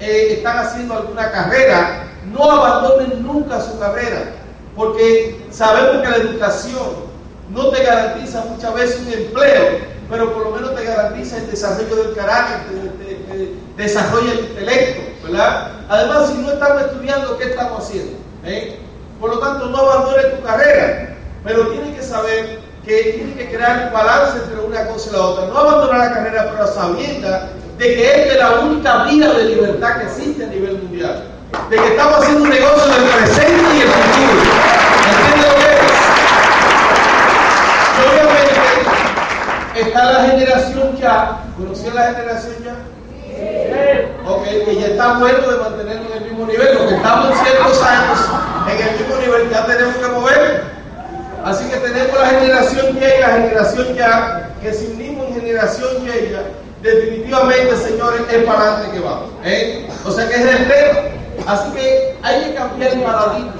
eh, 0.00 0.34
están 0.34 0.58
haciendo 0.58 0.94
alguna 0.94 1.30
carrera, 1.32 2.08
no 2.32 2.50
abandonen 2.50 3.22
nunca 3.22 3.60
su 3.60 3.78
carrera, 3.78 4.32
porque 4.76 5.40
sabemos 5.50 6.02
que 6.02 6.10
la 6.10 6.16
educación 6.16 7.13
no 7.54 7.68
te 7.68 7.82
garantiza 7.84 8.44
muchas 8.50 8.74
veces 8.74 9.00
un 9.06 9.12
empleo, 9.12 9.78
pero 10.10 10.32
por 10.32 10.44
lo 10.44 10.50
menos 10.50 10.74
te 10.74 10.84
garantiza 10.84 11.36
el 11.38 11.50
desarrollo 11.50 11.96
del 11.96 12.14
carácter, 12.14 12.58
te, 12.98 13.82
desarrolla 13.82 14.32
el 14.32 14.40
intelecto, 14.40 15.02
¿verdad? 15.24 15.70
Además, 15.88 16.28
si 16.28 16.34
no 16.38 16.52
estamos 16.52 16.82
estudiando, 16.82 17.38
¿qué 17.38 17.44
estamos 17.44 17.84
haciendo? 17.84 18.18
¿Eh? 18.44 18.78
Por 19.20 19.30
lo 19.30 19.38
tanto, 19.38 19.66
no 19.66 19.78
abandones 19.78 20.36
tu 20.36 20.42
carrera, 20.44 21.16
pero 21.44 21.68
tienes 21.68 21.96
que 21.96 22.02
saber 22.02 22.58
que 22.84 23.02
tienes 23.14 23.36
que 23.36 23.56
crear 23.56 23.86
un 23.86 23.94
balance 23.94 24.38
entre 24.38 24.60
una 24.60 24.86
cosa 24.88 25.10
y 25.10 25.12
la 25.12 25.22
otra. 25.22 25.46
No 25.46 25.58
abandonar 25.58 25.98
la 25.98 26.12
carrera, 26.12 26.50
pero 26.52 26.66
sabienda 26.66 27.48
de 27.78 27.84
que 27.84 28.06
esta 28.06 28.32
es 28.34 28.38
la 28.38 28.60
única 28.60 29.04
vía 29.04 29.32
de 29.32 29.44
libertad 29.44 29.98
que 29.98 30.04
existe 30.04 30.44
a 30.44 30.48
nivel 30.48 30.78
mundial. 30.82 31.24
De 31.70 31.76
que 31.76 31.86
estamos 31.86 32.18
haciendo 32.18 32.42
un 32.42 32.50
negocio 32.50 32.92
del 32.92 33.04
presente 33.04 33.76
y 33.76 33.80
el 33.80 33.88
futuro. 33.88 34.42
¿Entiendes 35.06 35.48
lo 35.48 35.54
que 35.56 35.74
es? 35.74 35.84
obviamente 38.04 38.54
está 39.80 40.12
la 40.12 40.24
generación 40.26 40.96
ya. 40.96 41.44
¿Conocía 41.56 41.94
la 41.94 42.14
generación 42.14 42.54
ya? 42.64 42.76
Ok, 44.26 44.44
que 44.44 44.76
ya 44.80 44.86
está 44.86 45.18
bueno 45.18 45.50
de 45.50 45.58
mantenernos 45.58 46.10
en 46.12 46.22
el 46.22 46.30
mismo 46.30 46.46
nivel. 46.46 46.74
Lo 46.74 46.88
que 46.88 46.94
estamos 46.94 47.38
ciertos 47.40 47.82
años 47.82 48.18
en 48.70 48.88
el 48.88 48.98
mismo 48.98 49.16
nivel, 49.16 49.50
ya 49.50 49.66
tenemos 49.66 49.96
que 49.96 50.06
mover. 50.08 50.64
Así 51.44 51.68
que 51.68 51.76
tenemos 51.76 52.18
la 52.18 52.26
generación 52.28 52.96
Y 52.96 53.04
y 53.04 53.20
la 53.20 53.28
generación 53.28 53.94
Ya, 53.94 54.50
que 54.62 54.72
si 54.72 54.86
unimos 54.86 55.28
en 55.28 55.34
generación 55.42 55.90
Y 56.02 56.30
ya, 56.30 56.42
definitivamente, 56.82 57.76
señores, 57.76 58.22
es 58.32 58.44
para 58.44 58.60
adelante 58.60 58.92
que 58.92 59.00
vamos. 59.00 59.30
¿eh? 59.44 59.88
O 60.06 60.10
sea 60.10 60.28
que 60.28 60.34
es 60.34 60.40
el 60.40 60.68
tema. 60.68 61.00
Así 61.46 61.70
que 61.72 62.16
hay 62.22 62.44
que 62.44 62.54
cambiar 62.54 62.92
el 62.92 63.02
paradigma. 63.02 63.52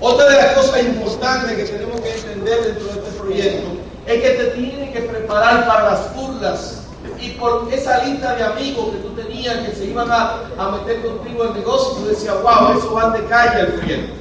Otra 0.00 0.28
de 0.28 0.36
las 0.36 0.52
cosas 0.54 0.82
importantes 0.82 1.56
que 1.56 1.64
tenemos 1.64 2.00
que 2.00 2.12
entender 2.14 2.64
dentro 2.64 2.84
de 2.86 2.98
este 2.98 3.20
proyecto 3.20 3.89
es 4.10 4.22
que 4.22 4.30
te 4.30 4.44
tienen 4.50 4.92
que 4.92 5.00
preparar 5.02 5.66
para 5.66 5.90
las 5.90 6.14
burlas 6.14 6.82
y 7.20 7.30
por 7.32 7.68
esa 7.72 8.04
lista 8.04 8.34
de 8.34 8.42
amigos 8.44 8.90
que 8.90 8.98
tú 8.98 9.10
tenías 9.10 9.56
que 9.58 9.74
se 9.74 9.84
iban 9.86 10.10
a, 10.10 10.42
meter 10.72 11.02
contigo 11.02 11.44
el 11.44 11.54
negocio, 11.54 11.98
tú 11.98 12.06
decías, 12.06 12.34
wow, 12.42 12.76
eso 12.76 12.92
va 12.92 13.10
de 13.10 13.24
calle 13.26 13.60
al 13.60 13.66
proyecto. 13.74 14.14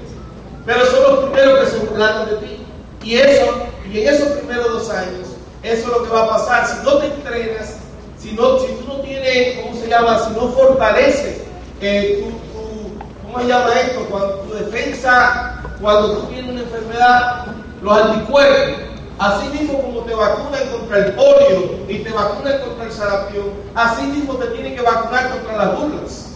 Pero 0.65 0.85
son 0.85 1.03
los 1.03 1.25
primeros 1.25 1.59
que 1.59 1.65
se 1.65 1.77
burlaron 1.85 2.29
de 2.29 2.35
ti. 2.37 2.57
Y 3.03 3.15
eso, 3.15 3.45
y 3.91 4.01
en 4.01 4.13
esos 4.13 4.29
primeros 4.37 4.71
dos 4.71 4.89
años, 4.91 5.29
eso 5.63 5.81
es 5.81 5.87
lo 5.87 6.03
que 6.03 6.09
va 6.09 6.25
a 6.25 6.29
pasar. 6.29 6.67
Si 6.67 6.85
no 6.85 6.97
te 6.97 7.07
entrenas, 7.07 7.77
si, 8.17 8.31
no, 8.33 8.59
si 8.59 8.67
tú 8.73 8.87
no 8.87 8.95
tienes, 9.01 9.59
¿cómo 9.63 9.75
se 9.75 9.87
llama? 9.87 10.19
Si 10.19 10.31
no 10.33 10.49
fortaleces 10.49 11.41
eh, 11.81 12.23
tu, 12.53 13.27
¿cómo 13.27 13.39
se 13.39 13.47
llama 13.47 13.73
esto? 13.79 14.01
Tu 14.47 14.53
defensa, 14.55 15.63
cuando 15.81 16.17
tú 16.17 16.27
tienes 16.27 16.51
una 16.51 16.61
enfermedad, 16.61 17.45
los 17.81 18.01
anticuerpos, 18.01 18.88
así 19.19 19.47
mismo 19.49 19.81
como 19.81 20.01
te 20.01 20.15
vacunan 20.15 20.67
contra 20.69 20.97
el 20.97 21.13
polio 21.13 21.79
y 21.87 21.99
te 21.99 22.11
vacunan 22.11 22.59
contra 22.61 22.85
el 22.85 22.91
sarampión, 22.91 23.45
así 23.75 24.03
mismo 24.03 24.35
te 24.35 24.47
tienen 24.47 24.75
que 24.75 24.81
vacunar 24.81 25.29
contra 25.31 25.57
las 25.57 25.79
burlas 25.79 26.29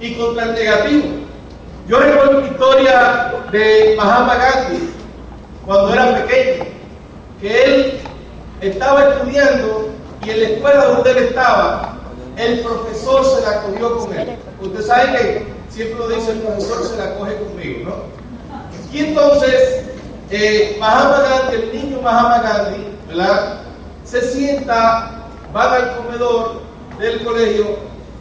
y 0.00 0.14
contra 0.14 0.44
el 0.44 0.54
negativo. 0.54 1.04
Yo 1.88 1.98
recuerdo 1.98 2.38
una 2.38 2.46
historia 2.46 3.34
de 3.50 3.94
Mahatma 3.96 4.36
Gandhi 4.36 4.90
cuando 5.66 5.92
era 5.92 6.24
pequeño, 6.24 6.64
que 7.40 7.64
él 7.64 8.00
estaba 8.60 9.10
estudiando 9.10 9.90
y 10.24 10.30
en 10.30 10.40
la 10.40 10.48
escuela 10.48 10.84
donde 10.86 11.10
él 11.10 11.18
estaba, 11.18 11.98
el 12.36 12.60
profesor 12.60 13.24
se 13.24 13.42
la 13.42 13.62
cogió 13.62 13.98
con 13.98 14.14
él. 14.14 14.36
Usted 14.60 14.82
sabe 14.82 15.12
que 15.12 15.46
siempre 15.68 15.98
lo 15.98 16.08
dice 16.08 16.32
el 16.32 16.38
profesor 16.40 16.84
se 16.86 16.96
la 16.96 17.16
coge 17.16 17.36
conmigo, 17.36 17.90
¿no? 17.90 17.94
Y 18.92 19.00
entonces, 19.00 19.84
eh, 20.30 20.76
Gandhi, 20.80 21.54
el 21.54 21.72
niño 21.72 22.02
Mahatma 22.02 22.38
Gandhi, 22.42 22.86
¿verdad? 23.08 23.60
Se 24.04 24.20
sienta, 24.20 25.24
va 25.54 25.74
al 25.74 25.96
comedor 25.96 26.62
del 26.98 27.24
colegio 27.24 27.76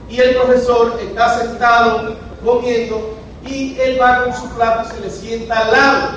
y 0.10 0.20
el 0.20 0.36
profesor 0.36 1.00
está 1.02 1.40
sentado 1.40 2.16
comiendo 2.44 3.18
y 3.46 3.80
él 3.80 3.98
va 4.00 4.24
con 4.24 4.34
su 4.34 4.50
plato 4.50 4.90
y 4.90 4.96
se 4.96 5.02
le 5.02 5.10
sienta 5.10 5.60
al 5.60 5.72
lado. 5.72 6.10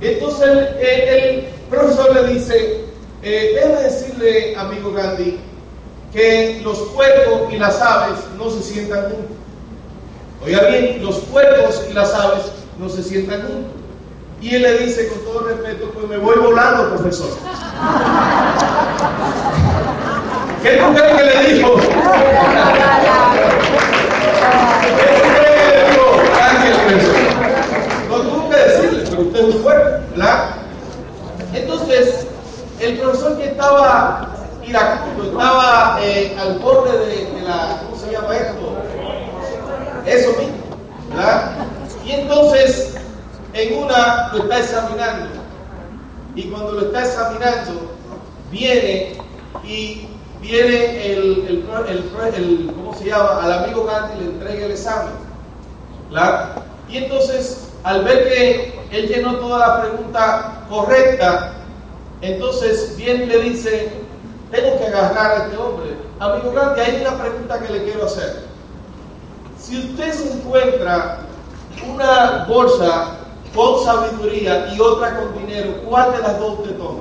Entonces 0.00 0.68
el, 0.80 1.48
profesor 1.70 2.14
le 2.14 2.34
dice, 2.34 2.84
eh, 3.22 3.52
déjeme 3.54 3.82
decirle, 3.82 4.56
amigo 4.56 4.92
Gandhi, 4.92 5.38
que 6.12 6.60
los 6.64 6.78
cuervos 6.78 7.52
y 7.52 7.58
las 7.58 7.80
aves 7.80 8.18
no 8.38 8.50
se 8.50 8.62
sientan 8.62 9.02
juntos. 9.02 9.36
Oiga 10.44 10.62
bien, 10.68 11.04
los 11.04 11.16
cuervos 11.18 11.84
y 11.90 11.92
las 11.92 12.14
aves 12.14 12.52
no 12.78 12.88
se 12.88 13.02
sientan 13.02 13.42
juntos. 13.42 13.77
Y 14.40 14.54
él 14.54 14.62
le 14.62 14.78
dice 14.78 15.08
con 15.08 15.18
todo 15.24 15.48
respeto, 15.48 15.90
pues 15.90 16.06
me 16.08 16.16
voy 16.16 16.36
volando, 16.38 16.90
profesor. 16.90 17.30
¿Qué 20.62 20.76
tú 20.76 20.94
crees 20.94 21.16
que 21.16 21.24
le 21.24 21.54
dijo? 21.54 21.74
¿Qué 21.76 21.86
tú 21.86 21.92
crees 25.34 25.52
que 25.52 25.70
le 25.70 25.90
dijo 25.90 26.04
Ángel 26.40 26.74
No 28.08 28.16
tuvo 28.16 28.48
que 28.48 28.56
decirle, 28.56 29.04
pero 29.10 29.22
usted 29.22 29.44
un 29.44 29.62
fuerte, 29.62 29.90
¿verdad? 30.10 30.50
Entonces, 31.52 32.26
el 32.80 32.98
profesor 32.98 33.38
que 33.38 33.46
estaba 33.46 34.28
iracundo, 34.64 35.24
estaba 35.24 35.98
eh, 36.02 36.36
al 36.38 36.58
borde 36.60 36.98
de, 36.98 37.42
la, 37.42 37.82
¿cómo 37.84 37.96
se 37.96 38.12
llama 38.12 38.36
esto? 38.36 38.76
Eso 40.06 40.28
mismo, 40.38 40.54
¿verdad? 41.10 41.52
Y 42.04 42.12
entonces, 42.12 42.94
en 43.54 43.82
una 43.82 44.30
lo 44.32 44.42
está 44.42 44.58
examinando. 44.58 45.26
Y 46.34 46.44
cuando 46.44 46.72
lo 46.72 46.86
está 46.86 47.04
examinando, 47.04 47.92
viene 48.50 49.16
y 49.64 50.06
viene 50.40 51.12
el, 51.12 51.64
el, 51.88 52.72
¿cómo 52.74 52.94
se 52.94 53.06
llama? 53.06 53.42
Al 53.42 53.64
amigo 53.64 53.84
Gandhi 53.84 54.20
le 54.20 54.30
entrega 54.30 54.66
el 54.66 54.72
examen. 54.72 55.12
¿verdad? 56.10 56.50
Y 56.88 56.98
entonces, 56.98 57.68
al 57.84 58.04
ver 58.04 58.28
que 58.28 58.78
él 58.92 59.08
llenó 59.08 59.36
toda 59.36 59.58
la 59.58 59.82
pregunta 59.82 60.64
correcta, 60.68 61.54
entonces 62.20 62.96
viene 62.96 63.24
y 63.24 63.26
le 63.26 63.40
dice, 63.40 63.92
tengo 64.50 64.78
que 64.78 64.86
agarrar 64.86 65.32
a 65.32 65.44
este 65.44 65.56
hombre. 65.56 65.96
Amigo 66.20 66.52
Gandhi, 66.52 66.80
hay 66.80 67.00
una 67.00 67.18
pregunta 67.18 67.58
que 67.60 67.72
le 67.72 67.84
quiero 67.84 68.06
hacer. 68.06 68.44
Si 69.58 69.78
usted 69.78 70.12
se 70.12 70.32
encuentra 70.32 71.18
una 71.86 72.44
bolsa 72.48 73.17
con 73.54 73.84
sabiduría 73.84 74.72
y 74.74 74.80
otra 74.80 75.18
con 75.18 75.38
dinero, 75.38 75.74
¿cuál 75.88 76.12
de 76.12 76.18
las 76.18 76.38
dos 76.38 76.58
usted 76.60 76.76
toma? 76.76 77.00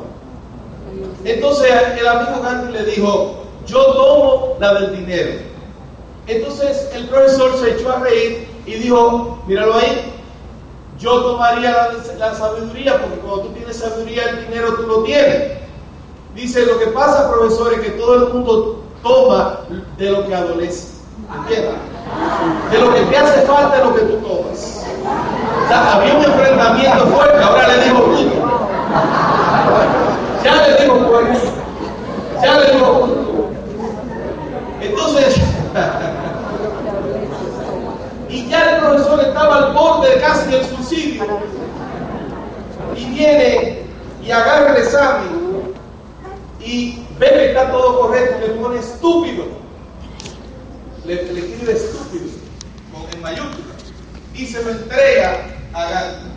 Entonces 1.23 1.71
el 1.99 2.07
amigo 2.07 2.41
Gandhi 2.41 2.73
le 2.73 2.85
dijo, 2.85 3.43
yo 3.65 3.85
tomo 3.93 4.55
la 4.59 4.73
del 4.75 4.95
dinero. 4.97 5.39
Entonces 6.27 6.89
el 6.93 7.07
profesor 7.07 7.57
se 7.57 7.71
echó 7.71 7.91
a 7.91 7.99
reír 7.99 8.47
y 8.65 8.73
dijo, 8.75 9.39
míralo 9.47 9.75
ahí, 9.75 10.13
yo 10.99 11.21
tomaría 11.21 11.71
la, 11.71 12.15
la, 12.17 12.35
sabiduría, 12.35 12.99
porque 12.99 13.17
cuando 13.19 13.43
tú 13.43 13.49
tienes 13.49 13.77
sabiduría, 13.77 14.29
el 14.29 14.47
dinero 14.47 14.73
tú 14.75 14.83
lo 14.83 15.03
tienes. 15.03 15.57
Dice, 16.33 16.65
lo 16.65 16.79
que 16.79 16.87
pasa, 16.87 17.31
profesor, 17.31 17.73
es 17.73 17.79
que 17.81 17.91
todo 17.91 18.15
el 18.15 18.33
mundo 18.33 18.83
toma 19.03 19.59
de 19.97 20.09
lo 20.09 20.27
que 20.27 20.35
adolece. 20.35 20.96
De 22.71 22.79
lo 22.79 22.93
que 22.93 23.01
te 23.01 23.17
hace 23.17 23.41
falta 23.41 23.77
es 23.77 23.83
lo 23.83 23.95
que 23.95 24.01
tú 24.01 24.17
tomas. 24.17 24.85
Había 25.69 26.15
un 26.15 26.23
enfrentamiento 26.23 27.07
fuerte, 27.07 27.43
ahora 27.43 27.67
le 27.67 27.83
digo 27.83 27.99
bruto. 27.99 28.35
Ya 30.43 30.55
le 30.55 30.83
digo 30.83 30.95
fuerte. 31.07 31.39
Ya 32.41 32.59
le 32.59 32.71
digo 32.71 32.93
bruto. 32.93 33.49
Entonces, 34.81 35.35
y 38.29 38.47
ya 38.47 38.71
el 38.71 38.79
profesor 38.81 39.19
estaba 39.19 39.55
al 39.57 39.73
borde 39.73 40.19
casi 40.21 40.49
del 40.49 40.65
suicidio. 40.65 41.25
Y 42.95 43.05
viene 43.05 43.83
y 44.23 44.31
agarra 44.31 44.75
el 44.75 44.77
examen 44.77 45.73
y 46.59 47.05
ve 47.19 47.29
que 47.29 47.49
está 47.49 47.71
todo 47.71 48.01
correcto, 48.01 48.47
le 48.47 48.53
pone 48.61 48.79
estúpido. 48.79 49.56
Le, 51.07 51.23
le 51.31 51.39
escribe 51.39 51.71
estúpido, 51.71 52.25
con, 52.91 53.09
en 53.13 53.21
mayúscula. 53.21 53.75
Y 54.35 54.45
se 54.45 54.61
lo 54.61 54.71
entrega 54.71 55.45
a 55.73 55.89
Gandhi. 55.89 56.29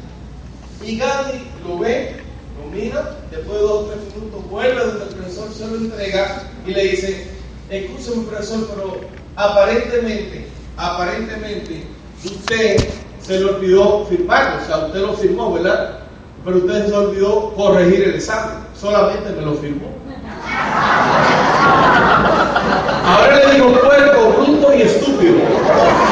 Y 0.85 0.97
Gandhi 0.97 1.39
lo 1.66 1.79
ve, 1.79 2.16
lo 2.57 2.71
mira, 2.71 3.16
después 3.33 3.59
de 3.59 3.62
dos 3.62 3.73
o 3.73 3.85
tres 3.87 4.14
minutos 4.14 4.49
vuelve 4.49 4.85
donde 4.85 5.05
el 5.07 5.11
profesor 5.11 5.53
se 5.53 5.66
lo 5.66 5.77
entrega 5.77 6.43
y 6.64 6.71
le 6.71 6.85
dice, 6.85 7.27
escúcheme 7.68 8.27
profesor, 8.27 8.68
pero 8.73 9.01
aparentemente, 9.35 10.47
aparentemente, 10.77 11.85
usted 12.25 12.77
se 13.21 13.41
le 13.41 13.45
olvidó 13.47 14.07
firmarlo, 14.07 14.62
o 14.62 14.66
sea, 14.66 14.87
usted 14.87 15.01
lo 15.01 15.14
firmó, 15.14 15.53
¿verdad? 15.53 15.99
Pero 16.45 16.59
usted 16.59 16.87
se 16.87 16.93
olvidó 16.93 17.55
corregir 17.55 18.03
el 18.05 18.14
examen, 18.14 18.59
solamente 18.81 19.31
me 19.31 19.43
lo 19.43 19.55
firmó. 19.57 19.91
Ahora 23.11 23.44
le 23.44 23.54
digo 23.54 23.72
puerco, 23.72 24.30
bruto 24.38 24.72
y 24.72 24.82
estúpido. 24.82 25.34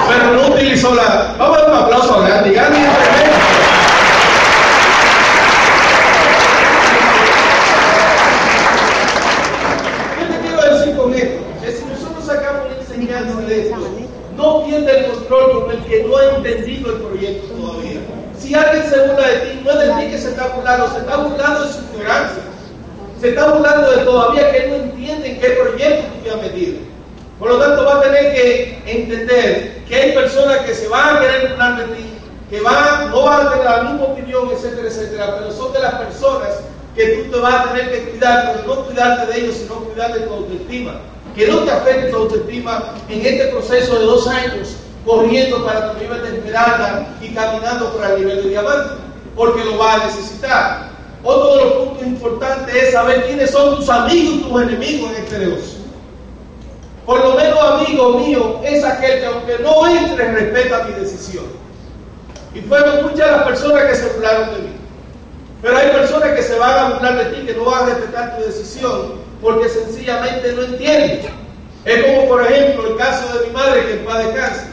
Pero 0.09 0.33
no 0.33 0.55
utilizó 0.55 0.95
la. 0.97 1.37
Vamos 1.39 1.59
a 1.59 1.61
dar 1.61 1.71
un 1.71 1.77
aplauso 1.77 2.15
a 2.15 2.29
Gandhi. 2.29 2.55
Gandhi 2.55 2.81
es 2.81 2.99
tremendo. 2.99 3.37
¿Qué 10.19 10.25
te 10.27 10.41
quiero 10.41 10.75
decir 10.75 10.97
con 10.97 11.15
esto? 11.15 11.41
Que 11.63 11.73
si 11.73 11.85
nosotros 11.85 12.25
sacamos 12.25 12.63
una 12.67 12.81
enseñanza 12.81 13.41
de 13.43 13.61
esto, 13.61 13.77
no 14.37 14.65
pierda 14.65 14.91
el 14.91 15.07
control 15.07 15.63
con 15.63 15.71
el 15.71 15.85
que 15.85 16.03
no 16.03 16.17
ha 16.17 16.37
entendido 16.37 16.97
el 16.97 17.03
proyecto 17.03 17.55
todavía. 17.55 18.01
Si 18.37 18.55
alguien 18.55 18.91
se 18.91 19.07
burla 19.07 19.29
de 19.29 19.37
ti, 19.37 19.61
no 19.65 19.71
es 19.71 19.79
de 19.79 19.95
ti 19.95 20.11
que 20.11 20.19
se 20.19 20.31
está 20.31 20.49
burlando, 20.49 20.91
se 20.91 20.99
está 20.99 21.17
burlando 21.17 21.65
de 21.65 21.73
su 21.73 21.79
ignorancia 21.95 22.43
se 23.21 23.31
está 23.31 23.53
burlando 23.53 23.91
de 23.91 24.05
todavía 24.05 24.53
que 24.53 24.69
no 24.69 24.75
entienden 24.77 25.41
qué 25.41 25.49
proyecto 25.51 26.07
tú 26.15 26.23
te 26.23 26.31
has 26.31 26.41
metido. 26.41 26.79
Por 27.39 27.51
lo 27.51 27.59
tanto, 27.59 27.85
va 27.85 27.99
a 27.99 28.03
tener 28.03 28.35
que 28.35 28.83
entender 28.87 29.85
que 29.89 29.95
hay 29.95 30.13
personas 30.13 30.59
que 30.59 30.75
se 30.75 30.89
van 30.89 31.17
a 31.17 31.21
querer 31.21 31.51
burlar 31.51 31.77
de 31.77 31.95
ti, 31.95 32.05
que 32.51 32.61
van, 32.61 33.11
no 33.11 33.23
van 33.23 33.47
a 33.47 33.51
tener 33.51 33.65
la 33.65 33.83
misma 33.83 34.07
opinión, 34.07 34.51
etcétera, 34.51 34.89
etcétera, 34.89 35.37
pero 35.39 35.53
son 35.53 35.73
de 35.73 35.81
las 35.81 35.95
personas 35.95 36.49
que 36.97 37.07
tú 37.07 37.31
te 37.31 37.39
vas 37.39 37.55
a 37.55 37.73
tener 37.73 37.91
que 37.91 38.11
cuidar, 38.11 38.53
pero 38.53 38.75
no 38.75 38.85
cuidarte 38.87 39.33
de 39.33 39.41
ellos, 39.41 39.57
sino 39.57 39.77
cuidar 39.77 40.13
de 40.15 40.21
tu 40.21 40.35
autoestima. 40.35 41.01
Que 41.37 41.47
no 41.47 41.59
te 41.59 41.71
afecte 41.71 42.11
tu 42.11 42.17
autoestima 42.17 42.95
en 43.09 43.25
este 43.25 43.47
proceso 43.49 43.99
de 43.99 44.05
dos 44.07 44.27
años 44.27 44.75
corriendo 45.07 45.65
para 45.65 45.93
tu 45.93 46.01
nivel 46.01 46.23
de 46.23 46.39
esmeralda 46.39 47.07
y 47.23 47.29
caminando 47.29 47.93
por 47.93 48.05
el 48.05 48.19
nivel 48.19 48.43
de 48.43 48.49
diamante, 48.51 48.95
porque 49.37 49.65
lo 49.65 49.79
vas 49.79 50.03
a 50.03 50.07
necesitar. 50.07 50.89
Otro 51.23 51.57
de 51.57 51.65
los 51.65 51.73
puntos 51.75 52.07
importantes 52.07 52.75
es 52.75 52.93
saber 52.93 53.27
quiénes 53.27 53.51
son 53.51 53.77
tus 53.77 53.89
amigos 53.89 54.35
y 54.35 54.39
tus 54.41 54.63
enemigos 54.63 55.11
en 55.11 55.17
este 55.23 55.39
negocio. 55.39 55.79
Por 57.09 57.25
lo 57.25 57.33
menos 57.37 57.59
amigo 57.59 58.19
mío 58.19 58.61
es 58.63 58.85
aquel 58.85 59.21
que 59.21 59.25
aunque 59.25 59.59
no 59.61 59.89
entre 59.89 60.31
respeta 60.31 60.85
mi 60.85 60.93
decisión. 60.93 61.47
Y 62.55 62.61
fueron 62.61 63.05
muchas 63.05 63.31
las 63.31 63.45
personas 63.45 63.85
que 63.85 63.95
se 63.95 64.09
burlaron 64.11 64.55
de 64.55 64.61
mí. 64.61 64.73
Pero 65.63 65.79
hay 65.79 65.89
personas 65.89 66.37
que 66.37 66.43
se 66.43 66.59
van 66.59 66.79
a 66.79 66.89
burlar 66.91 67.17
de 67.17 67.25
ti, 67.35 67.47
que 67.47 67.55
no 67.55 67.65
van 67.65 67.85
a 67.85 67.95
respetar 67.95 68.37
tu 68.37 68.45
decisión, 68.45 69.23
porque 69.41 69.71
sencillamente 69.71 70.53
no 70.53 70.65
entienden. 70.65 71.21
Es 71.87 72.05
como 72.05 72.29
por 72.29 72.43
ejemplo 72.43 72.91
el 72.91 72.97
caso 72.99 73.39
de 73.39 73.47
mi 73.47 73.53
madre 73.55 73.87
que 73.87 73.93
en 73.95 74.05
paz 74.05 74.27
descanse. 74.27 74.67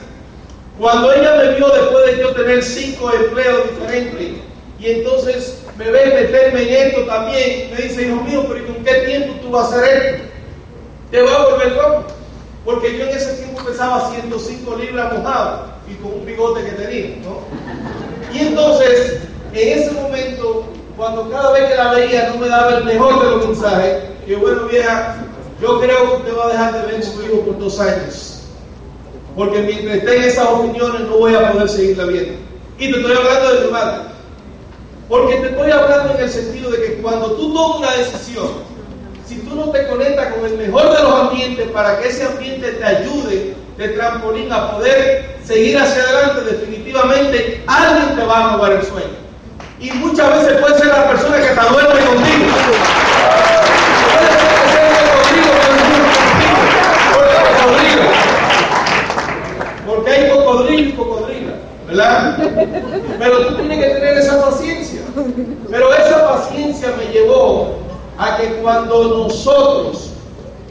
Cuando 0.77 1.13
ella 1.13 1.35
me 1.37 1.55
vio 1.55 1.69
después 1.69 2.05
de 2.05 2.21
yo 2.21 2.35
tener 2.35 2.61
cinco 2.61 3.13
empleos 3.13 3.63
diferentes, 3.69 4.41
y 4.77 4.85
entonces 4.89 5.63
me 5.77 5.89
ve 5.89 6.07
meterme 6.07 6.63
en 6.63 6.87
esto 6.87 7.05
también. 7.05 7.71
Me 7.71 7.81
dice, 7.81 8.07
hijo 8.07 8.17
mío, 8.23 8.43
pero 8.45 8.59
¿y 8.59 8.63
con 8.63 8.83
qué 8.83 8.93
tiempo 9.05 9.35
tú 9.41 9.51
vas 9.51 9.71
a 9.71 9.77
hacer 9.77 10.05
esto? 10.05 10.23
Te 11.11 11.21
va 11.21 11.33
a 11.33 11.45
volver 11.45 11.71
loco. 11.71 12.03
Porque 12.65 12.97
yo 12.97 13.05
en 13.05 13.15
ese 13.15 13.33
tiempo 13.35 13.63
pesaba 13.63 14.09
105 14.09 14.75
libras 14.77 15.13
mojado 15.13 15.67
y 15.87 15.93
con 15.95 16.13
un 16.13 16.25
bigote 16.25 16.65
que 16.65 16.71
tenía, 16.71 17.15
¿no? 17.23 17.41
Y 18.33 18.39
entonces, 18.39 19.21
en 19.53 19.79
ese 19.79 19.91
momento, 19.91 20.65
cuando 20.97 21.29
cada 21.29 21.51
vez 21.51 21.69
que 21.69 21.75
la 21.75 21.93
veía 21.93 22.29
no 22.29 22.39
me 22.39 22.47
daba 22.49 22.77
el 22.77 22.85
mejor 22.85 23.23
de 23.23 23.29
los 23.29 23.47
mensajes, 23.47 24.03
que 24.25 24.35
bueno, 24.35 24.65
vieja, 24.65 25.15
yo 25.61 25.79
creo 25.79 26.09
que 26.09 26.17
usted 26.17 26.37
va 26.37 26.45
a 26.45 26.49
dejar 26.49 26.73
de 26.73 26.91
ver 26.91 27.03
su 27.03 27.21
hijo 27.21 27.41
por 27.41 27.59
dos 27.59 27.79
años. 27.79 28.41
Porque 29.35 29.61
mientras 29.61 29.97
esté 29.97 30.17
en 30.17 30.23
esas 30.23 30.47
opiniones 30.47 31.01
no 31.01 31.17
voy 31.17 31.35
a 31.35 31.51
poder 31.51 31.69
seguirla 31.69 32.05
viendo. 32.05 32.33
Y 32.79 32.91
te 32.91 32.97
estoy 32.97 33.15
hablando 33.15 33.53
de 33.53 33.65
mi 33.65 33.71
madre. 33.71 33.97
Porque 35.07 35.35
te 35.35 35.47
estoy 35.49 35.71
hablando 35.71 36.15
en 36.15 36.23
el 36.23 36.29
sentido 36.29 36.71
de 36.71 36.81
que 36.81 36.93
cuando 37.01 37.31
tú 37.33 37.53
tomas 37.53 37.77
una 37.77 37.91
decisión, 37.91 38.47
si 39.27 39.39
tú 39.39 39.55
no 39.55 39.71
te 39.71 39.87
conectas 39.87 40.33
con 40.33 40.45
el 40.45 40.57
mejor 40.57 40.95
de 40.95 41.03
los 41.03 41.13
ambientes 41.13 41.67
para 41.71 41.99
que 41.99 42.09
ese 42.09 42.25
ambiente 42.25 42.71
te 42.73 42.83
ayude 42.83 43.55
de 43.77 43.87
trampolín 43.89 44.51
a 44.51 44.71
poder 44.71 45.37
seguir 45.43 45.77
hacia 45.77 46.03
adelante, 46.03 46.41
definitivamente 46.51 47.63
alguien 47.67 48.15
te 48.15 48.25
va 48.25 48.37
a 48.37 48.55
robar 48.55 48.73
el 48.73 48.83
sueño. 48.83 49.25
Y 49.79 49.91
muchas 49.91 50.31
veces 50.31 50.61
puede 50.61 50.77
ser 50.77 50.87
la 50.87 51.09
persona 51.09 51.37
que 51.37 51.47
te 51.47 51.53
duerme 51.53 52.05
contigo, 52.05 52.45
porque 59.85 60.11
hay 60.11 60.29
cocodrilo 60.29 60.89
y 60.89 60.93
cocodrila, 60.93 61.53
¿verdad? 61.87 62.37
Pero 63.19 63.47
tú 63.47 63.55
tienes 63.55 63.79
que 63.79 63.89
tener 63.93 64.17
esa 64.17 64.45
paciencia. 64.45 65.01
Pero 65.69 65.93
esa 65.93 66.29
paciencia 66.29 66.93
me 66.97 67.11
llevó 67.11 67.84
a 68.17 68.37
que 68.37 68.47
cuando 68.61 69.23
nosotros 69.25 70.11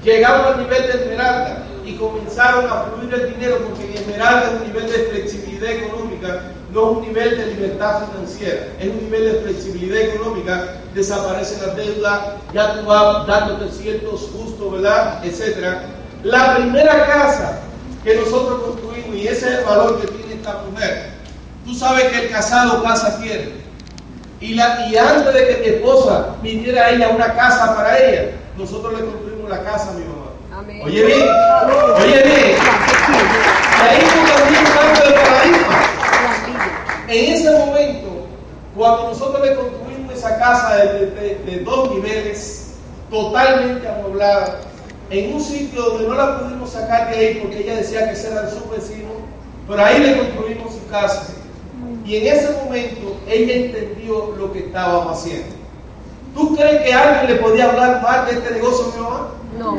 llegamos 0.03 0.47
al 0.49 0.63
nivel 0.63 0.83
de 0.83 0.93
Esmeralda 0.93 1.67
y 1.85 1.95
comenzaron 1.97 2.67
a 2.67 2.85
fluir 2.85 3.13
el 3.15 3.35
dinero, 3.35 3.59
porque 3.69 3.85
en 3.85 3.95
Esmeralda 3.95 4.45
es 4.45 4.61
un 4.61 4.67
nivel 4.67 4.87
de 4.87 4.99
flexibilidad 5.11 5.71
económica, 5.71 6.43
no 6.73 6.91
es 6.91 6.97
un 6.97 7.03
nivel 7.03 7.37
de 7.37 7.47
libertad 7.47 8.09
financiera, 8.11 8.69
es 8.81 8.89
un 8.89 9.05
nivel 9.05 9.33
de 9.33 9.41
flexibilidad 9.41 10.01
económica, 10.01 10.75
desaparecen 10.95 11.67
las 11.67 11.77
deudas, 11.77 12.21
ya 12.53 12.75
tú 12.75 12.87
vas 12.87 13.27
dándote 13.27 13.71
ciertos 13.71 14.33
gustos, 14.33 14.73
¿verdad? 14.73 15.25
Etcétera. 15.25 15.83
La 16.23 16.57
primera 16.57 17.07
casa 17.07 17.61
que 18.03 18.17
nosotros 18.17 18.63
construimos, 18.63 19.17
y 19.17 19.29
ese 19.29 19.53
es 19.53 19.59
el 19.59 19.65
valor 19.65 20.01
que 20.01 20.07
tiene 20.09 20.35
esta 20.35 20.63
mujer, 20.71 21.11
tú 21.65 21.75
sabes 21.75 22.05
que 22.05 22.25
el 22.25 22.31
casado 22.31 22.83
casa 22.83 23.19
quiere. 23.21 23.64
Y, 24.45 24.53
la, 24.53 24.87
y 24.91 24.97
antes 24.99 25.33
de 25.33 25.49
que 25.49 25.57
mi 25.63 25.67
esposa 25.77 26.37
viniera 26.43 26.85
a 26.85 26.91
ella 26.91 27.09
una 27.09 27.33
casa 27.35 27.75
para 27.75 27.99
ella, 27.99 28.33
nosotros 28.59 28.93
le 28.93 29.07
construimos 29.07 29.49
la 29.49 29.63
casa 29.63 29.89
a 29.89 29.95
mi 29.95 30.05
mamá. 30.05 30.27
Amén. 30.55 30.83
Oye 30.85 31.03
bien, 31.03 31.29
oye 31.97 32.23
bien. 32.23 32.59
Y 33.79 33.89
ahí 33.89 34.03
también 34.37 34.65
un 34.67 34.73
cambio 34.75 35.03
de 35.03 35.13
paradigma. 35.15 35.83
En 37.09 37.35
ese 37.35 37.51
momento, 37.59 38.27
cuando 38.77 39.09
nosotros 39.09 39.49
le 39.49 39.55
construimos 39.57 40.13
esa 40.13 40.39
casa 40.39 40.77
de, 40.77 41.07
de, 41.07 41.35
de 41.47 41.61
dos 41.61 41.91
niveles, 41.93 42.75
totalmente 43.11 43.89
amueblada, 43.89 44.61
en 45.09 45.37
un 45.37 45.41
sitio 45.41 45.81
donde 45.81 46.07
no 46.07 46.15
la 46.17 46.41
pudimos 46.41 46.69
sacar 46.71 47.09
de 47.09 47.17
ahí 47.17 47.35
porque 47.41 47.61
ella 47.61 47.77
decía 47.77 48.09
que 48.09 48.13
ese 48.13 48.31
era 48.31 48.51
su 48.51 48.69
vecino, 48.69 49.09
pero 49.67 49.83
ahí 49.83 50.01
le 50.01 50.19
construimos 50.19 50.75
su 50.75 50.87
casa 50.91 51.29
y 52.05 52.17
en 52.17 52.37
ese 52.37 52.53
momento 52.53 53.17
ella 53.27 53.55
entendió 53.55 54.35
lo 54.37 54.53
que 54.53 54.59
estábamos 54.61 55.19
haciendo. 55.19 55.55
¿Tú 56.35 56.55
crees 56.55 56.83
que 56.83 56.93
alguien 56.93 57.35
le 57.35 57.43
podía 57.43 57.71
hablar 57.71 58.03
mal 58.03 58.27
de 58.27 58.33
este 58.33 58.55
negocio, 58.55 58.93
mi 58.95 59.03
mamá? 59.03 59.29
No. 59.59 59.77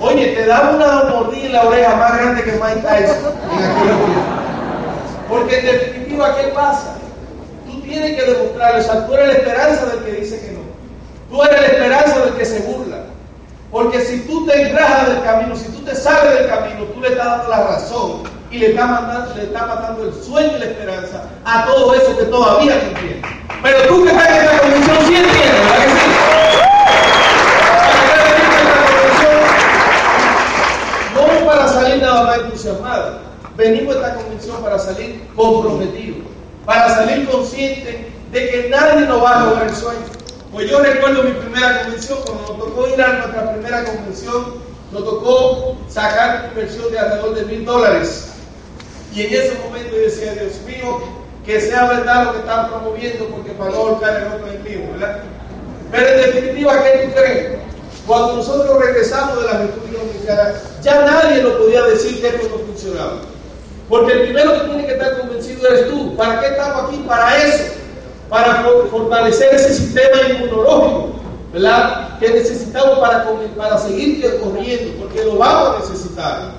Oye, 0.00 0.28
te 0.28 0.46
da 0.46 0.70
una 0.70 1.10
mordida 1.10 1.46
en 1.46 1.52
la 1.52 1.62
oreja 1.64 1.96
más 1.96 2.16
grande 2.18 2.44
que 2.44 2.52
Mike 2.52 2.86
Tyson 2.86 3.32
en 3.52 3.70
Porque 5.28 5.58
en 5.58 5.66
definitiva, 5.66 6.36
¿qué 6.36 6.48
pasa? 6.48 6.94
Tú 7.66 7.80
tienes 7.80 8.16
que 8.16 8.32
demostrarle, 8.32 8.80
o 8.80 8.82
sea, 8.82 9.06
tú 9.06 9.14
eres 9.14 9.26
la 9.28 9.32
esperanza 9.32 9.86
del 9.86 10.04
que 10.04 10.12
dice 10.12 10.40
que 10.40 10.52
no. 10.52 10.60
Tú 11.30 11.42
eres 11.42 11.60
la 11.60 11.66
esperanza 11.66 12.18
del 12.20 12.34
que 12.34 12.44
se 12.44 12.60
burla. 12.60 12.98
Porque 13.72 14.00
si 14.02 14.20
tú 14.20 14.46
te 14.46 14.68
engrajas 14.68 15.08
del 15.08 15.22
camino, 15.22 15.56
si 15.56 15.68
tú 15.72 15.82
te 15.84 15.94
sales 15.94 16.38
del 16.38 16.48
camino, 16.48 16.84
tú 16.84 17.00
le 17.00 17.08
estás 17.08 17.26
dando 17.26 17.48
la 17.48 17.64
razón 17.64 18.37
y 18.50 18.58
le 18.58 18.70
está, 18.70 18.86
mandando, 18.86 19.34
le 19.34 19.42
está 19.42 19.66
matando 19.66 20.04
el 20.04 20.14
sueño 20.22 20.56
y 20.56 20.60
la 20.60 20.64
esperanza 20.66 21.24
a 21.44 21.66
todo 21.66 21.94
eso 21.94 22.16
que 22.16 22.24
todavía 22.24 22.76
no 22.76 22.82
entiende. 22.82 23.22
Pero 23.62 23.88
tú 23.88 24.04
que 24.04 24.10
estás 24.10 24.28
en 24.28 24.36
esta 24.36 24.58
convención 24.58 24.96
sí 25.06 25.16
entiendes, 25.16 25.52
¿verdad 25.52 25.84
que 25.84 25.90
sí? 25.90 26.10
No 31.14 31.46
para 31.46 31.68
salir 31.68 32.02
nada 32.02 32.22
más 32.22 32.38
entusiasmado, 32.38 33.18
venimos 33.56 33.96
a 33.96 33.98
esta 33.98 34.14
convención 34.14 34.62
para 34.62 34.78
salir 34.78 35.28
comprometidos, 35.34 36.18
para 36.64 36.88
salir 36.94 37.28
conscientes 37.28 37.96
de 38.32 38.50
que 38.50 38.68
nadie 38.70 39.06
nos 39.06 39.22
va 39.22 39.40
a 39.40 39.44
lograr 39.44 39.66
el 39.66 39.74
sueño. 39.74 40.00
Pues 40.52 40.70
yo 40.70 40.80
recuerdo 40.80 41.24
mi 41.24 41.32
primera 41.32 41.82
convención, 41.82 42.18
cuando 42.24 42.42
nos 42.42 42.58
tocó 42.58 42.88
ir 42.88 43.02
a 43.02 43.12
nuestra 43.14 43.52
primera 43.52 43.84
convención, 43.84 44.54
nos 44.92 45.04
tocó 45.04 45.76
sacar 45.88 46.46
inversión 46.48 46.90
de 46.90 46.98
alrededor 46.98 47.34
de 47.34 47.44
mil 47.44 47.64
dólares. 47.66 48.37
Y 49.18 49.22
en 49.22 49.34
ese 49.34 49.58
momento 49.64 49.96
yo 49.96 50.02
decía, 50.02 50.32
Dios 50.34 50.60
mío, 50.64 51.00
que 51.44 51.60
sea 51.60 51.88
verdad 51.88 52.26
lo 52.26 52.32
que 52.34 52.38
están 52.38 52.68
promoviendo, 52.68 53.24
porque 53.26 53.50
para 53.50 53.72
no 53.72 53.78
volcar 53.78 54.16
el 54.16 54.28
otro 54.28 54.46
enemigo, 54.46 54.92
¿verdad? 54.92 55.22
Pero 55.90 56.08
en 56.08 56.16
definitiva, 56.20 56.84
¿qué 56.84 57.04
tú 57.04 57.14
crees? 57.14 57.58
Cuando 58.06 58.36
nosotros 58.36 58.78
regresamos 58.78 59.40
de 59.40 59.46
la 59.46 59.58
República 59.58 59.98
Dominicana, 59.98 60.52
ya 60.84 61.04
nadie 61.04 61.42
nos 61.42 61.54
podía 61.54 61.82
decir 61.86 62.20
que 62.20 62.28
esto 62.28 62.48
no 62.48 62.64
funcionaba. 62.64 63.14
Porque 63.88 64.12
el 64.12 64.22
primero 64.22 64.52
que 64.52 64.68
tiene 64.68 64.86
que 64.86 64.92
estar 64.92 65.18
convencido 65.18 65.66
eres 65.66 65.90
tú. 65.90 66.16
¿Para 66.16 66.40
qué 66.40 66.46
estamos 66.46 66.84
aquí? 66.84 67.04
Para 67.08 67.44
eso. 67.44 67.64
Para 68.28 68.64
fortalecer 68.88 69.52
ese 69.52 69.74
sistema 69.74 70.28
inmunológico, 70.28 71.08
¿verdad? 71.52 72.20
Que 72.20 72.30
necesitamos 72.30 73.00
para, 73.00 73.26
para 73.56 73.78
seguir 73.78 74.22
corriendo, 74.40 75.02
porque 75.02 75.24
lo 75.24 75.38
vamos 75.38 75.74
a 75.74 75.78
necesitar. 75.80 76.52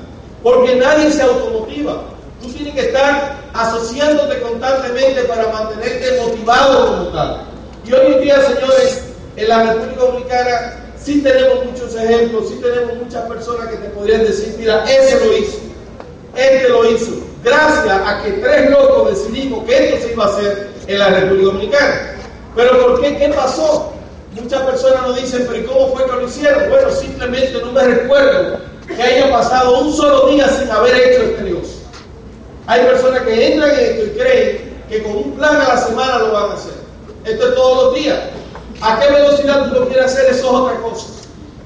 Porque 0.43 0.75
nadie 0.75 1.09
se 1.09 1.21
automotiva. 1.21 2.08
Tú 2.41 2.47
tienes 2.53 2.73
que 2.73 2.81
estar 2.87 3.35
asociándote 3.53 4.41
constantemente 4.41 5.23
para 5.23 5.47
mantenerte 5.47 6.21
motivado 6.21 6.87
como 6.87 7.07
tal. 7.09 7.41
Y 7.85 7.93
hoy 7.93 8.13
en 8.13 8.21
día, 8.21 8.41
señores, 8.41 9.03
en 9.35 9.49
la 9.49 9.73
República 9.73 10.01
Dominicana 10.01 10.85
sí 10.97 11.21
tenemos 11.21 11.65
muchos 11.65 11.95
ejemplos, 11.95 12.49
sí 12.49 12.59
tenemos 12.61 12.95
muchas 12.95 13.23
personas 13.27 13.67
que 13.67 13.77
te 13.77 13.89
podrían 13.89 14.23
decir, 14.23 14.55
mira, 14.57 14.83
ese 14.89 15.25
lo 15.25 15.37
hizo, 15.37 15.57
este 16.35 16.69
lo 16.69 16.91
hizo, 16.91 17.11
gracias 17.43 18.01
a 18.05 18.21
que 18.23 18.31
tres 18.33 18.69
locos 18.69 19.09
decidimos 19.09 19.65
que 19.65 19.85
esto 19.85 20.07
se 20.07 20.13
iba 20.13 20.25
a 20.25 20.27
hacer 20.27 20.69
en 20.87 20.99
la 20.99 21.09
República 21.09 21.45
Dominicana. 21.45 22.15
Pero 22.55 22.79
¿por 22.81 23.01
qué? 23.01 23.17
¿Qué 23.17 23.29
pasó? 23.29 23.93
Muchas 24.39 24.61
personas 24.61 25.07
nos 25.07 25.15
dicen, 25.15 25.45
pero 25.47 25.59
¿y 25.59 25.65
cómo 25.65 25.95
fue 25.95 26.05
que 26.05 26.11
lo 26.11 26.27
hicieron? 26.27 26.69
Bueno, 26.69 26.91
simplemente 26.91 27.53
no 27.61 27.71
me 27.71 27.83
recuerdo 27.83 28.59
que 28.87 29.01
haya 29.01 29.31
pasado 29.31 29.79
un 29.79 29.93
solo 29.93 30.27
día 30.27 30.47
sin 30.49 30.69
haber 30.69 30.95
hecho 30.95 31.23
este 31.23 31.43
negocio. 31.43 31.78
Hay 32.69 32.85
personas 32.85 33.23
que 33.23 33.47
entran 33.47 33.71
en 33.71 33.79
esto 33.79 34.05
y 34.05 34.09
creen 34.09 34.83
que 34.89 35.01
con 35.01 35.15
un 35.15 35.31
plan 35.31 35.55
a 35.55 35.69
la 35.69 35.77
semana 35.77 36.19
lo 36.19 36.33
van 36.33 36.51
a 36.51 36.53
hacer. 36.53 36.73
Esto 37.25 37.49
es 37.49 37.55
todos 37.55 37.83
los 37.85 37.95
días. 37.95 38.19
¿A 38.79 38.99
qué 38.99 39.11
velocidad 39.11 39.69
tú 39.69 39.79
lo 39.79 39.87
quieres 39.87 40.05
hacer? 40.05 40.25
Eso 40.29 40.39
es 40.39 40.53
otra 40.53 40.75
cosa. 40.79 41.07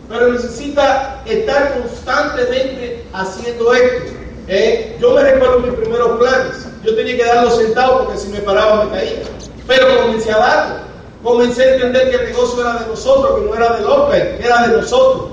Pero 0.07 0.31
necesita 0.31 1.21
estar 1.25 1.73
constantemente 1.73 3.05
haciendo 3.11 3.73
esto. 3.73 4.13
¿eh? 4.47 4.95
Yo 5.01 5.11
me 5.11 5.23
recuerdo 5.23 5.59
mis 5.59 5.73
primeros 5.73 6.19
planes. 6.19 6.67
Yo 6.85 6.95
tenía 6.95 7.17
que 7.17 7.25
darlo 7.25 7.51
sentado 7.51 8.05
porque 8.05 8.19
si 8.19 8.29
me 8.29 8.39
paraba 8.39 8.85
me 8.85 8.91
caía. 8.91 9.23
Pero 9.67 10.03
comencé 10.03 10.31
a 10.31 10.37
darlo. 10.37 10.75
Comencé 11.21 11.63
a 11.63 11.73
entender 11.73 12.11
que 12.11 12.15
el 12.15 12.25
negocio 12.27 12.61
era 12.61 12.79
de 12.79 12.87
nosotros, 12.87 13.41
que 13.41 13.45
no 13.45 13.55
era 13.55 13.73
de 13.73 13.81
López, 13.81 14.39
que 14.39 14.45
era 14.45 14.67
de 14.67 14.77
nosotros. 14.77 15.31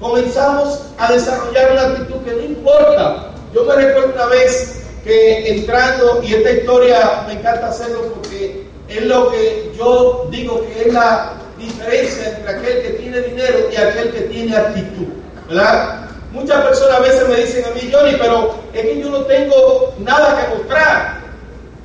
Comenzamos 0.00 0.80
a 0.96 1.12
desarrollar 1.12 1.72
una 1.72 1.82
actitud 1.82 2.24
que 2.24 2.32
no 2.32 2.40
importa. 2.40 3.32
Yo 3.52 3.64
me 3.64 3.74
recuerdo 3.74 4.14
una 4.14 4.26
vez 4.26 4.80
que 5.04 5.56
entrando, 5.56 6.22
y 6.22 6.34
esta 6.34 6.50
historia 6.50 7.24
me 7.26 7.34
encanta 7.34 7.68
hacerlo 7.68 8.12
porque 8.14 8.66
es 8.88 9.02
lo 9.02 9.30
que 9.30 9.72
yo 9.78 10.28
digo 10.30 10.66
que 10.66 10.88
es 10.88 10.92
la 10.92 11.32
diferencia 11.58 12.28
entre 12.28 12.50
aquel 12.50 12.82
que 12.82 12.90
tiene 12.90 13.20
dinero 13.20 13.58
y 13.72 13.76
aquel 13.76 14.12
que 14.12 14.20
tiene 14.22 14.56
actitud, 14.56 15.06
¿verdad? 15.48 16.08
Muchas 16.32 16.64
personas 16.64 16.98
a 16.98 17.00
veces 17.00 17.28
me 17.28 17.36
dicen 17.36 17.64
a 17.64 17.70
mí, 17.70 17.90
Johnny, 17.92 18.16
pero 18.18 18.54
es 18.72 18.82
que 18.82 19.00
yo 19.00 19.10
no 19.10 19.22
tengo 19.24 19.94
nada 19.98 20.40
que 20.40 20.56
mostrar 20.56 21.20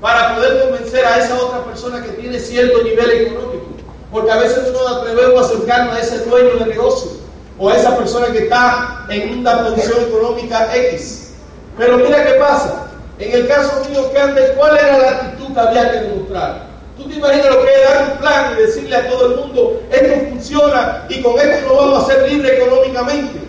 para 0.02 0.36
poder 0.36 0.62
convencer 0.62 1.04
a 1.04 1.18
esa 1.18 1.36
otra 1.36 1.64
persona 1.66 2.04
que 2.04 2.10
tiene 2.10 2.40
cierto 2.40 2.84
nivel 2.84 3.10
económico. 3.10 3.66
Porque 4.12 4.32
a 4.32 4.38
veces 4.38 4.72
no 4.72 4.84
nos 4.84 4.98
atrevemos 4.98 5.42
a 5.42 5.46
acercarnos 5.46 5.96
a 5.96 6.00
ese 6.00 6.20
dueño 6.20 6.58
de 6.60 6.66
negocio 6.68 7.12
o 7.58 7.70
a 7.70 7.76
esa 7.76 7.98
persona 7.98 8.28
que 8.28 8.44
está 8.44 9.06
en 9.10 9.40
una 9.40 9.66
posición 9.66 10.04
económica 10.04 10.76
X. 10.76 11.34
Pero 11.78 11.98
mira 11.98 12.24
qué 12.24 12.34
pasa. 12.34 12.88
En 13.18 13.32
el 13.32 13.48
caso 13.48 13.82
mío, 13.90 14.12
¿cuál 14.58 14.78
era 14.78 14.98
la 14.98 15.10
actitud 15.10 15.54
que 15.54 15.60
había 15.60 15.92
que 15.92 16.00
demostrar? 16.00 16.64
Tú 16.98 17.08
te 17.08 17.16
imaginas 17.16 17.50
lo 17.50 17.62
que 17.64 17.74
es 17.74 17.90
dar 17.90 18.12
un 18.12 18.18
plan 18.18 18.54
y 18.54 18.62
decirle 18.62 18.96
a 18.96 19.10
todo 19.10 19.26
el 19.28 19.36
mundo, 19.38 19.82
esto 19.90 20.30
funciona 20.30 21.06
y 21.10 21.22
con 21.22 21.40
esto 21.40 21.68
lo 21.68 21.76
vamos 21.76 22.00
a 22.00 22.06
hacer 22.06 22.30
libre 22.30 22.58
económicamente. 22.58 23.40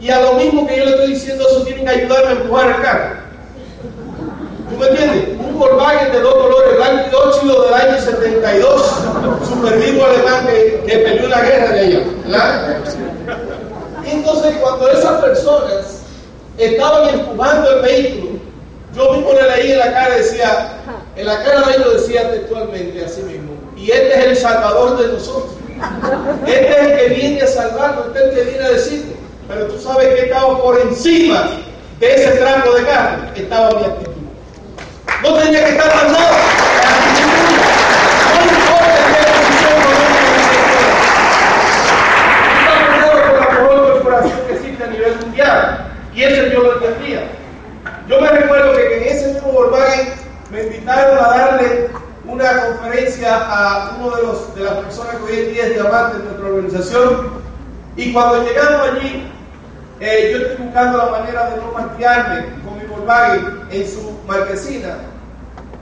Y 0.00 0.10
a 0.10 0.20
lo 0.20 0.34
mismo 0.34 0.66
que 0.66 0.76
yo 0.76 0.84
le 0.84 0.90
estoy 0.90 1.08
diciendo, 1.08 1.46
eso 1.48 1.62
tienen 1.64 1.84
que 1.84 1.90
ayudarme 1.90 2.28
a 2.28 2.32
empujar 2.32 2.68
el 2.68 2.82
carro. 2.82 3.16
¿Tú 4.68 4.76
me 4.76 4.86
entiendes? 4.88 5.28
Un 5.38 5.58
Volkswagen 5.58 6.12
de 6.12 6.20
dos 6.20 6.34
colores, 6.34 6.76
blanco 6.76 7.08
y 7.10 7.14
óxido 7.14 7.62
del 7.64 7.74
año 7.74 8.00
72, 8.00 8.94
super 9.48 9.78
vivo 9.78 10.04
alemán 10.04 10.46
que, 10.46 10.82
que 10.86 10.98
peleó 10.98 11.28
la 11.28 11.40
guerra 11.40 11.72
de 11.72 11.80
allá. 11.80 12.80
entonces 14.04 14.54
cuando 14.60 14.88
esas 14.90 15.22
personas 15.22 16.02
estaban 16.58 17.08
empujando 17.08 17.76
el 17.76 17.82
vehículo, 17.82 18.35
yo 18.96 19.12
mismo 19.12 19.32
le 19.34 19.42
leí 19.56 19.72
en 19.72 19.78
la 19.78 19.92
cara, 19.92 20.14
decía, 20.16 20.68
en 21.16 21.26
la 21.26 21.44
cara 21.44 21.68
de 21.68 21.76
ellos 21.76 22.00
decía 22.00 22.30
textualmente 22.30 23.04
así 23.04 23.22
mismo, 23.22 23.52
y 23.76 23.90
este 23.90 24.18
es 24.18 24.24
el 24.24 24.36
salvador 24.36 24.96
de 24.96 25.12
nosotros. 25.12 25.52
Este 26.46 26.70
es 26.70 26.78
el 26.78 26.96
que 26.96 27.14
viene 27.14 27.42
a 27.42 27.46
salvarnos, 27.46 28.06
este 28.06 28.18
es 28.18 28.24
el 28.24 28.34
que 28.34 28.42
viene 28.50 28.64
a 28.64 28.70
decirnos. 28.70 29.16
Pero 29.48 29.66
tú 29.66 29.78
sabes 29.78 30.14
que 30.14 30.20
estaba 30.22 30.62
por 30.62 30.80
encima 30.80 31.50
de 32.00 32.14
ese 32.14 32.30
trapo 32.38 32.72
de 32.72 32.84
carne, 32.84 33.30
estaba 33.36 33.78
mi 33.78 33.84
actitud. 33.84 34.12
No 35.22 35.34
tenía 35.34 35.64
que 35.64 35.70
estar 35.72 35.94
más 35.94 36.12
nada. 36.12 36.38
No 38.32 38.42
importa 38.42 38.96
qué 39.12 39.20
posición 39.30 39.76
por 42.64 43.28
la 43.28 43.48
mejor 43.50 43.92
corporación 43.92 44.38
que 44.46 44.52
existe 44.54 44.84
a 44.84 44.86
nivel 44.86 45.16
mundial. 45.16 45.92
Y 46.14 46.22
ese 46.22 46.50
yo 46.50 46.62
lo 46.62 46.72
entendía. 46.74 47.35
Yo 48.08 48.20
me 48.20 48.28
recuerdo 48.28 48.76
que 48.76 48.98
en 48.98 49.02
ese 49.02 49.32
mismo 49.32 49.50
Volkswagen 49.50 50.12
me 50.52 50.62
invitaron 50.62 51.18
a 51.18 51.28
darle 51.28 51.88
una 52.24 52.66
conferencia 52.66 53.36
a 53.36 53.96
uno 53.98 54.14
de, 54.14 54.22
los, 54.22 54.54
de 54.54 54.62
las 54.62 54.74
personas 54.74 55.16
que 55.16 55.22
hoy 55.24 55.38
en 55.40 55.52
día 55.52 55.66
es 55.66 55.74
diamante 55.74 56.16
en 56.18 56.24
nuestra 56.24 56.46
organización. 56.46 57.30
Y 57.96 58.12
cuando 58.12 58.44
llegamos 58.44 58.90
allí, 58.90 59.28
eh, 59.98 60.30
yo 60.30 60.38
estoy 60.38 60.66
buscando 60.66 60.98
la 60.98 61.06
manera 61.06 61.50
de 61.50 61.56
no 61.56 61.72
marquearme 61.72 62.44
con 62.64 62.78
mi 62.78 62.84
Volkswagen 62.84 63.62
en 63.72 63.90
su 63.90 64.16
marquesina. 64.28 64.98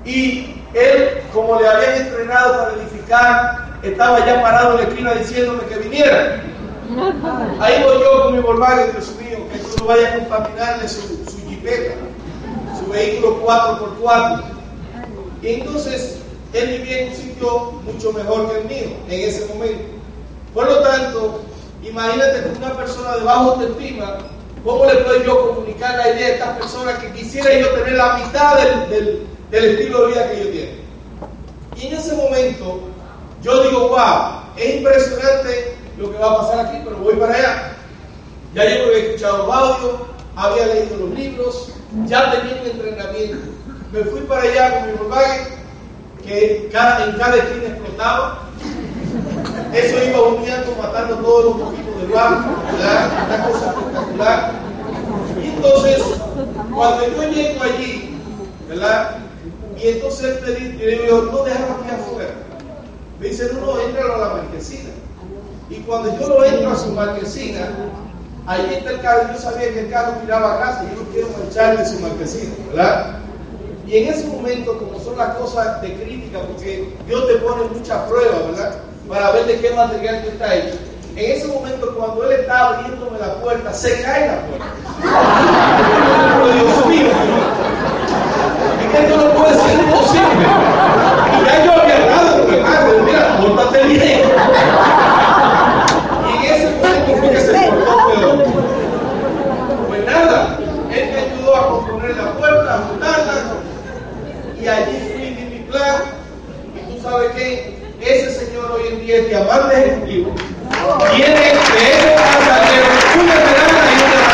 Y 0.06 0.62
él, 0.72 1.22
como 1.30 1.60
le 1.60 1.68
habían 1.68 2.06
entrenado 2.06 2.64
para 2.64 2.72
edificar, 2.72 3.78
estaba 3.82 4.24
ya 4.24 4.40
parado 4.40 4.78
en 4.78 4.84
la 4.84 4.88
esquina 4.88 5.12
diciéndome 5.12 5.62
que 5.64 5.76
viniera. 5.76 6.42
Ahí 7.60 7.82
voy 7.84 8.00
yo 8.00 8.22
con 8.22 8.36
mi 8.36 8.40
Volkswagen, 8.40 8.92
Dios 8.92 9.14
mío, 9.20 9.46
que 9.50 9.58
esto 9.58 9.76
no 9.80 9.88
vaya 9.88 10.08
a 10.08 10.18
contaminarle 10.20 10.88
su, 10.88 11.02
su 11.30 11.38
jipeta 11.46 11.96
vehículo 12.94 13.44
4x4. 13.44 14.42
Y 15.42 15.48
entonces 15.48 16.18
él 16.54 16.78
vivía 16.78 17.02
en 17.02 17.08
un 17.10 17.14
sitio 17.16 17.72
mucho 17.84 18.12
mejor 18.12 18.50
que 18.50 18.58
el 18.60 18.64
mío 18.64 18.96
en 19.08 19.28
ese 19.28 19.46
momento. 19.46 19.84
Por 20.54 20.66
lo 20.66 20.78
tanto, 20.80 21.42
imagínate 21.82 22.42
que 22.42 22.58
una 22.58 22.76
persona 22.76 23.16
de 23.16 23.24
bajo 23.24 23.50
autoestima, 23.50 24.18
¿cómo 24.64 24.86
le 24.86 24.94
puedo 24.96 25.24
yo 25.24 25.48
comunicar 25.48 25.96
la 25.96 26.10
idea 26.14 26.26
a 26.28 26.30
estas 26.30 26.58
personas 26.58 26.98
que 27.00 27.12
quisiera 27.12 27.58
yo 27.58 27.68
tener 27.70 27.94
la 27.94 28.18
mitad 28.18 28.56
del, 28.88 29.26
estilo 29.50 30.02
de 30.02 30.12
vida 30.12 30.30
que 30.30 30.38
yo 30.38 30.50
tengo? 30.50 30.84
Y 31.76 31.86
en 31.88 31.94
ese 31.94 32.14
momento, 32.14 32.80
yo 33.42 33.62
digo, 33.64 33.88
wow, 33.88 34.44
es 34.56 34.76
impresionante 34.76 35.76
lo 35.98 36.12
que 36.12 36.18
va 36.18 36.30
a 36.30 36.38
pasar 36.38 36.66
aquí, 36.66 36.78
pero 36.84 36.96
voy 36.98 37.16
para 37.16 37.34
allá. 37.34 37.76
Ya 38.54 38.64
yo 38.64 38.84
había 38.84 38.98
escuchado 38.98 39.46
los 39.46 39.56
audios, 39.56 39.94
había 40.36 40.66
leído 40.66 40.96
los 40.98 41.10
libros, 41.10 41.72
ya 42.06 42.30
tenía 42.32 42.60
un 42.62 42.68
entrenamiento. 42.68 43.48
Me 43.92 44.04
fui 44.04 44.20
para 44.22 44.42
allá 44.42 44.80
con 44.80 44.86
mi 44.86 44.92
Volkswagen, 44.98 45.46
que 46.24 46.56
en 46.66 46.70
cada 46.70 47.36
esquina 47.36 47.66
explotaba. 47.68 48.48
Eso 49.72 50.04
iba 50.04 50.20
humeando, 50.20 50.74
matando 50.80 51.16
todos 51.16 51.44
los 51.44 51.56
mojitos 51.56 52.00
del 52.00 52.10
barco, 52.10 52.50
una 52.74 53.44
cosa 53.46 53.70
espectacular. 53.70 54.52
Y 55.42 55.48
entonces, 55.48 56.02
cuando 56.74 57.08
yo 57.08 57.22
llego 57.30 57.62
allí, 57.62 58.18
¿verdad? 58.68 59.16
Y 59.80 59.88
entonces 59.88 60.40
yo 60.44 60.86
digo, 60.86 61.28
no 61.30 61.42
déjalo 61.44 61.74
aquí 61.74 61.90
afuera. 61.90 62.34
Me 63.20 63.28
dice, 63.28 63.50
no, 63.52 63.60
no, 63.60 63.80
entralo 63.80 64.14
a 64.14 64.18
la 64.18 64.34
marquesina. 64.34 64.90
Y 65.70 65.76
cuando 65.80 66.18
yo 66.18 66.28
lo 66.28 66.44
entro 66.44 66.70
a 66.70 66.76
su 66.76 66.92
marquesina, 66.92 67.68
ahí 68.46 68.74
está 68.76 68.90
el 68.90 69.00
carro, 69.00 69.32
yo 69.32 69.38
sabía 69.38 69.72
que 69.72 69.80
el 69.80 69.90
carro 69.90 70.12
miraba 70.22 70.54
a 70.54 70.58
casa, 70.58 70.84
yo 70.84 71.02
no 71.02 71.08
quiero 71.10 71.28
mancharle 71.38 71.86
su 71.86 72.00
marquesina, 72.00 72.54
¿verdad? 72.68 73.18
Y 73.86 73.96
en 73.98 74.08
ese 74.08 74.26
momento, 74.26 74.78
como 74.78 74.98
son 75.00 75.18
las 75.18 75.34
cosas 75.34 75.82
de 75.82 75.94
crítica, 75.94 76.40
porque 76.40 76.88
Dios 77.06 77.26
te 77.26 77.34
pone 77.36 77.64
muchas 77.72 77.98
pruebas, 78.08 78.46
¿verdad? 78.50 78.74
Para 79.08 79.30
ver 79.32 79.46
de 79.46 79.60
qué 79.60 79.70
material 79.70 80.22
tú 80.24 80.30
estás 80.30 80.52
hecho. 80.52 80.78
En 81.16 81.30
ese 81.30 81.46
momento, 81.46 81.94
cuando 81.94 82.24
él 82.24 82.40
está 82.40 82.68
abriéndome 82.68 83.18
la 83.18 83.34
puerta, 83.34 83.72
se 83.72 84.02
cae 84.02 84.26
la 84.26 84.40
puerta. 84.46 84.66
Dios 86.54 86.86
mío, 86.86 87.06
es 88.80 88.90
que 88.90 89.02
esto 89.04 89.16
no 89.16 89.34
puede 89.34 89.54
ser 89.54 89.78
imposible. 89.78 90.46
Y 91.30 91.44
ya 91.44 91.64
yo 91.64 91.72
había 91.72 91.96
hablado 91.96 92.44
mi 92.44 93.06
mira, 93.06 93.38
pórtate 93.38 93.84
bien. 93.84 94.22
Y 96.26 96.46
en 96.46 96.52
ese 96.52 96.70
momento 96.70 97.16
fue 97.20 97.30
que 97.30 97.40
se 97.40 97.52
portó 97.52 97.94
peor. 98.08 98.44
Pues 99.88 100.06
nada, 100.06 100.58
él 100.90 101.10
me 101.12 101.18
ayudó 101.20 101.56
a 101.56 101.68
componer 101.68 102.16
la 102.16 102.32
puerta, 102.32 102.74
a 102.74 102.78
montarla, 102.78 103.34
y 104.64 104.68
allí 104.68 104.98
fui 105.12 105.24
di 105.34 105.44
mi 105.44 105.58
plan. 105.70 106.02
Y 106.74 106.94
tú 106.94 107.02
sabes 107.02 107.32
que 107.32 107.74
ese 108.00 108.30
señor 108.30 108.72
hoy 108.72 108.88
en 108.88 109.00
día 109.04 109.16
es 109.18 109.28
diamante 109.28 109.76
ejecutivo. 109.76 110.34
Tiene 111.14 111.34
de 111.34 111.50
ese 111.50 112.16
pasadero 112.16 112.86
una 113.14 113.34
medalla 113.34 113.84
y 113.90 114.00
una 114.00 114.24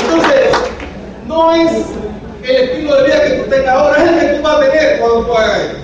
Entonces, 0.00 0.50
no 1.26 1.54
es 1.54 1.72
el 2.42 2.56
estilo 2.56 2.96
de 2.96 3.02
vida 3.04 3.22
que 3.22 3.30
tú 3.30 3.50
tengas 3.50 3.74
ahora, 3.74 4.04
es 4.04 4.10
el 4.10 4.18
que 4.18 4.26
tú 4.36 4.42
vas 4.42 4.56
a 4.56 4.60
tener 4.60 4.98
cuando 4.98 5.24
tú 5.24 5.34
hagas 5.34 5.60
esto. 5.60 5.78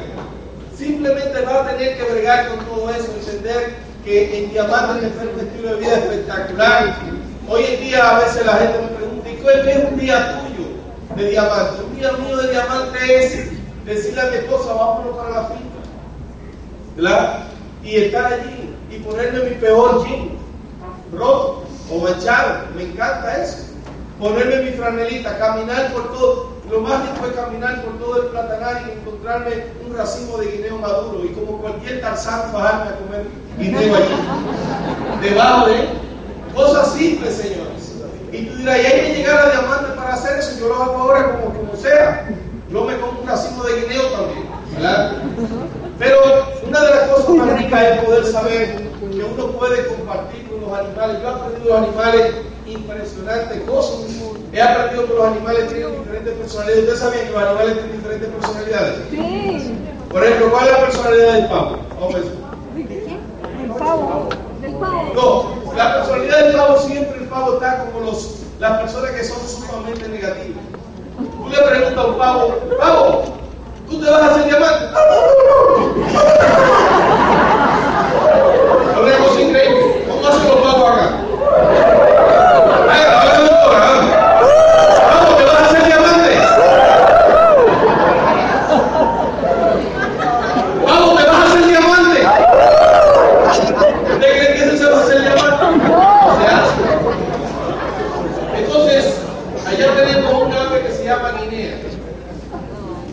Simplemente 0.76 1.40
vas 1.42 1.54
a 1.54 1.70
tener 1.70 1.96
que 1.96 2.02
bregar 2.12 2.48
con 2.48 2.58
todo 2.66 2.90
eso, 2.90 3.12
entender 3.20 3.74
que 4.04 4.38
en 4.38 4.50
diamante 4.50 5.06
es 5.06 5.12
un 5.32 5.40
estilo 5.40 5.68
de 5.70 5.76
vida 5.76 5.94
espectacular. 5.94 7.13
Hoy 7.46 7.62
en 7.62 7.80
día 7.80 8.16
a 8.16 8.20
veces 8.20 8.46
la 8.46 8.54
gente 8.54 8.78
me 8.78 8.96
pregunta, 8.96 9.28
¿y 9.28 9.36
qué 9.36 9.70
es 9.70 9.84
un 9.84 9.98
día 9.98 10.40
tuyo 10.40 10.66
de 11.14 11.30
diamante? 11.30 11.82
Un 11.84 11.96
día 11.96 12.12
mío 12.12 12.36
de 12.38 12.50
diamante 12.50 13.24
es 13.24 13.50
decirle 13.84 14.20
a 14.22 14.26
mi 14.30 14.36
esposa, 14.36 14.72
vámonos 14.72 15.16
para 15.16 15.30
la 15.30 15.48
finca. 15.48 15.60
¿Verdad? 16.96 17.44
Y 17.82 17.96
estar 17.96 18.32
allí 18.32 18.74
y 18.90 18.96
ponerme 19.00 19.50
mi 19.50 19.56
peor 19.56 20.06
jean, 20.06 20.30
roto 21.12 21.64
o 21.90 21.98
manchado. 21.98 22.64
Me 22.76 22.84
encanta 22.84 23.42
eso. 23.42 23.58
Ponerme 24.18 24.70
mi 24.70 24.70
franelita, 24.70 25.38
caminar 25.38 25.92
por 25.92 26.12
todo. 26.14 26.54
Lo 26.70 26.80
más 26.80 27.04
lindo 27.04 27.28
es 27.28 27.34
caminar 27.34 27.84
por 27.84 27.98
todo 27.98 28.22
el 28.22 28.28
platanal 28.28 28.86
y 28.88 28.98
encontrarme 28.98 29.66
un 29.86 29.94
racimo 29.94 30.38
de 30.38 30.50
guineo 30.50 30.78
maduro 30.78 31.22
y 31.22 31.28
como 31.28 31.58
cualquier 31.58 32.00
tarzán 32.00 32.50
bajarme 32.54 32.90
a 32.90 32.96
comer 32.96 33.26
guineo 33.58 33.96
allí. 33.96 35.28
Debajo 35.28 35.66
de 35.66 35.74
él. 35.74 36.03
Cosas 36.54 36.92
simples, 36.94 37.34
señores. 37.34 37.92
Y 38.32 38.46
tú 38.46 38.56
dirás, 38.56 38.78
y 38.78 38.86
hay 38.86 39.00
que 39.00 39.14
llegar 39.16 39.46
a 39.46 39.50
diamante 39.50 39.90
para 39.96 40.14
hacer 40.14 40.38
eso. 40.38 40.58
Yo 40.58 40.68
lo 40.68 40.82
hago 40.82 40.94
ahora 40.94 41.40
como, 41.40 41.54
como 41.54 41.76
sea. 41.76 42.28
Yo 42.70 42.84
me 42.84 42.98
como 42.98 43.20
un 43.20 43.26
racimo 43.26 43.62
de 43.64 43.80
guineo 43.82 44.02
también, 44.08 44.46
¿verdad? 44.74 45.12
Pero 45.98 46.16
una 46.66 46.80
de 46.80 46.90
las 46.90 47.08
cosas 47.08 47.28
más 47.36 47.58
ricas 47.58 47.82
es 47.82 48.04
poder 48.04 48.26
saber 48.26 48.76
que 48.98 49.24
uno 49.24 49.46
puede 49.52 49.86
compartir 49.86 50.48
con 50.48 50.60
los 50.62 50.78
animales. 50.78 51.18
Yo 51.22 51.28
he 51.28 51.32
aprendido 51.32 51.68
los 51.68 51.88
animales 51.88 52.34
impresionantes 52.66 53.60
cosas. 53.62 54.06
He 54.52 54.60
aprendido 54.60 55.06
que 55.06 55.14
los 55.14 55.26
animales 55.26 55.68
tienen 55.68 55.98
diferentes 56.02 56.34
personalidades. 56.34 56.82
¿Ustedes 56.82 56.98
sabían 56.98 57.26
que 57.26 57.32
los 57.32 57.42
animales 57.42 57.74
tienen 57.74 57.92
diferentes 57.92 58.28
personalidades? 58.30 58.94
Sí. 59.10 59.74
Por 60.10 60.24
ejemplo, 60.24 60.50
¿cuál 60.50 60.64
es 60.64 60.72
la 60.72 60.80
personalidad 60.80 61.32
del 61.34 61.46
pavo? 61.46 61.78
Vamos 62.00 62.14
a 62.14 62.18
ver. 62.18 62.26
El 63.62 63.70
pavo. 63.70 64.28
Del 64.60 64.74
pavo. 64.74 65.12
No, 65.14 65.63
la 65.76 65.94
personalidad 65.96 66.38
del 66.44 66.54
pavo 66.56 66.78
siempre 66.78 67.18
el 67.20 67.28
pavo 67.28 67.54
está 67.54 67.84
como 67.84 68.00
los, 68.06 68.36
las 68.60 68.80
personas 68.80 69.10
que 69.10 69.24
son 69.24 69.38
sumamente 69.46 70.08
negativas. 70.08 70.62
Tú 71.16 71.48
le 71.48 71.58
preguntas 71.62 72.04
a 72.04 72.06
un 72.06 72.18
pavo, 72.18 72.54
pavo, 72.78 73.24
¿tú 73.88 74.00
te 74.02 74.10
vas 74.10 74.22
a 74.22 74.30
hacer 74.30 74.44
diamante? 74.44 74.84
Es 78.94 79.00
una 79.00 79.16
cosa 79.18 79.40
increíble. 79.40 80.04
¿Cómo 80.08 80.26
hacen 80.26 80.48
los 80.48 80.56
pavos 80.56 80.90
acá? 80.90 81.06
Venga, 82.86 83.12
dale 83.12 83.50
ahora. 83.50 83.86
Pavo, 85.10 85.30
¿te 85.36 85.44
vas 85.44 85.54
a 85.54 85.56
hacer 85.66 85.82
diamante? 85.84 86.30
Pavo, 90.86 91.08
¿te 91.16 91.22
vas 91.24 91.34
a 91.34 91.36
hacer 91.44 91.64
diamante? 91.66 92.20
¿Usted 94.12 94.20
cree 94.20 94.54
que 94.54 94.60
eso 94.64 94.74
se 94.76 94.84
va 94.90 94.96
a 94.96 94.98
hacer 95.02 95.18
diamante? 95.20 95.64
Se 96.38 96.44
hace. 96.46 96.82
Entonces, 98.58 99.04
allá 99.66 99.86
tenemos 99.96 100.32
un 100.42 100.52
ave 100.52 100.80
que 100.82 100.92
se 100.92 101.04
llama 101.04 101.28
guinea. 101.40 101.74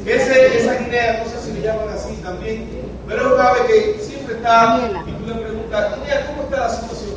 Ese, 0.06 0.36
esa 0.58 0.74
guinea, 0.76 1.24
no 1.24 1.30
sé 1.30 1.38
si 1.46 1.52
le 1.54 1.62
llaman 1.62 1.90
así 1.94 2.14
también, 2.24 2.58
pero 3.08 3.22
es 3.22 3.28
un 3.34 3.40
ave 3.40 3.60
que 3.68 3.78
siempre 4.02 4.36
está, 4.36 4.80
y 5.06 5.12
tú 5.12 5.26
le 5.28 5.34
preguntas, 5.34 5.96
guinea, 5.96 6.26
¿cómo 6.28 6.42
está 6.44 6.58
la 6.58 6.70
situación? 6.70 7.12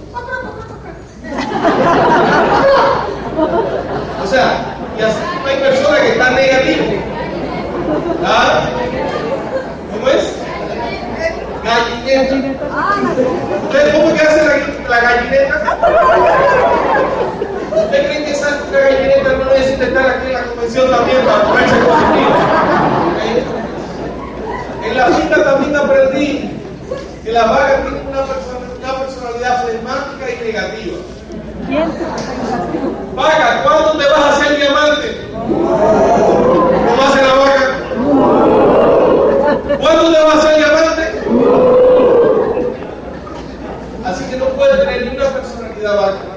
O 4.22 4.26
sea, 4.26 4.76
y 4.98 5.02
así 5.02 5.18
como 5.34 5.46
hay 5.46 5.56
personas 5.56 6.00
que 6.00 6.12
están 6.12 6.34
negativas. 6.34 6.86
¿Ah? 8.24 8.68
¿Cómo 9.92 10.08
es? 10.08 10.32
Gallineta. 11.64 12.36
¿Ustedes 13.84 14.00
cómo 14.00 14.14
que 14.14 14.20
hace 14.20 14.40
la, 14.44 14.56
la 14.88 15.00
gallineta? 15.00 15.56
¿Usted 17.76 18.06
cree 18.06 18.24
que 18.24 18.30
esa 18.30 18.48
gallineta 18.72 19.30
no 19.32 19.44
necesita 19.44 19.84
estar 19.84 20.06
aquí 20.06 20.26
en 20.28 20.32
la 20.32 20.42
convención 20.44 20.90
también 20.90 21.18
para 21.26 21.42
ponerse 21.42 21.76
positivo? 21.76 22.30
¿Ok? 23.10 23.20
En 24.86 24.96
la 24.96 25.06
cita 25.08 25.44
también 25.44 25.76
aprendí 25.76 26.50
que 27.24 27.32
las 27.32 27.46
vacas 27.50 27.82
tienen 27.82 28.06
una, 28.08 28.20
una 28.22 29.00
personalidad 29.00 29.64
flemática 29.64 30.30
y 30.30 30.52
negativa. 30.52 30.98
Vaca, 33.14 33.62
¿cuándo 33.64 33.98
te 33.98 34.04
vas 34.06 34.18
a 34.18 34.32
hacer 34.32 34.56
diamante? 34.56 35.08
¿Cómo 35.30 37.02
hace 37.06 37.22
la 37.22 37.34
vaca? 37.34 37.66
¿Cuándo 39.78 40.12
te 40.12 40.18
vas 40.22 40.34
a 40.34 40.38
hacer 40.38 40.56
diamante? 40.56 41.04
Así 44.04 44.22
que 44.24 44.36
no 44.36 44.44
puede 44.50 44.76
tener 44.78 45.06
ni 45.06 45.16
una 45.16 45.30
personalidad 45.84 45.96
vaca, 45.96 46.36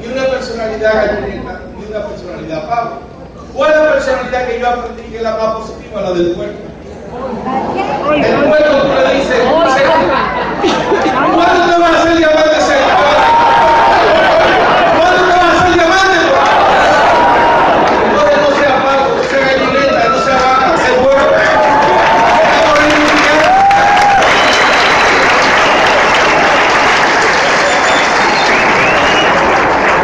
ni 0.00 0.06
una 0.12 0.24
personalidad 0.26 0.94
gallineta, 0.94 1.60
ni 1.78 1.84
una 1.86 2.06
personalidad 2.06 2.68
pavo. 2.68 2.90
¿Cuál 3.54 3.70
es 3.72 3.76
la 3.78 3.92
personalidad 3.92 4.48
que 4.48 4.60
yo 4.60 4.68
aprendí 4.68 5.02
que 5.02 5.16
es 5.16 5.22
la 5.22 5.36
más 5.36 5.56
positiva? 5.56 6.00
La 6.00 6.12
del 6.12 6.30
puerco. 6.32 6.58
El 8.14 8.44
puerco 8.48 8.76
tú 8.82 8.88
le 8.88 9.14
dices, 9.18 9.38
¿cuándo 11.34 11.74
te 11.74 11.80
vas 11.80 11.90
a 11.92 12.02
hacer 12.02 12.16
diamante? 12.16 12.60
señor? 12.60 12.90
¿Cuándo 14.96 15.20
te 15.24 15.32
vas 15.32 15.44
a 15.44 15.60
hacer 15.60 15.74
diamante? 15.74 16.18
Entonces 18.04 18.38
no 18.40 18.50
sea 18.56 18.72
pavo, 18.82 19.04
no 19.16 19.22
sea 19.24 19.40
gallineta, 19.40 20.08
no 20.08 20.18
sea 20.24 20.36
vaca, 20.36 20.76
sea 20.78 21.02
puerco. 21.02 21.34
Vamos 22.64 22.78
a 22.78 22.88
identificar. 22.88 23.38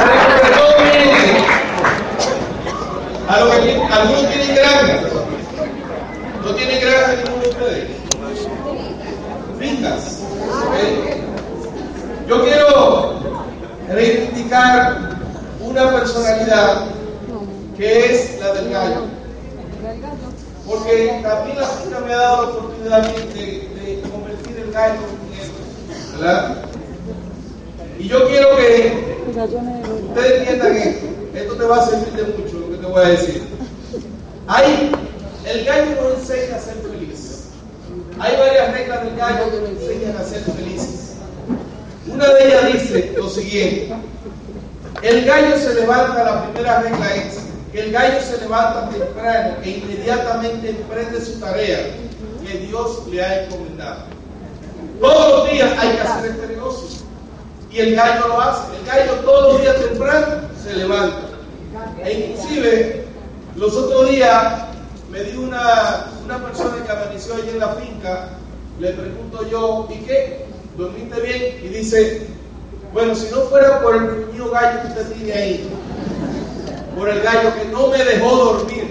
Pero 0.04 0.42
que 0.42 0.50
todo 0.50 0.70
viene 0.82 1.44
a 3.28 3.40
lo 3.40 3.50
que 3.50 3.56
tiene- 3.58 3.86
algunos 3.92 4.28
tienen 4.30 4.54
granjas. 4.54 5.00
No 6.44 6.54
tienen 6.54 6.80
granjas 6.80 7.16
ninguno 7.18 7.42
de 7.42 7.48
ustedes. 7.48 7.88
Fincas. 9.58 10.20
¿ok? 10.66 12.28
Yo 12.28 12.44
quiero 12.44 13.20
reivindicar 13.88 15.16
una 15.60 15.90
personalidad 15.92 16.86
que 17.76 18.12
es 18.14 18.40
la 18.40 18.52
del 18.54 18.70
gallo. 18.70 19.02
Porque 20.66 21.20
también 21.22 21.58
la 21.60 21.66
finca 21.66 22.00
me 22.00 22.12
ha 22.14 22.16
dado 22.16 22.42
la 22.42 22.48
oportunidad 22.48 23.02
de, 23.02 23.12
de- 23.34 23.68
de 23.74 24.00
convertir 24.10 24.56
el 24.58 24.72
gallo 24.72 24.94
en 24.94 25.40
eso. 25.40 26.16
¿Verdad? 26.18 26.56
Y 27.98 28.08
yo 28.08 28.26
quiero 28.28 28.56
que 28.56 29.16
ustedes 30.08 30.38
entiendan 30.40 30.76
esto. 30.76 31.06
Esto 31.34 31.54
te 31.56 31.64
va 31.64 31.76
a 31.78 31.86
servir 31.86 32.12
de 32.14 32.22
mucho 32.38 32.58
lo 32.60 32.70
que 32.70 32.76
te 32.76 32.86
voy 32.86 33.02
a 33.04 33.08
decir. 33.08 33.42
Hay, 34.46 34.92
el 35.46 35.64
gallo 35.64 35.86
nos 36.02 36.20
enseña 36.20 36.56
a 36.56 36.60
ser 36.60 36.74
feliz. 36.76 37.48
Hay 38.20 38.36
varias 38.38 38.72
reglas 38.72 39.04
del 39.04 39.16
gallo 39.16 39.50
que 39.50 39.58
nos 39.60 39.70
enseñan 39.82 40.16
a 40.16 40.24
ser 40.24 40.42
felices. 40.44 41.14
Una 42.06 42.28
de 42.28 42.46
ellas 42.46 42.72
dice 42.72 43.12
lo 43.16 43.28
siguiente. 43.28 43.92
El 45.02 45.24
gallo 45.24 45.58
se 45.58 45.74
levanta, 45.74 46.22
la 46.24 46.44
primera 46.44 46.80
regla 46.80 47.14
es 47.16 47.38
que 47.72 47.80
el 47.80 47.90
gallo 47.92 48.20
se 48.20 48.38
levanta 48.38 48.88
temprano 48.90 49.56
e 49.64 49.70
inmediatamente 49.70 50.70
emprende 50.70 51.20
su 51.20 51.40
tarea 51.40 51.78
que 52.46 52.58
Dios 52.58 53.02
le 53.10 53.24
ha 53.24 53.44
encomendado. 53.44 54.02
Todos 55.00 55.38
los 55.44 55.50
días 55.52 55.72
hay 55.78 55.88
que 55.96 56.00
hacer 56.02 56.30
este 56.30 56.46
negocio. 56.46 56.88
Gallo 58.04 58.28
lo 58.28 58.40
hace. 58.40 58.76
El 58.76 58.84
gallo 58.84 59.12
todos 59.24 59.54
los 59.54 59.62
días 59.62 59.76
temprano 59.76 60.26
se 60.62 60.74
levanta. 60.74 61.20
E 62.04 62.12
inclusive, 62.12 63.04
los 63.56 63.74
otros 63.74 64.10
días 64.10 64.66
me 65.10 65.24
dio 65.24 65.40
una, 65.40 66.06
una 66.24 66.38
persona 66.44 66.84
que 66.84 66.92
amaneció 66.92 67.34
allí 67.34 67.48
en 67.48 67.60
la 67.60 67.68
finca, 67.68 68.28
le 68.78 68.90
pregunto 68.90 69.48
yo, 69.48 69.88
¿y 69.90 70.04
qué? 70.04 70.44
¿Dormiste 70.76 71.20
bien? 71.20 71.60
Y 71.62 71.68
dice, 71.68 72.26
bueno, 72.92 73.14
si 73.14 73.32
no 73.34 73.42
fuera 73.42 73.80
por 73.80 73.96
el 73.96 74.06
pequeño 74.06 74.50
gallo 74.50 74.82
que 74.82 74.88
usted 74.88 75.12
tiene 75.12 75.32
ahí, 75.32 75.70
por 76.98 77.08
el 77.08 77.22
gallo 77.22 77.54
que 77.54 77.64
no 77.70 77.88
me 77.88 78.04
dejó 78.04 78.36
dormir. 78.36 78.83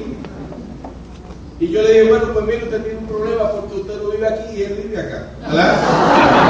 Y 1.63 1.71
yo 1.71 1.81
le 1.81 1.93
dije, 1.93 2.09
bueno, 2.09 2.25
pues 2.33 2.45
mire, 2.45 2.63
usted 2.65 2.83
tiene 2.83 2.99
un 2.99 3.07
problema 3.07 3.49
porque 3.51 3.75
usted 3.77 3.95
no 4.03 4.09
vive 4.09 4.27
aquí 4.27 4.43
y 4.53 4.63
él 4.63 4.83
vive 4.83 4.99
acá. 4.99 5.27
¿Verdad? 5.47 5.75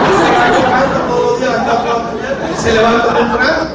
Ese 0.10 0.34
gallo 0.34 0.62
canta 0.72 1.08
todos 1.08 1.32
los 1.32 1.40
días 1.40 1.52
hasta 1.54 1.84
por 1.84 1.88
la 1.88 2.04
mañana 2.04 2.50
y 2.52 2.60
se 2.60 2.74
levanta 2.74 3.14
temprano. 3.14 3.70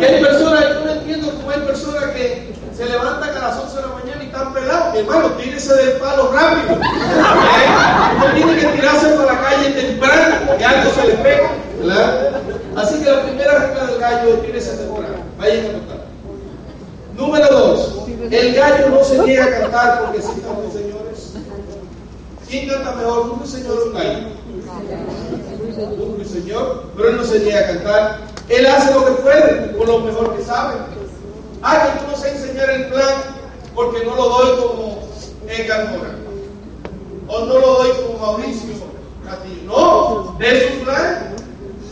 Y 0.00 0.04
hay 0.04 0.24
personas, 0.24 0.60
yo 0.66 0.80
no 0.86 0.92
entiendo 0.92 1.30
cómo 1.34 1.50
hay 1.50 1.60
personas 1.60 2.04
que 2.12 2.54
se 2.74 2.86
levantan 2.86 3.36
a 3.36 3.48
las 3.48 3.58
11 3.58 3.76
de 3.76 3.82
la 3.82 3.88
mañana 3.88 4.22
y 4.22 4.26
están 4.26 4.54
pelados. 4.54 4.96
Hermano, 4.96 5.28
tírese 5.32 5.74
del 5.74 5.92
palo 5.98 6.32
rápido. 6.32 6.72
¿Eh? 6.72 8.16
Usted 8.16 8.34
tiene 8.34 8.56
que 8.56 8.66
tirarse 8.68 9.08
para 9.08 9.32
la 9.34 9.40
calle 9.42 9.70
temprano, 9.72 10.56
que 10.56 10.64
algo 10.64 10.90
se 10.90 11.06
le 11.06 11.14
pega. 11.16 11.50
¿verdad? 11.80 12.40
Así 12.76 12.98
que 12.98 13.10
la 13.10 13.22
primera 13.24 13.58
regla 13.58 13.84
del 13.88 14.00
gallo 14.00 14.34
es 14.36 14.42
tírese 14.46 14.74
temprano. 14.78 15.16
Vayan 15.38 15.66
a 15.66 15.72
notar. 15.72 16.03
Número 17.16 17.46
dos, 17.48 17.94
el 18.30 18.54
gallo 18.54 18.88
no 18.88 19.04
se 19.04 19.18
niega 19.20 19.44
a 19.44 19.60
cantar 19.60 20.00
porque 20.00 20.20
sí 20.20 20.32
cantan 20.40 20.72
señores. 20.72 21.32
¿Quién 22.48 22.68
canta 22.68 22.92
mejor, 22.92 23.30
un 23.30 23.38
ruiseñor 23.38 23.78
o 23.78 23.86
un 23.86 23.94
gallo? 23.94 24.18
Un 25.96 26.16
ruiseñor, 26.16 26.84
pero 26.96 27.08
él 27.10 27.16
no 27.16 27.24
se 27.24 27.38
niega 27.40 27.60
a 27.60 27.66
cantar. 27.66 28.20
Él 28.48 28.66
hace 28.66 28.94
lo 28.94 29.04
que 29.04 29.12
puede, 29.22 29.76
con 29.76 29.86
lo 29.86 29.98
mejor 30.00 30.36
que 30.36 30.44
sabe. 30.44 30.74
Ah, 31.62 31.88
que 31.94 32.00
yo 32.00 32.10
no 32.10 32.16
sé 32.16 32.30
enseñar 32.30 32.70
el 32.70 32.86
plan 32.88 33.14
porque 33.74 34.04
no 34.04 34.16
lo 34.16 34.28
doy 34.28 34.56
como 34.60 34.98
Edgar 35.48 35.90
Mora. 35.90 36.14
O 37.28 37.46
no 37.46 37.58
lo 37.58 37.74
doy 37.74 37.90
como 38.02 38.18
Mauricio 38.18 38.74
Castillo. 39.24 39.62
No, 39.66 40.36
de 40.38 40.68
su 40.68 40.84
plan. 40.84 41.34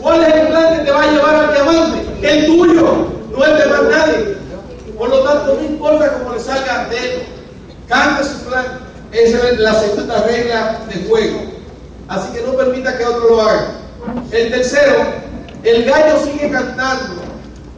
¿Cuál 0.01 0.23
es 0.23 0.35
el 0.35 0.47
plan 0.47 0.77
que 0.77 0.83
te 0.83 0.91
va 0.91 1.01
a 1.01 1.11
llevar 1.11 1.35
al 1.35 1.53
diamante? 1.53 2.05
El 2.21 2.45
tuyo, 2.45 3.07
no 3.31 3.45
el 3.45 3.57
de 3.57 3.65
más 3.67 3.83
nadie. 3.83 4.42
Por 4.97 5.09
lo 5.09 5.19
tanto, 5.19 5.55
no 5.55 5.63
importa 5.63 6.13
cómo 6.13 6.33
le 6.33 6.39
salga 6.39 6.85
de 6.89 6.97
él, 6.97 7.23
cante 7.87 8.23
su 8.23 8.45
plan. 8.45 8.79
Esa 9.11 9.49
es 9.49 9.59
la 9.59 9.79
segunda 9.79 10.23
regla 10.23 10.79
de 10.87 11.07
juego. 11.07 11.39
Así 12.07 12.31
que 12.33 12.41
no 12.41 12.53
permita 12.53 12.97
que 12.97 13.05
otro 13.05 13.29
lo 13.29 13.41
haga. 13.41 13.67
El 14.31 14.51
tercero, 14.51 15.05
el 15.63 15.85
gallo 15.85 16.19
sigue 16.23 16.51
cantando, 16.51 17.21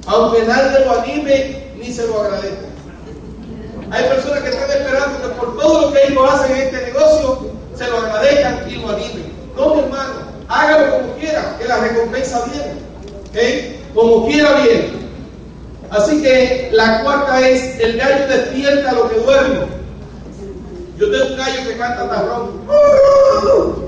aunque 0.08 0.44
nadie 0.46 0.86
lo 0.86 1.00
anime 1.00 1.74
ni 1.78 1.92
se 1.92 2.08
lo 2.08 2.22
agradezca. 2.22 2.66
Hay 3.92 4.04
personas 4.06 4.40
que 4.42 4.50
están 4.50 4.72
esperando 4.72 5.22
que 5.22 5.28
por 5.40 5.58
todo 5.58 5.82
lo 5.82 5.94
que 5.94 6.08
ellos 6.08 6.34
hacen 6.34 6.56
en 6.56 6.62
este 6.64 6.86
negocio 6.88 7.52
se 7.78 7.88
lo 7.88 7.98
agradezcan 8.00 8.70
y 8.70 8.76
lo 8.76 8.90
animen. 8.90 9.34
No, 9.56 9.76
mi 9.76 9.82
hermano, 9.82 10.14
hágalo 10.48 10.98
como 10.98 11.14
quiera, 11.16 11.56
que 11.60 11.66
la 11.66 11.78
recompensa 11.78 12.46
viene. 12.46 12.74
¿Ok? 13.30 13.94
Como 13.94 14.28
quiera 14.28 14.62
viene. 14.62 15.05
Así 15.92 16.22
que 16.22 16.70
la 16.72 17.02
cuarta 17.04 17.48
es, 17.48 17.80
el 17.80 17.98
gallo 17.98 18.28
despierta 18.28 18.92
lo 18.94 19.10
que 19.10 19.20
duerme. 19.20 19.66
Yo 20.98 21.12
tengo 21.12 21.26
un 21.26 21.38
gallo 21.38 21.68
que 21.68 21.78
canta 21.78 22.04
hasta 22.04 22.22
ronco. 22.22 23.86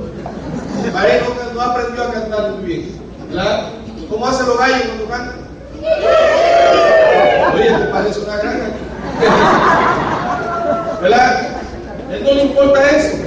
María 0.94 1.22
no, 1.54 1.62
aprendió 1.62 2.04
a 2.04 2.12
cantar 2.12 2.52
muy 2.52 2.64
bien. 2.66 3.02
¿verdad? 3.30 3.70
¿Cómo 4.10 4.28
hacen 4.28 4.48
los 4.48 4.58
gallos 4.58 4.82
cuando 4.84 5.08
cantan? 5.08 5.36
Oye, 7.54 7.72
te 7.72 7.86
parece 7.92 8.20
una 8.20 8.38
granja. 8.38 8.68
¿Verdad? 11.02 11.50
Él 12.12 12.24
no 12.24 12.32
le 12.32 12.44
importa 12.44 12.90
eso. 12.90 13.18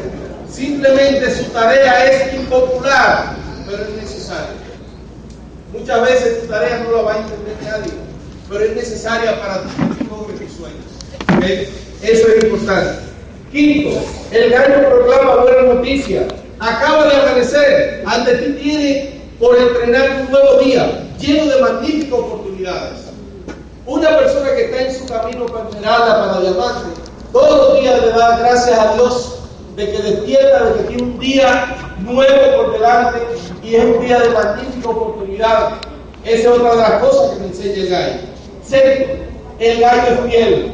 Simplemente 0.51 1.35
su 1.35 1.45
tarea 1.51 2.07
es 2.07 2.35
impopular, 2.35 3.35
pero 3.67 3.83
es 3.85 3.91
necesaria. 3.91 4.49
Muchas 5.73 6.03
veces 6.03 6.43
tu 6.43 6.49
tarea 6.49 6.79
no 6.85 6.97
la 6.97 7.03
va 7.03 7.15
a 7.15 7.19
entender 7.19 7.57
nadie, 7.63 7.93
pero 8.51 8.65
es 8.65 8.75
necesaria 8.75 9.41
para 9.41 9.63
logres 10.11 10.41
tus 10.41 10.53
sueños. 10.57 11.63
Eso 12.03 12.29
es 12.29 12.45
importante. 12.45 12.99
Quinto, 13.53 14.01
el 14.33 14.51
gallo 14.51 14.91
proclama 14.91 15.37
buena 15.43 15.75
noticia. 15.75 16.27
Acaba 16.59 17.07
de 17.07 17.17
amanecer. 17.17 18.03
Ante 18.07 18.35
ti 18.35 18.53
tiene 18.61 19.21
por 19.39 19.57
entrenar 19.57 20.23
un 20.23 20.33
nuevo 20.33 20.63
día 20.65 21.09
lleno 21.19 21.47
de 21.47 21.61
magníficas 21.61 22.19
oportunidades. 22.19 22.99
Una 23.87 24.19
persona 24.19 24.51
que 24.55 24.65
está 24.65 24.83
en 24.83 24.95
su 24.95 25.07
camino 25.07 25.47
para 25.47 25.69
esmeralda, 25.69 26.27
para 26.27 26.41
diamante, 26.41 27.01
todos 27.33 27.71
los 27.71 27.81
días 27.81 28.03
le 28.03 28.09
da 28.09 28.39
gracias 28.39 28.79
a 28.79 28.95
Dios 28.95 29.39
de 29.77 29.93
que 29.93 30.03
despierta, 30.03 30.65
de 30.65 30.75
que 30.75 30.89
tiene 30.89 31.03
un 31.05 31.19
día 31.19 31.77
nuevo 32.01 32.57
por 32.57 32.73
delante 32.73 33.21
y 33.63 33.77
es 33.77 33.85
un 33.85 34.05
día 34.05 34.19
de 34.19 34.29
magníficas 34.31 34.87
oportunidades. 34.87 35.79
Esa 36.25 36.41
es 36.41 36.47
otra 36.47 36.71
de 36.73 36.77
las 36.77 36.93
cosas 37.03 37.31
que 37.31 37.41
me 37.41 37.47
enseña 37.47 38.09
el. 38.09 38.30
Sexto, 38.71 39.17
el 39.59 39.81
gallo 39.81 40.03
es 40.03 40.21
fiel. 40.31 40.73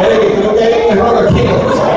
Que 0.00 0.34
creo 0.34 0.56
que 0.56 0.64
hay 0.64 0.86
un 0.86 0.98
error 0.98 1.28
aquí. 1.28 1.91